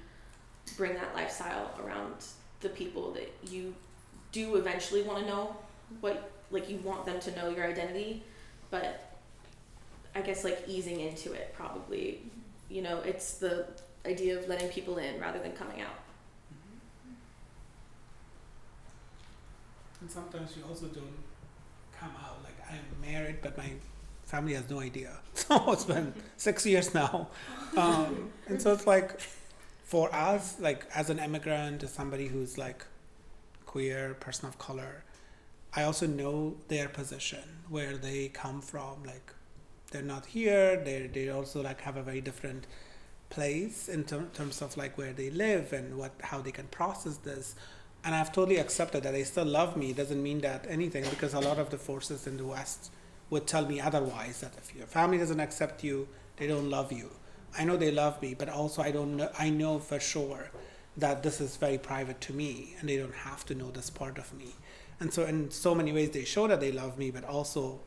bring 0.77 0.95
that 0.95 1.13
lifestyle 1.13 1.71
around 1.84 2.25
the 2.64 2.70
people 2.70 3.11
that 3.11 3.32
you 3.51 3.74
do 4.32 4.55
eventually 4.55 5.03
want 5.03 5.20
to 5.20 5.26
know 5.28 5.55
what 6.01 6.32
like 6.49 6.70
you 6.70 6.78
want 6.78 7.05
them 7.05 7.20
to 7.20 7.36
know 7.36 7.49
your 7.49 7.66
identity 7.66 8.24
but 8.72 9.16
i 10.16 10.22
guess 10.22 10.43
like 10.43 10.64
easing 10.68 10.99
into 10.99 11.32
it 11.34 11.53
probably 11.55 12.22
you 12.70 12.82
know 12.82 12.99
it's 13.05 13.36
the 13.36 13.68
idea 14.05 14.38
of 14.38 14.47
letting 14.47 14.70
people 14.70 14.97
in 14.97 15.20
rather 15.20 15.39
than 15.39 15.51
coming 15.51 15.82
out 15.82 16.03
And 20.03 20.11
sometimes 20.11 20.57
you 20.57 20.64
also 20.68 20.88
don't 20.88 21.18
come 21.97 22.11
out. 22.22 22.38
Like 22.43 22.57
I'm 22.70 22.84
married, 23.09 23.38
but 23.41 23.57
my 23.57 23.72
family 24.26 24.53
has 24.53 24.70
no 24.70 24.82
idea. 24.82 25.11
So 25.34 25.72
it's 25.72 25.86
been 25.86 26.14
six 26.38 26.66
years 26.66 26.93
now, 26.93 27.28
um, 27.76 28.30
and 28.47 28.61
so 28.61 28.74
it's 28.74 28.86
like 28.86 29.20
for 29.94 30.10
us, 30.12 30.60
like 30.60 30.88
as 30.96 31.12
an 31.12 31.20
immigrant, 31.20 31.84
as 31.84 31.94
somebody 31.94 32.28
who's 32.28 32.58
like 32.58 32.84
queer, 33.68 34.16
person 34.16 34.48
of 34.48 34.58
color, 34.58 35.04
I 35.76 35.84
also 35.84 36.08
know 36.08 36.56
their 36.68 36.89
position, 36.89 37.46
where 37.70 37.96
they 37.96 38.30
come 38.30 38.60
from. 38.60 39.04
Like 39.04 39.32
they're 39.91 40.02
not 40.16 40.26
here. 40.26 40.82
They 40.84 41.12
they 41.14 41.30
also 41.30 41.62
like 41.62 41.82
have 41.82 41.96
a 41.96 42.02
very 42.02 42.22
different 42.22 42.66
place 43.30 43.88
in 43.88 44.04
ter- 44.06 44.30
terms 44.34 44.64
of 44.64 44.76
like 44.78 44.98
where 44.98 45.14
they 45.14 45.30
live 45.30 45.74
and 45.74 45.96
what 46.00 46.14
how 46.24 46.39
they 46.41 46.52
can 46.60 46.68
process 46.80 47.18
this 47.18 47.56
and 48.04 48.16
I've 48.16 48.32
totally 48.32 48.58
accepted 48.58 49.04
that 49.04 49.14
they 49.14 49.24
still 49.24 49.46
love 49.46 49.78
me. 49.78 49.91
It 49.91 49.98
doesn't 49.98 50.22
mean 50.22 50.41
that 50.41 50.66
anything 50.68 51.06
because 51.10 51.34
a 51.36 51.39
lot 51.39 51.60
of 51.60 51.70
the 51.70 51.78
forces 51.78 52.28
in 52.28 52.38
the 52.38 52.46
West 52.46 52.91
would 53.30 53.46
tell 53.48 53.66
me 53.68 53.80
otherwise. 53.80 54.41
That 54.41 54.54
if 54.58 54.76
your 54.76 54.88
family 54.88 55.20
doesn't 55.20 55.39
accept 55.39 55.84
you, 55.84 56.08
they 56.38 56.48
don't 56.48 56.70
love 56.70 56.91
you. 56.91 57.12
I 57.58 57.64
know 57.66 57.78
they 57.78 57.91
love 57.91 58.22
me, 58.22 58.34
but 58.34 58.49
also 58.49 58.82
I 58.82 58.91
don't 58.91 59.18
know. 59.18 59.30
I 59.38 59.49
know 59.49 59.80
for 59.80 59.99
sure 59.99 60.51
that 60.97 61.24
this 61.24 61.41
is 61.41 61.58
very 61.58 61.78
private 61.78 62.22
to 62.22 62.34
me, 62.34 62.76
and 62.80 62.89
they 62.89 62.97
don't 62.97 63.14
have 63.14 63.45
to 63.47 63.56
know 63.56 63.72
this 63.72 63.89
part 63.89 64.18
of 64.18 64.34
me. 64.34 64.56
And 64.99 65.14
so, 65.14 65.26
in 65.26 65.51
so 65.51 65.74
many 65.76 65.91
ways, 65.91 66.12
they 66.12 66.24
show 66.24 66.47
that 66.47 66.60
they 66.60 66.72
love 66.72 66.97
me, 66.97 67.12
but 67.12 67.24
also 67.24 67.80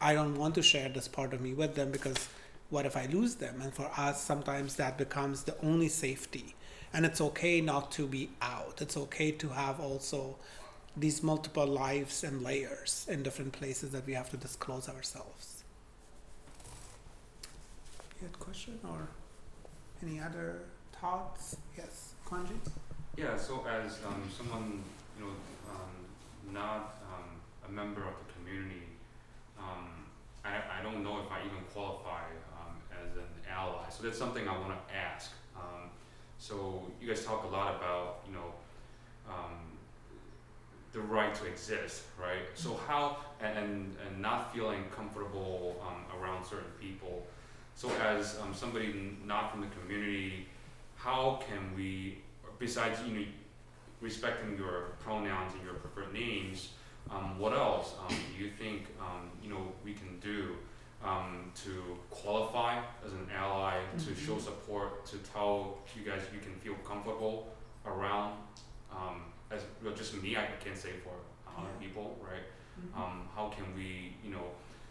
I 0.00 0.14
don't 0.14 0.38
want 0.38 0.54
to 0.56 0.62
share 0.62 0.88
this 0.88 1.08
part 1.08 1.32
of 1.32 1.40
me 1.40 1.54
with 1.54 1.74
them 1.74 1.90
because 1.90 2.28
what 2.68 2.86
if 2.86 2.96
I 2.96 3.06
lose 3.06 3.36
them? 3.36 3.60
And 3.62 3.72
for 3.72 3.90
us, 3.96 4.22
sometimes 4.22 4.76
that 4.76 4.98
becomes 4.98 5.44
the 5.44 5.56
only 5.62 5.88
safety 5.88 6.54
and 6.92 7.04
it's 7.04 7.20
okay 7.20 7.60
not 7.60 7.90
to 7.92 8.06
be 8.06 8.30
out 8.40 8.78
it's 8.80 8.96
okay 8.96 9.30
to 9.30 9.48
have 9.50 9.78
also 9.80 10.36
these 10.96 11.22
multiple 11.22 11.66
lives 11.66 12.24
and 12.24 12.42
layers 12.42 13.06
in 13.10 13.22
different 13.22 13.52
places 13.52 13.90
that 13.90 14.06
we 14.06 14.14
have 14.14 14.30
to 14.30 14.36
disclose 14.36 14.88
ourselves 14.88 15.55
you 18.20 18.26
had 18.26 18.34
a 18.34 18.38
question 18.38 18.78
or 18.88 19.08
any 20.02 20.20
other 20.20 20.62
thoughts 21.00 21.56
yes 21.76 22.14
Kwanji? 22.26 22.58
Yeah, 23.16 23.36
so 23.36 23.64
as 23.66 23.98
um, 24.06 24.28
someone, 24.36 24.82
you 25.18 25.24
know, 25.24 25.30
um, 25.70 26.52
not 26.52 26.96
um, 27.12 27.30
a 27.68 27.72
member 27.72 28.02
of 28.02 28.14
the 28.26 28.32
community, 28.34 28.82
um, 29.58 29.88
I, 30.44 30.80
I 30.80 30.82
don't 30.82 31.02
know 31.02 31.18
if 31.20 31.30
I 31.30 31.40
even 31.40 31.64
qualify 31.72 32.24
um, 32.58 32.76
as 32.92 33.16
an 33.16 33.24
ally. 33.50 33.84
So 33.90 34.02
that's 34.02 34.18
something 34.18 34.46
I 34.46 34.58
want 34.58 34.72
to 34.72 34.94
ask. 34.94 35.32
Um, 35.56 35.90
so 36.38 36.82
you 37.00 37.08
guys 37.08 37.24
talk 37.24 37.44
a 37.44 37.48
lot 37.48 37.76
about, 37.76 38.18
you 38.26 38.34
know, 38.34 38.52
um, 39.28 39.56
the 40.92 41.00
right 41.00 41.34
to 41.34 41.46
exist, 41.46 42.02
right? 42.20 42.46
So 42.54 42.78
how 42.86 43.18
and 43.40 43.58
and, 43.58 43.96
and 44.06 44.22
not 44.22 44.54
feeling 44.54 44.84
comfortable 44.94 45.82
um, 45.86 46.20
around 46.20 46.44
certain 46.44 46.72
people. 46.80 47.26
So 47.76 47.90
as 48.02 48.38
um, 48.42 48.54
somebody 48.54 49.16
not 49.24 49.52
from 49.52 49.60
the 49.60 49.66
community, 49.78 50.48
how 50.96 51.40
can 51.46 51.76
we, 51.76 52.18
besides 52.58 53.00
you 53.06 53.14
know, 53.18 53.26
respecting 54.00 54.56
your 54.56 54.92
pronouns 55.04 55.52
and 55.54 55.62
your 55.62 55.74
preferred 55.74 56.12
names, 56.12 56.70
um, 57.10 57.38
what 57.38 57.52
else 57.52 57.92
um, 58.00 58.14
do 58.36 58.42
you 58.44 58.50
think 58.58 58.86
um, 58.98 59.30
you 59.42 59.50
know 59.50 59.72
we 59.84 59.92
can 59.92 60.18
do 60.20 60.56
um, 61.04 61.52
to 61.54 61.98
qualify 62.10 62.78
as 63.04 63.12
an 63.12 63.28
ally, 63.36 63.74
to 63.98 64.14
show 64.14 64.38
support, 64.38 65.04
to 65.06 65.18
tell 65.18 65.78
you 65.94 66.10
guys 66.10 66.22
you 66.32 66.40
can 66.40 66.54
feel 66.60 66.74
comfortable 66.76 67.48
around? 67.84 68.38
Um, 68.90 69.20
as 69.50 69.60
well, 69.84 69.92
just 69.94 70.20
me, 70.22 70.34
I 70.36 70.46
can't 70.64 70.76
say 70.78 70.92
for 71.04 71.12
other 71.56 71.68
Yeah. 71.78 71.86
people, 71.86 72.18
right? 72.22 72.42
Mhm. 72.80 72.98
um, 73.00 73.28
how 73.34 73.48
can 73.48 73.74
we, 73.76 74.16
you 74.24 74.30
know, 74.30 74.50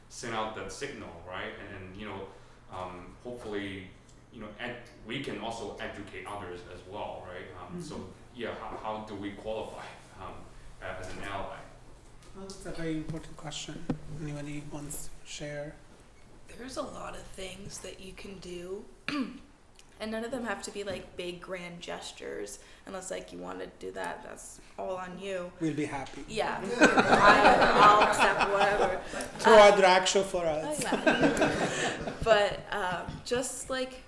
send 0.10 0.34
out 0.36 0.56
that 0.56 0.72
signal, 0.72 1.10
right? 1.28 1.54
And, 1.60 1.70
and 1.88 1.96
you 2.00 2.08
know, 2.08 2.28
um, 2.72 3.08
hopefully, 3.24 3.88
you 4.34 4.42
know, 4.42 4.48
ed- 4.60 4.84
we 5.08 5.22
can 5.24 5.40
also 5.40 5.78
educate 5.80 6.26
others 6.28 6.60
as 6.74 6.80
well, 6.92 7.26
right? 7.28 7.48
Um, 7.62 7.82
So, 7.82 7.96
Mhm. 7.96 8.08
yeah, 8.36 8.56
how, 8.56 8.78
how 8.84 9.06
do 9.08 9.16
we 9.16 9.32
qualify 9.32 9.86
um, 10.22 10.34
as 10.82 11.08
an 11.14 11.24
ally? 11.24 11.58
Well, 12.36 12.46
that's 12.48 12.66
a 12.66 12.72
very 12.72 12.98
important 12.98 13.38
question. 13.38 13.86
Anybody 14.22 14.64
wants 14.72 15.10
to 15.24 15.28
share? 15.32 15.76
There's 16.58 16.78
a 16.78 16.82
lot 16.82 17.16
of 17.16 17.22
things 17.36 17.80
that 17.80 18.00
you 18.00 18.14
can 18.14 18.38
do, 18.40 18.84
and 20.06 20.12
none 20.12 20.24
of 20.24 20.30
them 20.30 20.44
have 20.46 20.62
to 20.62 20.70
be 20.70 20.84
like 20.84 21.18
big 21.18 21.42
grand 21.42 21.82
gestures. 21.82 22.60
Unless 22.86 23.10
like 23.10 23.34
you 23.34 23.40
want 23.40 23.60
to 23.60 23.66
do 23.80 23.92
that, 23.94 24.24
that's 24.24 24.62
all 24.78 24.98
on 24.98 25.18
you. 25.20 25.52
We'll 25.60 25.74
be 25.74 25.86
happy. 25.86 26.24
Yeah, 26.30 26.62
I, 26.80 27.72
I'll 27.74 28.04
accept 28.08 28.52
whatever. 28.52 29.02
Throw 29.40 29.60
Um, 29.68 29.74
a 29.74 29.78
drag 29.78 30.08
show 30.08 30.22
for 30.22 30.44
Oh, 30.46 30.50
us. 30.50 30.84
yeah. 30.84 31.52
but 32.24 32.60
um, 32.72 33.12
just 33.26 33.72
like 33.72 34.04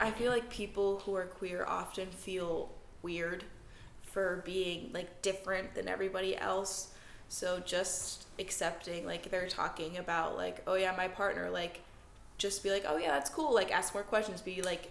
I 0.00 0.10
feel 0.12 0.32
like 0.32 0.48
people 0.48 1.00
who 1.04 1.14
are 1.14 1.26
queer 1.26 1.66
often 1.68 2.06
feel 2.08 2.70
weird 3.02 3.44
for 4.00 4.42
being 4.46 4.90
like 4.94 5.20
different 5.20 5.74
than 5.74 5.88
everybody 5.88 6.34
else. 6.38 6.88
So 7.28 7.60
just 7.60 8.24
accepting 8.38 9.04
like 9.04 9.30
they're 9.30 9.48
talking 9.48 9.98
about 9.98 10.38
like 10.38 10.62
oh 10.66 10.74
yeah 10.76 10.94
my 10.96 11.08
partner 11.08 11.50
like 11.50 11.80
just 12.38 12.62
be 12.62 12.70
like 12.70 12.84
oh 12.86 12.96
yeah 12.96 13.10
that's 13.10 13.30
cool 13.30 13.52
like 13.52 13.70
ask 13.70 13.94
more 13.94 14.02
questions 14.02 14.40
be 14.40 14.62
like 14.62 14.90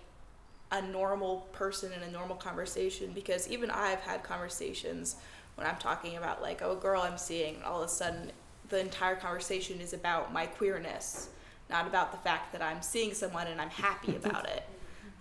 a 0.72 0.82
normal 0.82 1.48
person 1.54 1.92
in 1.94 2.04
a 2.04 2.12
normal 2.12 2.36
conversation 2.36 3.12
because 3.14 3.50
even 3.50 3.72
I've 3.72 4.02
had 4.02 4.22
conversations 4.22 5.16
when 5.56 5.66
I'm 5.66 5.78
talking 5.78 6.18
about 6.18 6.42
like 6.42 6.62
oh 6.62 6.76
girl 6.76 7.02
I'm 7.02 7.18
seeing 7.18 7.56
and 7.56 7.64
all 7.64 7.82
of 7.82 7.88
a 7.88 7.92
sudden 7.92 8.32
the 8.70 8.80
entire 8.80 9.16
conversation 9.16 9.80
is 9.80 9.94
about 9.94 10.34
my 10.34 10.46
queerness, 10.46 11.30
not 11.70 11.88
about 11.88 12.12
the 12.12 12.18
fact 12.18 12.52
that 12.52 12.62
I'm 12.62 12.82
seeing 12.82 13.14
someone 13.14 13.48
and 13.48 13.62
I'm 13.62 13.70
happy 13.70 14.16
about 14.24 14.48
it. 14.48 14.64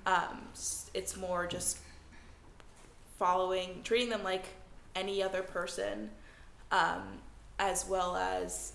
Um, 0.06 0.42
it's 0.94 1.16
more 1.16 1.46
just 1.46 1.78
following, 3.18 3.80
treating 3.82 4.08
them 4.08 4.22
like 4.22 4.46
any 4.94 5.22
other 5.22 5.42
person, 5.42 6.10
um, 6.70 7.02
as 7.58 7.86
well 7.88 8.16
as 8.16 8.72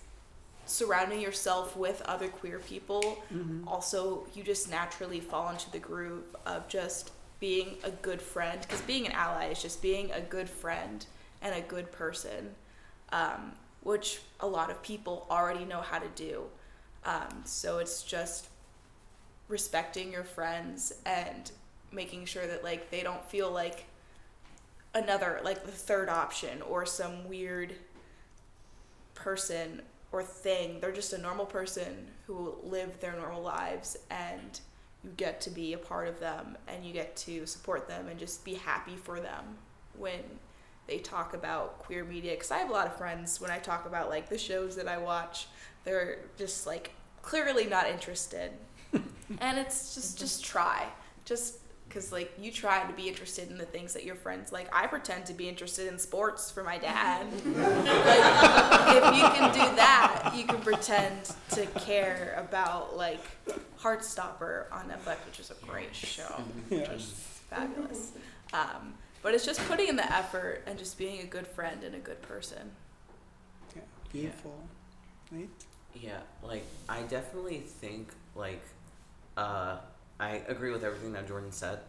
surrounding 0.71 1.19
yourself 1.19 1.75
with 1.75 2.01
other 2.03 2.27
queer 2.29 2.59
people. 2.59 3.23
Mhm. 3.31 3.67
Also, 3.67 4.27
you 4.33 4.43
just 4.43 4.69
naturally 4.69 5.19
fall 5.19 5.49
into 5.49 5.69
the 5.71 5.79
groove 5.79 6.35
of 6.45 6.67
just 6.67 7.11
being 7.39 7.77
a 7.83 7.91
good 7.91 8.21
friend, 8.21 8.61
because 8.61 8.81
being 8.81 9.05
an 9.05 9.11
ally 9.13 9.45
is 9.47 9.61
just 9.61 9.81
being 9.81 10.11
a 10.11 10.21
good 10.21 10.49
friend 10.49 11.05
and 11.41 11.53
a 11.55 11.61
good 11.61 11.91
person. 11.91 12.55
Um, 13.11 13.57
which 13.81 14.21
a 14.39 14.45
lot 14.47 14.69
of 14.69 14.81
people 14.83 15.25
already 15.29 15.65
know 15.65 15.81
how 15.81 15.97
to 15.97 16.07
do. 16.09 16.49
Um, 17.03 17.41
so 17.45 17.79
it's 17.79 18.03
just 18.03 18.47
respecting 19.47 20.11
your 20.11 20.23
friends 20.23 20.93
and 21.03 21.51
making 21.91 22.25
sure 22.25 22.45
that 22.45 22.63
like 22.63 22.91
they 22.91 23.01
don't 23.01 23.25
feel 23.25 23.51
like 23.51 23.85
another 24.93 25.41
like 25.43 25.65
the 25.65 25.71
third 25.71 26.09
option 26.09 26.61
or 26.61 26.85
some 26.85 27.27
weird 27.27 27.73
person 29.15 29.81
or 30.11 30.23
thing. 30.23 30.79
They're 30.79 30.91
just 30.91 31.13
a 31.13 31.17
normal 31.17 31.45
person 31.45 32.07
who 32.27 32.55
live 32.63 32.99
their 32.99 33.13
normal 33.13 33.41
lives 33.41 33.97
and 34.09 34.59
you 35.03 35.11
get 35.17 35.41
to 35.41 35.49
be 35.49 35.73
a 35.73 35.77
part 35.77 36.07
of 36.07 36.19
them 36.19 36.57
and 36.67 36.85
you 36.85 36.93
get 36.93 37.15
to 37.17 37.45
support 37.45 37.87
them 37.87 38.07
and 38.07 38.19
just 38.19 38.45
be 38.45 38.53
happy 38.53 38.95
for 38.95 39.19
them 39.19 39.57
when 39.97 40.19
they 40.87 40.99
talk 40.99 41.33
about 41.33 41.79
queer 41.79 42.03
media. 42.03 42.33
Because 42.33 42.51
i 42.51 42.57
have 42.57 42.69
a 42.69 42.73
lot 42.73 42.87
of 42.87 42.95
friends 42.97 43.41
when 43.41 43.49
i 43.49 43.57
talk 43.57 43.85
about 43.85 44.09
like 44.09 44.29
the 44.29 44.37
shows 44.37 44.75
that 44.75 44.87
i 44.87 44.97
watch 44.97 45.47
they're 45.83 46.19
just 46.37 46.67
like 46.67 46.91
clearly 47.21 47.65
not 47.65 47.87
interested. 47.87 48.51
And 49.39 49.57
it's 49.57 49.95
just 49.95 50.19
just 50.19 50.43
try. 50.43 50.89
Just 51.23 51.59
because 51.91 52.11
like 52.11 52.31
you 52.39 52.51
try 52.51 52.83
to 52.85 52.93
be 52.93 53.09
interested 53.09 53.49
in 53.49 53.57
the 53.57 53.65
things 53.65 53.93
that 53.93 54.05
your 54.05 54.15
friends 54.15 54.51
like 54.51 54.69
i 54.73 54.87
pretend 54.87 55.25
to 55.25 55.33
be 55.33 55.49
interested 55.49 55.87
in 55.87 55.99
sports 55.99 56.49
for 56.49 56.63
my 56.63 56.77
dad 56.77 57.25
like 57.45 58.95
if 58.97 59.15
you 59.17 59.27
can 59.29 59.51
do 59.53 59.75
that 59.75 60.31
you 60.35 60.45
can 60.45 60.59
pretend 60.61 61.31
to 61.49 61.65
care 61.81 62.33
about 62.47 62.95
like 62.95 63.19
heartstopper 63.79 64.71
on 64.71 64.85
netflix 64.87 65.17
which 65.25 65.39
is 65.39 65.51
a 65.51 65.65
great 65.65 65.93
show 65.93 66.41
Yeah. 66.69 66.85
just 66.85 67.13
fabulous 67.49 68.13
um, 68.53 68.93
but 69.21 69.33
it's 69.33 69.45
just 69.45 69.59
putting 69.67 69.87
in 69.87 69.95
the 69.95 70.11
effort 70.13 70.63
and 70.65 70.77
just 70.77 70.97
being 70.97 71.21
a 71.21 71.25
good 71.25 71.47
friend 71.47 71.83
and 71.83 71.95
a 71.95 71.99
good 71.99 72.21
person. 72.21 72.71
yeah. 73.75 73.81
Beautiful. 74.11 74.55
Right? 75.31 75.47
Yeah, 75.95 76.19
like 76.43 76.65
I 76.89 77.03
definitely 77.03 77.59
think 77.59 78.09
like 78.35 78.61
uh 79.37 79.77
I 80.21 80.43
agree 80.47 80.71
with 80.71 80.83
everything 80.83 81.13
that 81.13 81.27
Jordan 81.27 81.51
said 81.51 81.79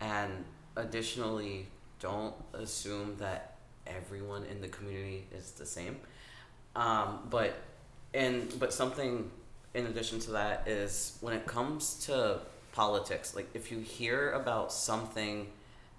and 0.00 0.44
additionally 0.76 1.66
don't 1.98 2.34
assume 2.54 3.16
that 3.18 3.56
everyone 3.86 4.44
in 4.44 4.60
the 4.60 4.68
community 4.68 5.26
is 5.34 5.50
the 5.52 5.66
same. 5.66 5.96
Um 6.76 7.26
but 7.28 7.54
and 8.14 8.48
but 8.60 8.72
something 8.72 9.30
in 9.74 9.86
addition 9.86 10.20
to 10.20 10.30
that 10.32 10.68
is 10.68 11.18
when 11.20 11.34
it 11.34 11.46
comes 11.46 12.06
to 12.06 12.40
politics, 12.72 13.34
like 13.34 13.48
if 13.54 13.72
you 13.72 13.80
hear 13.80 14.30
about 14.32 14.72
something 14.72 15.48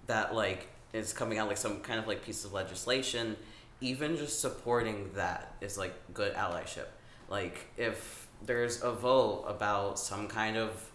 that 0.06 0.34
like 0.34 0.68
is 0.94 1.12
coming 1.12 1.38
out 1.38 1.48
like 1.48 1.58
some 1.58 1.80
kind 1.80 1.98
of 1.98 2.06
like 2.06 2.24
piece 2.24 2.44
of 2.46 2.54
legislation, 2.54 3.36
even 3.82 4.16
just 4.16 4.40
supporting 4.40 5.10
that 5.14 5.54
is 5.60 5.76
like 5.76 5.92
good 6.14 6.32
allyship. 6.34 6.86
Like 7.28 7.66
if 7.76 8.26
there's 8.44 8.82
a 8.82 8.92
vote 8.92 9.44
about 9.46 9.98
some 9.98 10.26
kind 10.26 10.56
of 10.56 10.90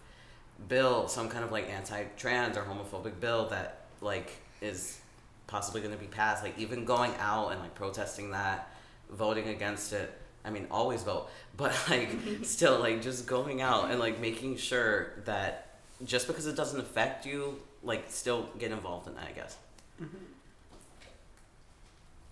bill, 0.66 1.08
some 1.08 1.28
kind 1.28 1.44
of 1.44 1.52
like 1.52 1.70
anti-trans 1.70 2.56
or 2.56 2.62
homophobic 2.62 3.20
bill 3.20 3.48
that 3.48 3.82
like 4.00 4.32
is 4.60 4.98
possibly 5.46 5.80
going 5.80 5.92
to 5.92 6.00
be 6.00 6.06
passed, 6.06 6.42
like 6.42 6.58
even 6.58 6.84
going 6.84 7.12
out 7.18 7.50
and 7.50 7.60
like 7.60 7.74
protesting 7.74 8.30
that, 8.32 8.72
voting 9.10 9.48
against 9.48 9.92
it. 9.92 10.12
I 10.44 10.50
mean, 10.50 10.66
always 10.70 11.02
vote, 11.02 11.28
but 11.56 11.76
like 11.88 12.10
still 12.42 12.78
like 12.78 13.02
just 13.02 13.26
going 13.26 13.60
out 13.60 13.90
and 13.90 14.00
like 14.00 14.20
making 14.20 14.56
sure 14.56 15.12
that 15.24 15.78
just 16.04 16.26
because 16.26 16.46
it 16.46 16.56
doesn't 16.56 16.80
affect 16.80 17.26
you, 17.26 17.58
like 17.82 18.04
still 18.08 18.48
get 18.58 18.70
involved 18.70 19.08
in 19.08 19.14
that, 19.14 19.26
I 19.28 19.32
guess. 19.32 19.56
Mm-hmm. 20.00 20.16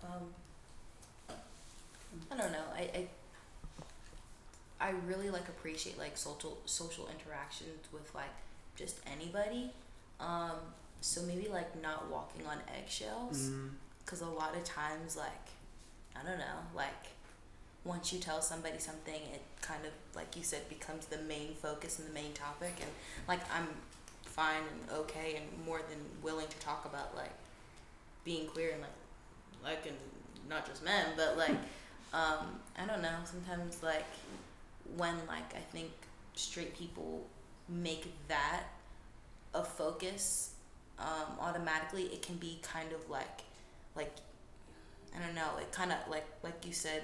Um, 0.05 1.35
I 2.31 2.37
don't 2.37 2.51
know. 2.51 2.63
I, 2.75 2.81
I 2.81 3.07
I 4.79 4.91
really 5.07 5.29
like 5.29 5.47
appreciate 5.47 5.97
like 5.97 6.17
social 6.17 6.57
social 6.65 7.07
interactions 7.07 7.87
with 7.91 8.13
like 8.13 8.33
just 8.75 8.99
anybody. 9.11 9.71
Um, 10.19 10.57
so 11.01 11.21
maybe 11.23 11.47
like 11.47 11.79
not 11.81 12.09
walking 12.09 12.45
on 12.47 12.57
eggshells, 12.77 13.49
because 14.05 14.21
a 14.21 14.25
lot 14.25 14.55
of 14.55 14.63
times 14.63 15.15
like 15.17 15.47
I 16.15 16.27
don't 16.27 16.39
know 16.39 16.59
like 16.75 16.87
once 17.83 18.11
you 18.11 18.19
tell 18.19 18.41
somebody 18.41 18.79
something, 18.79 19.21
it 19.33 19.41
kind 19.61 19.85
of 19.85 19.91
like 20.15 20.35
you 20.35 20.43
said 20.43 20.67
becomes 20.69 21.05
the 21.05 21.19
main 21.19 21.53
focus 21.53 21.99
and 21.99 22.07
the 22.07 22.13
main 22.13 22.33
topic, 22.33 22.73
and 22.81 22.89
like 23.27 23.41
I'm 23.55 23.67
fine 24.23 24.61
and 24.71 24.99
okay 24.99 25.37
and 25.37 25.65
more 25.65 25.79
than 25.89 25.97
willing 26.21 26.47
to 26.47 26.59
talk 26.59 26.85
about 26.85 27.15
like 27.15 27.31
being 28.23 28.45
queer 28.45 28.71
and 28.73 28.81
like 28.81 28.91
like 29.63 29.85
and 29.87 29.95
not 30.47 30.65
just 30.67 30.83
men 30.83 31.07
but 31.15 31.35
like 31.37 31.57
um 32.13 32.45
i 32.77 32.85
don't 32.85 33.01
know 33.01 33.15
sometimes 33.25 33.81
like 33.81 34.05
when 34.95 35.15
like 35.27 35.53
i 35.55 35.59
think 35.71 35.89
straight 36.35 36.75
people 36.77 37.25
make 37.67 38.13
that 38.27 38.63
a 39.53 39.63
focus 39.63 40.53
um 40.99 41.37
automatically 41.39 42.03
it 42.03 42.21
can 42.21 42.35
be 42.37 42.59
kind 42.61 42.91
of 42.91 43.09
like 43.09 43.41
like 43.95 44.13
i 45.15 45.19
don't 45.25 45.35
know 45.35 45.57
it 45.59 45.71
kind 45.71 45.91
of 45.91 45.97
like 46.09 46.25
like 46.43 46.65
you 46.65 46.71
said 46.73 47.01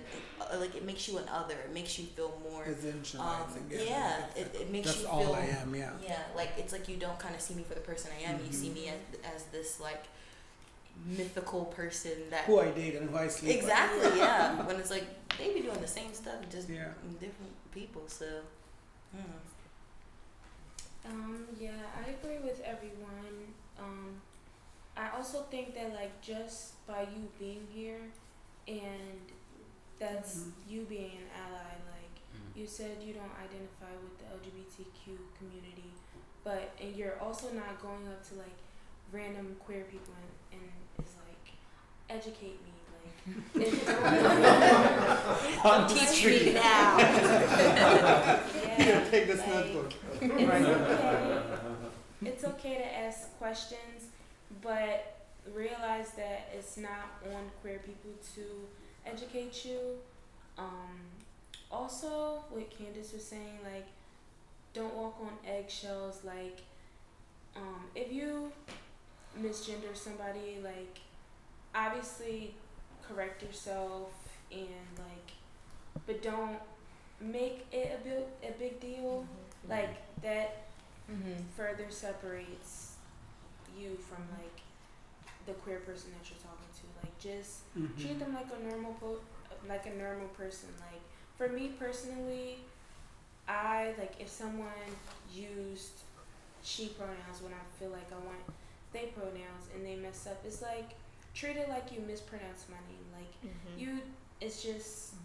it, 0.51 0.59
like 0.59 0.75
it 0.75 0.85
makes 0.85 1.07
you 1.07 1.17
an 1.17 1.25
other 1.31 1.55
it 1.65 1.73
makes 1.73 1.97
you 1.99 2.05
feel 2.05 2.39
more 2.51 2.63
um, 3.19 3.37
yeah 3.71 4.25
it, 4.35 4.55
it 4.61 4.71
makes 4.71 4.87
That's 4.87 5.01
you 5.01 5.07
all 5.07 5.19
feel 5.23 5.33
I 5.35 5.45
am. 5.61 5.73
Yeah. 5.75 5.89
yeah, 6.01 6.19
like 6.35 6.51
it's 6.57 6.71
like 6.73 6.87
you 6.87 6.97
don't 6.97 7.17
kind 7.19 7.33
of 7.35 7.41
see 7.41 7.53
me 7.55 7.63
for 7.63 7.73
the 7.75 7.81
person 7.81 8.11
I 8.17 8.29
am. 8.29 8.39
You 8.45 8.51
see 8.51 8.69
Mhm. 8.69 8.73
me 8.75 8.89
as, 8.89 9.33
as 9.35 9.43
this 9.45 9.79
like 9.79 10.03
mythical 11.05 11.65
person 11.65 12.11
that 12.29 12.45
Who 12.45 12.59
I 12.59 12.69
date 12.71 12.95
and 12.95 13.09
who 13.09 13.17
I 13.17 13.27
sleep 13.27 13.55
exactly 13.57 14.19
yeah 14.19 14.61
when 14.67 14.75
it's 14.77 14.91
like 14.91 15.05
they 15.37 15.53
be 15.53 15.61
doing 15.61 15.81
the 15.81 15.87
same 15.87 16.13
stuff 16.13 16.35
just 16.51 16.69
Yeah. 16.69 16.89
different 17.19 17.51
people 17.73 18.03
so 18.07 18.41
mm. 19.15 19.19
Um, 21.05 21.45
yeah, 21.59 21.71
I 21.99 22.11
agree 22.11 22.37
with 22.37 22.61
everyone. 22.61 23.53
Um, 23.77 24.21
I 24.95 25.09
also 25.09 25.41
think 25.51 25.75
that 25.75 25.93
like 25.93 26.21
just 26.21 26.85
by 26.87 27.01
you 27.01 27.27
being 27.39 27.67
here 27.73 27.99
and 28.67 29.19
that's 29.99 30.37
Mhm. 30.37 30.51
you 30.69 30.81
being 30.85 31.17
an 31.17 31.27
ally, 31.35 31.73
like 31.91 32.15
Mm. 32.33 32.55
you 32.55 32.67
said 32.67 33.03
you 33.03 33.13
don't 33.13 33.31
identify 33.35 33.91
with 34.01 34.17
the 34.19 34.25
LGBTQ 34.31 35.17
community, 35.37 35.91
but 36.43 36.71
and 36.79 36.95
you're 36.95 37.19
also 37.19 37.51
not 37.51 37.81
going 37.81 38.07
up 38.07 38.23
to 38.29 38.35
like 38.35 38.57
random 39.11 39.55
queer 39.59 39.83
people 39.91 40.13
and, 40.13 40.61
and 40.61 41.05
is 41.05 41.15
like 41.27 41.53
educate 42.09 42.61
me 42.63 42.71
like 42.71 42.72
it's, 42.72 42.72
On 45.65 45.87
the 45.87 45.93
teach 45.93 46.07
street. 46.09 46.45
me 46.47 46.53
now 46.53 46.97
yeah, 48.77 49.03
Take 49.09 49.27
this 49.27 49.39
like, 49.39 49.49
notebook. 49.49 49.93
it's 50.21 50.33
okay. 50.33 51.41
It's 52.25 52.45
okay 52.45 52.75
to 52.75 52.97
ask 52.99 53.37
questions, 53.37 54.07
but 54.61 55.17
realize 55.53 56.11
that 56.11 56.49
it's 56.57 56.77
not 56.77 57.21
on 57.33 57.51
queer 57.61 57.79
people 57.79 58.11
to 58.35 58.41
educate 59.05 59.65
you. 59.65 59.77
Um, 60.57 61.01
also, 61.69 62.43
what 62.49 62.69
Candace 62.77 63.11
was 63.11 63.25
saying, 63.25 63.59
like, 63.63 63.85
don't 64.73 64.93
walk 64.95 65.17
on 65.21 65.31
eggshells. 65.45 66.21
Like, 66.23 66.61
um, 67.57 67.83
if 67.93 68.09
you 68.13 68.53
misgender 69.37 69.93
somebody, 69.93 70.59
like, 70.63 70.99
obviously 71.75 72.55
correct 73.07 73.41
yourself 73.43 74.11
and 74.51 74.67
like, 74.97 75.31
but 76.05 76.21
don't 76.21 76.59
make 77.21 77.65
it 77.71 77.99
a 77.99 78.03
big 78.03 78.23
a 78.43 78.51
big 78.59 78.79
deal. 78.79 79.25
Like 79.69 79.95
that 80.21 80.63
mm-hmm. 81.09 81.41
further 81.55 81.85
separates 81.89 82.95
you 83.79 83.97
from 83.97 84.23
like 84.37 84.61
the 85.45 85.53
queer 85.53 85.79
person 85.79 86.11
that 86.17 86.29
you're 86.29 86.39
talking 86.39 86.71
to. 86.79 86.85
Like 87.01 87.17
just 87.19 87.61
Mhm. 87.77 87.97
treat 87.99 88.19
them 88.19 88.33
like 88.33 88.47
a 88.53 88.63
normal 88.69 88.93
po- 88.93 89.21
like 89.67 89.85
a 89.85 89.93
normal 89.95 90.27
person. 90.29 90.69
Like 90.79 91.01
for 91.37 91.49
me 91.49 91.69
personally, 91.79 92.59
I 93.47 93.93
like 93.97 94.19
if 94.19 94.29
someone 94.29 94.89
used 95.33 96.01
she 96.63 96.89
pronouns 96.89 97.41
when 97.41 97.53
I 97.53 97.63
feel 97.79 97.89
like 97.89 98.11
I 98.11 98.17
want 98.25 98.39
they 98.93 99.07
pronouns 99.07 99.67
and 99.73 99.85
they 99.85 99.95
mess 99.95 100.27
up, 100.27 100.41
it's 100.45 100.61
like 100.61 100.91
treat 101.33 101.57
it 101.57 101.69
like 101.69 101.91
you 101.91 101.99
mispronounce 102.01 102.65
my 102.69 102.77
name. 102.87 103.05
Like 103.13 103.23
Mm-hmm. 103.43 103.79
you, 103.79 103.99
it's 104.39 104.63
just 104.63 105.15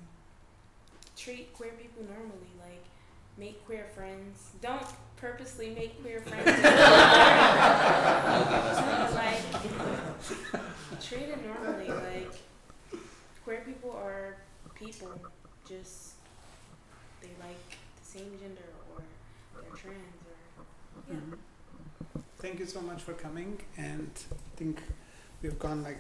treat 1.17 1.53
queer 1.55 1.73
people 1.81 2.03
normally. 2.05 2.51
Like 2.61 2.85
make 3.37 3.65
queer 3.67 3.87
friends. 3.95 4.51
Don't 4.61 4.83
purposely 5.17 5.71
make 5.71 6.01
queer 6.03 6.21
friends. 6.21 6.47
like 9.15 9.41
treat 11.01 11.29
it 11.29 11.39
normally. 11.47 11.89
Like 11.89 12.33
queer 13.45 13.63
people 13.65 13.93
are 13.93 14.37
people. 14.75 15.13
Just 15.69 16.15
they 17.21 17.29
like 17.41 17.77
the 18.01 18.07
same 18.19 18.31
gender 18.41 18.63
or 18.95 19.03
they're 19.61 19.71
trans 19.77 20.23
or 20.27 21.15
yeah. 21.15 21.21
Thank 22.39 22.59
you 22.61 22.67
so 22.67 22.81
much 22.81 23.03
for 23.03 23.13
coming, 23.15 23.59
and 23.77 24.11
I 24.33 24.37
think 24.57 24.81
we've 25.43 25.59
gone 25.59 25.83
like 25.83 25.99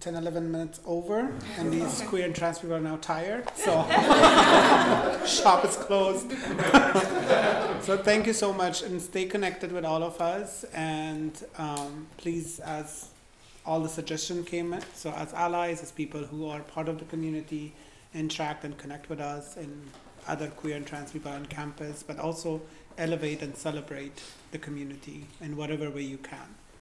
10, 0.00 0.14
11 0.14 0.52
minutes 0.52 0.80
over, 0.86 1.32
and 1.58 1.72
these 1.72 2.02
queer 2.02 2.26
and 2.26 2.34
trans 2.34 2.58
people 2.58 2.76
are 2.76 2.80
now 2.80 2.96
tired, 2.96 3.48
so 3.56 3.82
shop 5.26 5.64
is 5.64 5.76
closed. 5.76 6.30
so 7.82 7.96
thank 8.02 8.26
you 8.26 8.32
so 8.32 8.52
much, 8.52 8.82
and 8.82 9.00
stay 9.00 9.24
connected 9.24 9.72
with 9.72 9.84
all 9.84 10.02
of 10.02 10.20
us, 10.20 10.64
and 10.74 11.44
um, 11.58 12.06
please, 12.18 12.60
as 12.60 13.10
all 13.64 13.80
the 13.80 13.88
suggestions 13.88 14.46
came 14.46 14.72
in, 14.72 14.82
so 14.94 15.10
as 15.12 15.32
allies, 15.34 15.82
as 15.82 15.90
people 15.90 16.20
who 16.20 16.46
are 16.46 16.60
part 16.60 16.88
of 16.88 16.98
the 16.98 17.04
community, 17.06 17.72
interact 18.14 18.64
and 18.64 18.78
connect 18.78 19.08
with 19.08 19.20
us 19.20 19.56
and 19.56 19.90
other 20.28 20.48
queer 20.48 20.76
and 20.76 20.86
trans 20.86 21.12
people 21.12 21.30
on 21.30 21.46
campus, 21.46 22.02
but 22.02 22.18
also 22.18 22.60
elevate 22.98 23.42
and 23.42 23.56
celebrate 23.56 24.22
the 24.50 24.58
community 24.58 25.26
in 25.40 25.56
whatever 25.56 25.90
way 25.90 26.02
you 26.02 26.18
can. 26.18 26.54